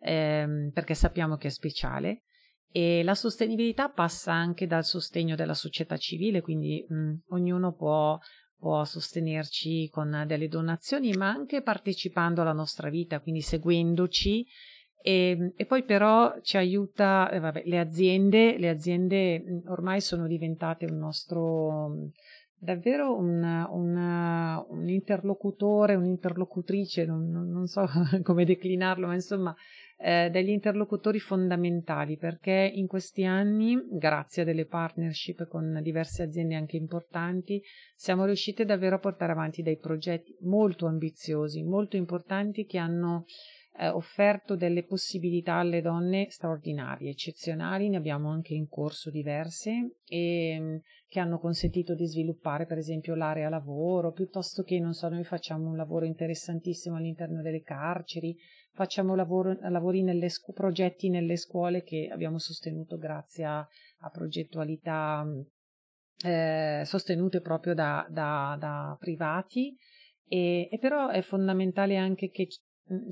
ehm, 0.00 0.70
perché 0.72 0.94
sappiamo 0.94 1.36
che 1.36 1.48
è 1.48 1.50
speciale. 1.50 2.22
E 2.76 3.02
la 3.02 3.14
sostenibilità 3.14 3.88
passa 3.88 4.34
anche 4.34 4.66
dal 4.66 4.84
sostegno 4.84 5.34
della 5.34 5.54
società 5.54 5.96
civile, 5.96 6.42
quindi 6.42 6.84
mh, 6.86 6.94
mm, 6.94 7.14
ognuno 7.28 7.72
può 7.72 8.18
può 8.58 8.84
sostenerci 8.84 9.88
con 9.88 10.24
delle 10.26 10.46
donazioni, 10.46 11.12
ma 11.12 11.28
anche 11.28 11.62
partecipando 11.62 12.42
alla 12.42 12.52
nostra 12.52 12.90
vita, 12.90 13.20
quindi 13.20 13.40
seguendoci. 13.40 14.46
E, 15.00 15.54
e 15.56 15.64
poi 15.64 15.84
però 15.84 16.38
ci 16.42 16.58
aiuta, 16.58 17.30
eh, 17.30 17.38
vabbè, 17.38 17.62
le 17.64 17.78
aziende, 17.78 18.58
le 18.58 18.68
aziende 18.68 19.40
mm, 19.40 19.68
ormai 19.68 20.02
sono 20.02 20.26
diventate 20.26 20.84
un 20.84 20.98
nostro 20.98 21.88
mm, 21.88 22.06
davvero 22.58 23.16
un, 23.16 23.66
un, 23.70 24.64
un 24.68 24.88
interlocutore, 24.90 25.94
un'interlocutrice, 25.94 27.06
non, 27.06 27.30
non 27.30 27.66
so 27.66 27.86
come 28.22 28.44
declinarlo, 28.44 29.06
ma 29.06 29.14
insomma 29.14 29.56
eh, 29.98 30.28
degli 30.30 30.50
interlocutori 30.50 31.18
fondamentali 31.18 32.16
perché 32.16 32.70
in 32.74 32.86
questi 32.86 33.24
anni, 33.24 33.78
grazie 33.90 34.42
a 34.42 34.44
delle 34.44 34.66
partnership 34.66 35.46
con 35.48 35.80
diverse 35.82 36.22
aziende 36.22 36.54
anche 36.54 36.76
importanti, 36.76 37.62
siamo 37.94 38.24
riusciti 38.24 38.64
davvero 38.64 38.96
a 38.96 39.00
portare 39.00 39.32
avanti 39.32 39.62
dei 39.62 39.78
progetti 39.78 40.36
molto 40.40 40.86
ambiziosi, 40.86 41.62
molto 41.62 41.96
importanti 41.96 42.66
che 42.66 42.78
hanno 42.78 43.24
eh, 43.78 43.88
offerto 43.88 44.56
delle 44.56 44.84
possibilità 44.84 45.54
alle 45.54 45.80
donne 45.80 46.30
straordinarie, 46.30 47.10
eccezionali, 47.10 47.88
ne 47.88 47.96
abbiamo 47.96 48.30
anche 48.30 48.54
in 48.54 48.68
corso 48.68 49.10
diverse 49.10 49.96
e 50.06 50.56
mm, 50.58 50.76
che 51.08 51.20
hanno 51.20 51.38
consentito 51.38 51.94
di 51.94 52.06
sviluppare 52.06 52.66
per 52.66 52.78
esempio 52.78 53.14
l'area 53.14 53.48
lavoro, 53.48 54.12
piuttosto 54.12 54.62
che 54.62 54.78
non 54.80 54.92
so, 54.92 55.08
noi 55.08 55.24
facciamo 55.24 55.68
un 55.68 55.76
lavoro 55.76 56.04
interessantissimo 56.04 56.96
all'interno 56.96 57.42
delle 57.42 57.62
carceri, 57.62 58.36
facciamo 58.76 59.14
lavoro, 59.14 59.56
lavori 59.70 60.02
nelle 60.02 60.28
scu- 60.28 60.54
progetti 60.54 61.08
nelle 61.08 61.36
scuole 61.36 61.82
che 61.82 62.08
abbiamo 62.12 62.38
sostenuto 62.38 62.98
grazie 62.98 63.44
a, 63.44 63.58
a 63.58 64.10
progettualità 64.10 65.26
eh, 66.22 66.82
sostenute 66.84 67.40
proprio 67.40 67.74
da, 67.74 68.06
da, 68.08 68.56
da 68.60 68.94
privati. 69.00 69.74
E, 70.28 70.68
e, 70.70 70.78
però 70.78 71.08
è 71.08 71.22
fondamentale 71.22 71.96
anche 71.96 72.30
che 72.30 72.48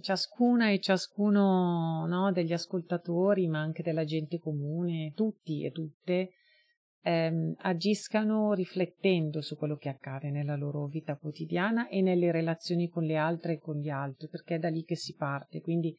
ciascuna 0.00 0.70
e 0.70 0.80
ciascuno 0.80 2.04
no, 2.06 2.30
degli 2.30 2.52
ascoltatori 2.52 3.48
ma 3.48 3.60
anche 3.60 3.82
della 3.82 4.04
gente 4.04 4.38
comune 4.38 5.12
tutti 5.14 5.64
e 5.64 5.72
tutte 5.72 6.30
ehm, 7.04 7.54
agiscano 7.58 8.54
riflettendo 8.54 9.42
su 9.42 9.56
quello 9.56 9.76
che 9.76 9.90
accade 9.90 10.30
nella 10.30 10.56
loro 10.56 10.86
vita 10.86 11.16
quotidiana 11.16 11.88
e 11.88 12.00
nelle 12.00 12.32
relazioni 12.32 12.88
con 12.88 13.04
le 13.04 13.16
altre 13.16 13.54
e 13.54 13.58
con 13.58 13.76
gli 13.76 13.90
altri, 13.90 14.28
perché 14.28 14.56
è 14.56 14.58
da 14.58 14.70
lì 14.70 14.84
che 14.84 14.96
si 14.96 15.14
parte. 15.14 15.60
Quindi 15.60 15.96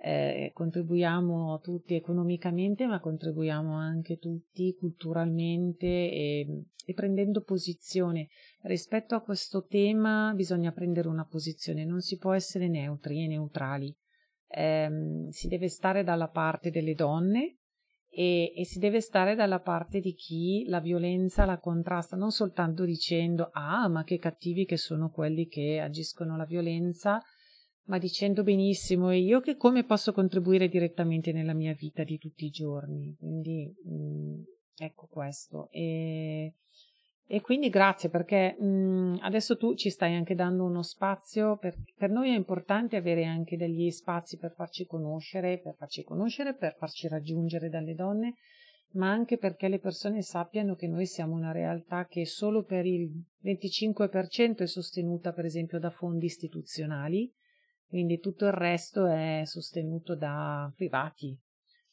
eh, 0.00 0.50
contribuiamo 0.54 1.58
tutti 1.60 1.94
economicamente, 1.94 2.86
ma 2.86 2.98
contribuiamo 2.98 3.74
anche 3.74 4.16
tutti 4.16 4.74
culturalmente 4.78 5.86
e, 5.86 6.64
e, 6.86 6.94
prendendo 6.94 7.42
posizione. 7.42 8.28
Rispetto 8.62 9.14
a 9.14 9.22
questo 9.22 9.66
tema 9.66 10.32
bisogna 10.34 10.72
prendere 10.72 11.08
una 11.08 11.26
posizione, 11.26 11.84
non 11.84 12.00
si 12.00 12.16
può 12.16 12.32
essere 12.32 12.68
neutri 12.68 13.22
e 13.22 13.26
neutrali. 13.26 13.94
Eh, 14.50 14.88
si 15.28 15.46
deve 15.46 15.68
stare 15.68 16.04
dalla 16.04 16.28
parte 16.28 16.70
delle 16.70 16.94
donne 16.94 17.57
e, 18.18 18.52
e, 18.52 18.64
si 18.64 18.80
deve 18.80 19.00
stare 19.00 19.36
dalla 19.36 19.60
parte 19.60 20.00
di 20.00 20.12
chi 20.12 20.64
la 20.66 20.80
violenza 20.80 21.44
la 21.44 21.60
contrasta, 21.60 22.16
non 22.16 22.32
soltanto 22.32 22.84
dicendo 22.84 23.50
ah 23.52 23.86
ma 23.86 24.02
che 24.02 24.18
cattivi 24.18 24.64
che 24.64 24.76
sono 24.76 25.08
quelli 25.10 25.46
che 25.46 25.78
agiscono 25.78 26.36
la 26.36 26.44
violenza, 26.44 27.22
ma 27.84 27.98
dicendo 27.98 28.42
benissimo 28.42 29.10
e 29.10 29.18
io 29.18 29.38
che 29.38 29.56
come 29.56 29.84
posso 29.84 30.12
contribuire 30.12 30.66
direttamente 30.66 31.30
nella 31.30 31.54
mia 31.54 31.74
vita 31.74 32.02
di 32.02 32.18
tutti 32.18 32.44
i 32.46 32.50
giorni. 32.50 33.14
Quindi 33.16 33.72
mh, 33.84 33.94
mm, 33.94 34.42
ecco 34.78 35.06
questo. 35.08 35.68
E, 35.70 36.54
e 37.30 37.42
quindi 37.42 37.68
grazie 37.68 38.08
perché 38.08 38.56
mh, 38.58 38.66
mm, 38.66 39.14
adesso 39.20 39.58
tu 39.58 39.74
ci 39.74 39.90
stai 39.90 40.14
anche 40.14 40.34
dando 40.34 40.64
uno 40.64 40.82
spazio, 40.82 41.58
per, 41.58 41.76
per, 41.94 42.08
noi 42.08 42.30
è 42.30 42.34
importante 42.34 42.96
avere 42.96 43.26
anche 43.26 43.58
degli 43.58 43.90
spazi 43.90 44.38
per 44.38 44.50
farci 44.50 44.86
conoscere, 44.86 45.58
per 45.58 45.74
farci 45.76 46.02
conoscere, 46.04 46.54
per 46.54 46.74
farci 46.78 47.06
raggiungere 47.06 47.68
dalle 47.68 47.94
donne, 47.94 48.36
ma 48.92 49.10
anche 49.10 49.36
perché 49.36 49.68
le 49.68 49.78
persone 49.78 50.22
sappiano 50.22 50.74
che 50.74 50.86
noi 50.86 51.04
siamo 51.04 51.34
una 51.34 51.52
realtà 51.52 52.06
che 52.06 52.24
solo 52.24 52.64
per 52.64 52.86
il 52.86 53.10
25% 53.44 54.62
è 54.62 54.66
sostenuta 54.66 55.34
per 55.34 55.44
esempio 55.44 55.78
da 55.78 55.90
fondi 55.90 56.24
istituzionali, 56.24 57.30
quindi 57.86 58.20
tutto 58.20 58.46
il 58.46 58.52
resto 58.52 59.04
è 59.04 59.42
sostenuto 59.44 60.16
da 60.16 60.72
privati, 60.74 61.38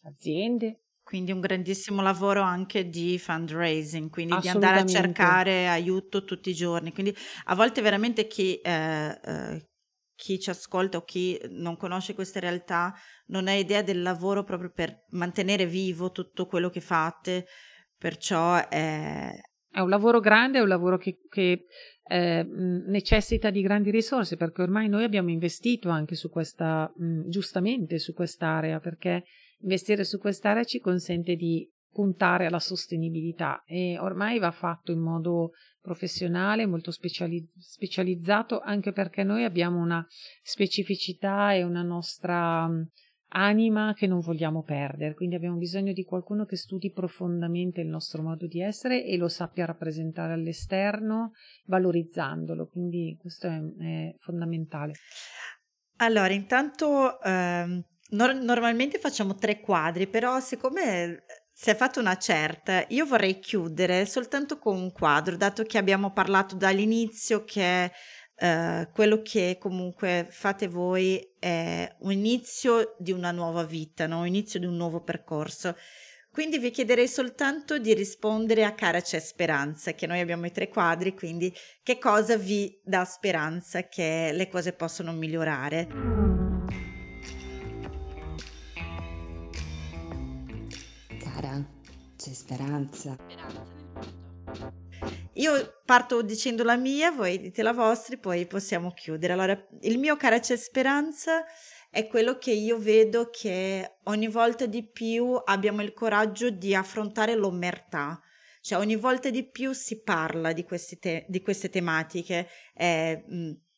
aziende, 0.03 0.84
quindi 1.05 1.31
un 1.31 1.39
grandissimo 1.39 2.01
lavoro 2.01 2.41
anche 2.41 2.89
di 2.89 3.19
fundraising, 3.19 4.09
quindi 4.09 4.35
di 4.41 4.49
andare 4.49 4.79
a 4.79 4.85
cercare 4.85 5.67
aiuto 5.67 6.23
tutti 6.23 6.49
i 6.49 6.55
giorni. 6.55 6.91
Quindi 6.91 7.15
a 7.43 7.53
volte 7.53 7.81
veramente 7.81 8.25
chi, 8.25 8.55
eh, 8.55 9.19
eh, 9.23 9.67
chi 10.15 10.39
ci 10.39 10.49
ascolta 10.49 10.97
o 10.97 11.03
chi 11.03 11.39
non 11.49 11.77
conosce 11.77 12.15
queste 12.15 12.39
realtà 12.39 12.91
non 13.27 13.47
ha 13.47 13.53
idea 13.53 13.83
del 13.83 14.01
lavoro 14.01 14.43
proprio 14.43 14.71
per 14.73 15.03
mantenere 15.11 15.67
vivo 15.67 16.11
tutto 16.11 16.47
quello 16.47 16.71
che 16.71 16.81
fate, 16.81 17.45
perciò 17.95 18.67
è... 18.67 19.29
È 19.69 19.81
un 19.81 19.89
lavoro 19.89 20.19
grande, 20.19 20.57
è 20.57 20.61
un 20.61 20.69
lavoro 20.69 20.97
che, 20.97 21.19
che 21.29 21.65
eh, 22.07 22.47
necessita 22.87 23.51
di 23.51 23.61
grandi 23.61 23.91
risorse 23.91 24.37
perché 24.37 24.63
ormai 24.63 24.89
noi 24.89 25.03
abbiamo 25.03 25.29
investito 25.29 25.89
anche 25.89 26.15
su 26.15 26.31
questa, 26.31 26.91
mh, 26.95 27.29
giustamente 27.29 27.99
su 27.99 28.13
quest'area 28.13 28.79
perché 28.79 29.25
Investire 29.65 30.03
su 30.03 30.19
quest'area 30.19 30.63
ci 30.63 30.79
consente 30.79 31.35
di 31.35 31.67
puntare 31.91 32.45
alla 32.45 32.59
sostenibilità 32.59 33.63
e 33.65 33.97
ormai 33.97 34.37
va 34.37 34.51
fatto 34.51 34.91
in 34.91 34.99
modo 34.99 35.53
professionale, 35.81 36.67
molto 36.67 36.91
speciali- 36.91 37.49
specializzato, 37.57 38.59
anche 38.59 38.91
perché 38.91 39.23
noi 39.23 39.43
abbiamo 39.43 39.79
una 39.79 40.05
specificità 40.43 41.53
e 41.53 41.63
una 41.63 41.81
nostra 41.81 42.69
anima 43.29 43.93
che 43.95 44.05
non 44.05 44.19
vogliamo 44.19 44.61
perdere, 44.61 45.15
quindi 45.15 45.35
abbiamo 45.35 45.57
bisogno 45.57 45.93
di 45.93 46.03
qualcuno 46.03 46.45
che 46.45 46.57
studi 46.57 46.91
profondamente 46.91 47.81
il 47.81 47.87
nostro 47.87 48.21
modo 48.21 48.45
di 48.45 48.61
essere 48.61 49.03
e 49.03 49.17
lo 49.17 49.27
sappia 49.27 49.65
rappresentare 49.65 50.33
all'esterno, 50.33 51.31
valorizzandolo, 51.65 52.67
quindi 52.67 53.17
questo 53.19 53.47
è, 53.47 53.59
è 53.79 54.15
fondamentale. 54.19 54.93
Allora, 55.97 56.33
intanto 56.33 57.19
ehm, 57.21 57.83
Nor- 58.09 58.35
normalmente 58.35 58.99
facciamo 58.99 59.35
tre 59.35 59.59
quadri, 59.59 60.07
però 60.07 60.39
siccome 60.39 61.03
eh, 61.03 61.23
si 61.51 61.69
è 61.69 61.75
fatta 61.75 61.99
una 61.99 62.17
certa, 62.17 62.85
io 62.89 63.05
vorrei 63.05 63.39
chiudere 63.39 64.05
soltanto 64.05 64.59
con 64.59 64.75
un 64.75 64.91
quadro, 64.91 65.37
dato 65.37 65.63
che 65.63 65.77
abbiamo 65.77 66.11
parlato 66.11 66.55
dall'inizio 66.55 67.43
che 67.43 67.91
eh, 68.37 68.89
quello 68.93 69.21
che 69.21 69.57
comunque 69.59 70.27
fate 70.29 70.67
voi 70.67 71.35
è 71.39 71.95
un 71.99 72.11
inizio 72.11 72.95
di 72.99 73.11
una 73.11 73.31
nuova 73.31 73.63
vita, 73.63 74.05
no? 74.05 74.19
un 74.19 74.27
inizio 74.27 74.59
di 74.59 74.65
un 74.65 74.75
nuovo 74.75 75.01
percorso. 75.01 75.75
Quindi 76.29 76.59
vi 76.59 76.69
chiederei 76.69 77.07
soltanto 77.07 77.77
di 77.79 77.93
rispondere 77.93 78.65
a 78.65 78.73
cara 78.73 78.99
c'è 78.99 79.19
speranza, 79.19 79.93
che 79.93 80.05
noi 80.05 80.19
abbiamo 80.19 80.45
i 80.45 80.51
tre 80.51 80.67
quadri, 80.67 81.13
quindi 81.13 81.51
che 81.81 81.97
cosa 81.97 82.35
vi 82.35 82.77
dà 82.83 83.05
speranza 83.05 83.87
che 83.87 84.31
le 84.33 84.49
cose 84.49 84.73
possono 84.73 85.13
migliorare? 85.13 86.24
C'è 92.15 92.33
speranza. 92.33 93.17
Io 95.33 95.81
parto 95.85 96.21
dicendo 96.21 96.63
la 96.63 96.77
mia, 96.77 97.11
voi 97.11 97.39
dite 97.39 97.61
la 97.61 97.73
vostra, 97.73 98.17
poi 98.17 98.45
possiamo 98.45 98.91
chiudere. 98.91 99.33
Allora, 99.33 99.67
il 99.81 99.99
mio 99.99 100.15
cara 100.15 100.39
c'è 100.39 100.55
speranza 100.55 101.43
è 101.89 102.07
quello 102.07 102.37
che 102.37 102.51
io 102.51 102.77
vedo 102.77 103.29
che 103.29 103.97
ogni 104.03 104.27
volta 104.27 104.65
di 104.65 104.85
più 104.85 105.39
abbiamo 105.43 105.81
il 105.81 105.93
coraggio 105.93 106.49
di 106.49 106.73
affrontare 106.73 107.35
l'omertà. 107.35 108.19
Cioè, 108.61 108.79
ogni 108.79 108.95
volta 108.95 109.29
di 109.29 109.49
più 109.49 109.73
si 109.73 110.01
parla 110.01 110.51
di, 110.51 110.65
te- 110.99 111.25
di 111.27 111.41
queste 111.41 111.69
tematiche. 111.69 112.47
Eh, 112.73 113.23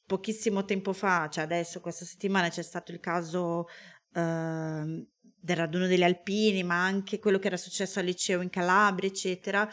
pochissimo 0.06 0.64
tempo 0.64 0.94
fa, 0.94 1.28
cioè 1.30 1.44
adesso, 1.44 1.82
questa 1.82 2.06
settimana, 2.06 2.50
c'è 2.50 2.62
stato 2.62 2.92
il 2.92 3.00
caso 3.00 3.66
eh, 4.14 5.08
del 5.48 5.56
raduno 5.56 5.88
degli 5.88 6.04
alpini, 6.04 6.62
ma 6.62 6.84
anche 6.84 7.20
quello 7.20 7.40
che 7.40 7.48
era 7.48 7.56
successo 7.56 8.00
al 8.00 8.06
liceo 8.06 8.42
in 8.42 8.50
Calabria, 8.50 9.08
eccetera. 9.08 9.68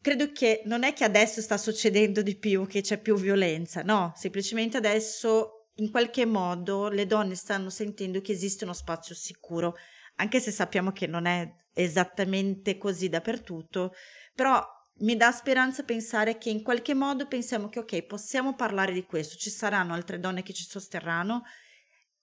Credo 0.00 0.32
che 0.32 0.62
non 0.64 0.82
è 0.82 0.94
che 0.94 1.04
adesso 1.04 1.42
sta 1.42 1.58
succedendo 1.58 2.22
di 2.22 2.38
più, 2.38 2.66
che 2.66 2.80
c'è 2.80 2.98
più 2.98 3.14
violenza, 3.16 3.82
no, 3.82 4.12
semplicemente 4.16 4.78
adesso 4.78 5.68
in 5.76 5.90
qualche 5.90 6.24
modo 6.24 6.88
le 6.88 7.06
donne 7.06 7.34
stanno 7.34 7.68
sentendo 7.68 8.22
che 8.22 8.32
esiste 8.32 8.64
uno 8.64 8.72
spazio 8.72 9.14
sicuro, 9.14 9.74
anche 10.16 10.40
se 10.40 10.50
sappiamo 10.50 10.90
che 10.92 11.06
non 11.06 11.26
è 11.26 11.54
esattamente 11.74 12.78
così 12.78 13.08
dappertutto, 13.10 13.92
però 14.34 14.62
mi 15.00 15.16
dà 15.16 15.32
speranza 15.32 15.82
pensare 15.82 16.38
che 16.38 16.48
in 16.48 16.62
qualche 16.62 16.94
modo 16.94 17.26
pensiamo 17.26 17.68
che 17.68 17.80
ok, 17.80 18.02
possiamo 18.04 18.54
parlare 18.54 18.92
di 18.92 19.04
questo, 19.04 19.36
ci 19.36 19.50
saranno 19.50 19.92
altre 19.92 20.18
donne 20.18 20.42
che 20.42 20.54
ci 20.54 20.64
sosterranno 20.64 21.42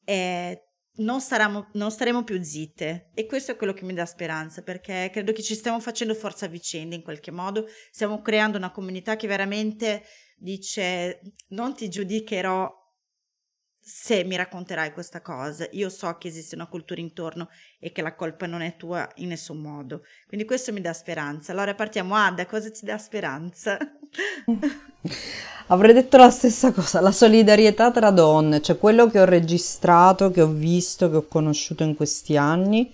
e 0.04 0.71
non, 0.98 1.22
saremo, 1.22 1.70
non 1.74 1.92
staremo 1.92 2.24
più 2.24 2.42
zitte. 2.42 3.10
E 3.14 3.26
questo 3.26 3.52
è 3.52 3.56
quello 3.56 3.74
che 3.74 3.86
mi 3.86 3.94
dà 3.94 4.06
speranza 4.06 4.62
perché 4.62 5.10
credo 5.12 5.32
che 5.32 5.42
ci 5.42 5.56
stiamo 5.56 5.80
facendo 5.80 6.14
forza 6.14 6.46
a 6.46 6.50
vicenda 6.50 6.96
in 6.96 7.04
qualche 7.04 7.32
modo, 7.32 7.68
stiamo 7.90 8.22
creando 8.22 8.58
una 8.58 8.72
comunità 8.72 9.16
che 9.16 9.28
veramente 9.28 10.04
dice 10.38 11.22
non 11.50 11.76
ti 11.76 11.88
giudicherò 11.88 12.81
se 13.84 14.24
mi 14.24 14.36
racconterai 14.36 14.94
questa 14.94 15.22
cosa, 15.22 15.68
io 15.72 15.90
so 15.90 16.16
che 16.20 16.28
esiste 16.28 16.54
una 16.54 16.68
cultura 16.68 17.02
intorno 17.02 17.50
e 17.80 17.92
che 17.92 18.04
la 18.04 18.14
colpa 18.14 18.46
non 18.46 18.62
è 18.62 18.78
tua 18.78 19.10
in 19.16 19.30
nessun 19.30 19.58
modo. 19.58 20.04
Quindi 20.28 20.46
questo 20.46 20.72
mi 20.72 20.82
dà 20.82 20.94
speranza. 20.94 21.52
Allora 21.52 21.74
partiamo, 21.74 22.14
Ada, 22.16 22.46
cosa 22.46 22.70
ti 22.70 22.86
dà 22.86 23.00
speranza? 23.00 23.78
Avrei 25.68 25.94
detto 25.94 26.18
la 26.18 26.30
stessa 26.30 26.72
cosa, 26.72 27.02
la 27.02 27.12
solidarietà 27.12 27.92
tra 27.92 28.12
donne, 28.12 28.62
cioè 28.62 28.78
quello 28.78 29.08
che 29.08 29.20
ho 29.20 29.26
registrato, 29.26 30.30
che 30.30 30.42
ho 30.42 30.52
visto, 30.52 31.10
che 31.10 31.16
ho 31.16 31.28
conosciuto 31.28 31.84
in 31.84 31.96
questi 31.96 32.38
anni, 32.38 32.92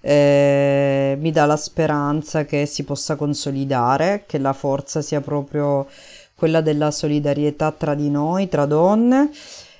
eh, 0.00 1.16
mi 1.18 1.32
dà 1.32 1.46
la 1.46 1.56
speranza 1.56 2.44
che 2.44 2.66
si 2.66 2.84
possa 2.84 3.16
consolidare, 3.16 4.24
che 4.26 4.38
la 4.38 4.52
forza 4.52 5.00
sia 5.00 5.22
proprio 5.22 5.88
quella 6.34 6.60
della 6.60 6.90
solidarietà 6.90 7.72
tra 7.72 7.94
di 7.94 8.10
noi, 8.10 8.48
tra 8.48 8.66
donne 8.66 9.30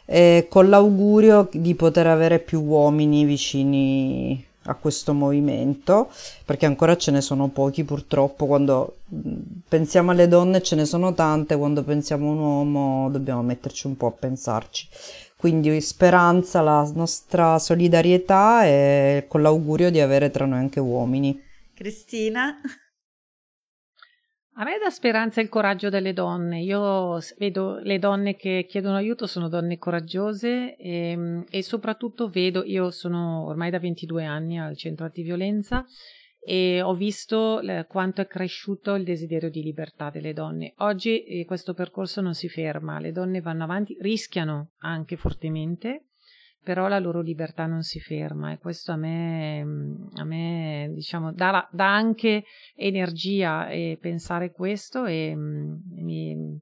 e 0.04 0.46
con 0.48 0.68
l'augurio 0.68 1.48
di 1.52 1.74
poter 1.74 2.06
avere 2.06 2.38
più 2.38 2.62
uomini 2.62 3.24
vicini 3.24 4.46
a 4.66 4.74
questo 4.74 5.12
movimento, 5.12 6.10
perché 6.44 6.66
ancora 6.66 6.96
ce 6.96 7.10
ne 7.10 7.20
sono 7.20 7.48
pochi 7.48 7.84
purtroppo, 7.84 8.46
quando 8.46 8.96
pensiamo 9.68 10.10
alle 10.10 10.28
donne 10.28 10.62
ce 10.62 10.74
ne 10.74 10.86
sono 10.86 11.12
tante, 11.12 11.56
quando 11.56 11.82
pensiamo 11.82 12.28
a 12.28 12.32
un 12.32 12.38
uomo 12.38 13.10
dobbiamo 13.10 13.42
metterci 13.42 13.86
un 13.86 13.96
po' 13.96 14.06
a 14.06 14.12
pensarci. 14.12 14.88
Quindi 15.36 15.78
speranza, 15.82 16.62
la 16.62 16.90
nostra 16.94 17.58
solidarietà 17.58 18.64
e 18.64 19.26
con 19.28 19.42
l'augurio 19.42 19.90
di 19.90 20.00
avere 20.00 20.30
tra 20.30 20.46
noi 20.46 20.58
anche 20.58 20.80
uomini. 20.80 21.38
Cristina? 21.74 22.56
A 24.56 24.62
me 24.62 24.78
dà 24.80 24.88
speranza 24.88 25.40
il 25.40 25.48
coraggio 25.48 25.88
delle 25.88 26.12
donne. 26.12 26.60
Io 26.62 27.18
vedo 27.38 27.78
le 27.78 27.98
donne 27.98 28.36
che 28.36 28.66
chiedono 28.68 28.94
aiuto 28.94 29.26
sono 29.26 29.48
donne 29.48 29.78
coraggiose 29.78 30.76
e, 30.76 31.10
ehm, 31.10 31.44
e 31.50 31.62
soprattutto 31.62 32.28
vedo, 32.28 32.62
io 32.62 32.90
sono 32.92 33.46
ormai 33.46 33.70
da 33.70 33.80
22 33.80 34.24
anni 34.24 34.60
al 34.60 34.76
centro 34.76 35.06
antiviolenza 35.06 35.84
e 36.38 36.82
ho 36.82 36.94
visto 36.94 37.60
quanto 37.88 38.20
è 38.20 38.26
cresciuto 38.28 38.94
il 38.94 39.02
desiderio 39.02 39.50
di 39.50 39.62
libertà 39.62 40.10
delle 40.10 40.32
donne. 40.32 40.74
Oggi 40.78 41.24
eh, 41.24 41.44
questo 41.46 41.74
percorso 41.74 42.20
non 42.20 42.34
si 42.34 42.48
ferma, 42.48 43.00
le 43.00 43.10
donne 43.10 43.40
vanno 43.40 43.64
avanti, 43.64 43.96
rischiano 44.00 44.72
anche 44.78 45.16
fortemente, 45.16 46.10
però 46.64 46.88
la 46.88 46.98
loro 46.98 47.20
libertà 47.20 47.66
non 47.66 47.82
si 47.82 48.00
ferma 48.00 48.50
e 48.50 48.58
questo 48.58 48.90
a 48.90 48.96
me, 48.96 49.60
a 50.14 50.24
me 50.24 50.90
diciamo, 50.94 51.32
dà, 51.32 51.68
dà 51.70 51.94
anche 51.94 52.44
energia 52.74 53.68
e 53.68 53.98
pensare 54.00 54.50
questo 54.50 55.04
e, 55.04 55.28
e, 55.28 55.34
mi, 55.36 56.58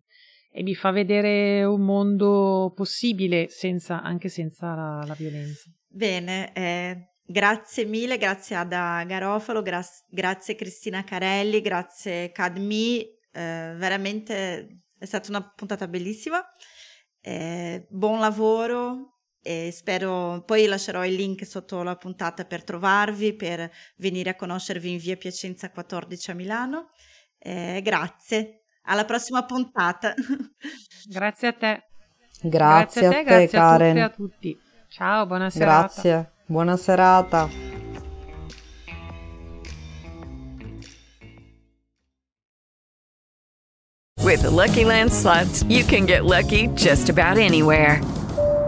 e, 0.51 0.63
mi, 0.63 0.75
fa 0.75 0.91
vedere 0.91 1.63
un 1.65 1.83
mondo 1.83 2.73
possibile 2.75 3.47
senza, 3.49 4.03
anche 4.03 4.29
senza 4.29 4.75
la, 4.75 5.05
la 5.07 5.15
violenza. 5.15 5.71
Bene, 5.87 6.53
eh, 6.53 7.13
grazie 7.25 7.85
mille, 7.85 8.19
grazie 8.19 8.57
Ada 8.57 9.05
Garofalo, 9.07 9.63
gra- 9.63 9.81
grazie 10.09 10.57
Cristina 10.57 11.05
Carelli, 11.05 11.61
grazie 11.61 12.33
Cadmi, 12.33 13.03
eh, 13.33 13.75
veramente 13.77 14.83
è 14.99 15.05
stata 15.05 15.31
una 15.31 15.43
puntata 15.43 15.87
bellissima. 15.89 16.45
Eh, 17.21 17.87
buon 17.89 18.19
lavoro, 18.19 19.21
e 19.43 19.71
spero 19.73 20.43
poi 20.47 20.67
lascerò 20.67 21.05
il 21.05 21.15
link 21.15 21.45
sotto 21.45 21.83
la 21.83 21.97
puntata 21.97 22.45
per 22.45 22.63
trovarvi, 22.63 23.35
per 23.35 23.71
venire 23.97 24.31
a 24.31 24.37
conoscervi 24.37 24.93
in 24.93 24.99
via 24.99 25.17
Piacenza 25.17 25.71
14 25.71 26.31
a 26.31 26.35
Milano. 26.35 26.91
Eh, 27.39 27.81
grazie, 27.83 28.63
alla 28.83 29.05
prossima 29.05 29.45
puntata. 29.45 30.15
Grazie 31.09 31.49
a 31.49 31.53
te. 31.53 31.83
Grazie, 32.45 33.03
grazie 33.03 33.07
a 33.07 33.11
te, 33.11 33.23
grazie 33.25 33.59
Karen. 33.59 33.99
a 33.99 34.11
tutti 34.11 34.49
e 34.49 34.53
a 34.53 34.55
tutti. 34.55 34.61
Ciao, 34.89 35.27
buona 35.27 35.51
serata. 35.51 35.81
Grazie, 35.81 36.33
buona 36.47 36.77
serata. 36.77 37.49
With 44.23 44.43
the 44.43 44.51
Lucky 44.51 44.85
Land 44.85 45.13
slots, 45.13 45.65
you 45.65 45.85
can 45.85 46.07
get 46.07 46.25
lucky 46.25 46.69
just 46.75 47.09
about 47.09 47.39
anywhere. 47.39 48.01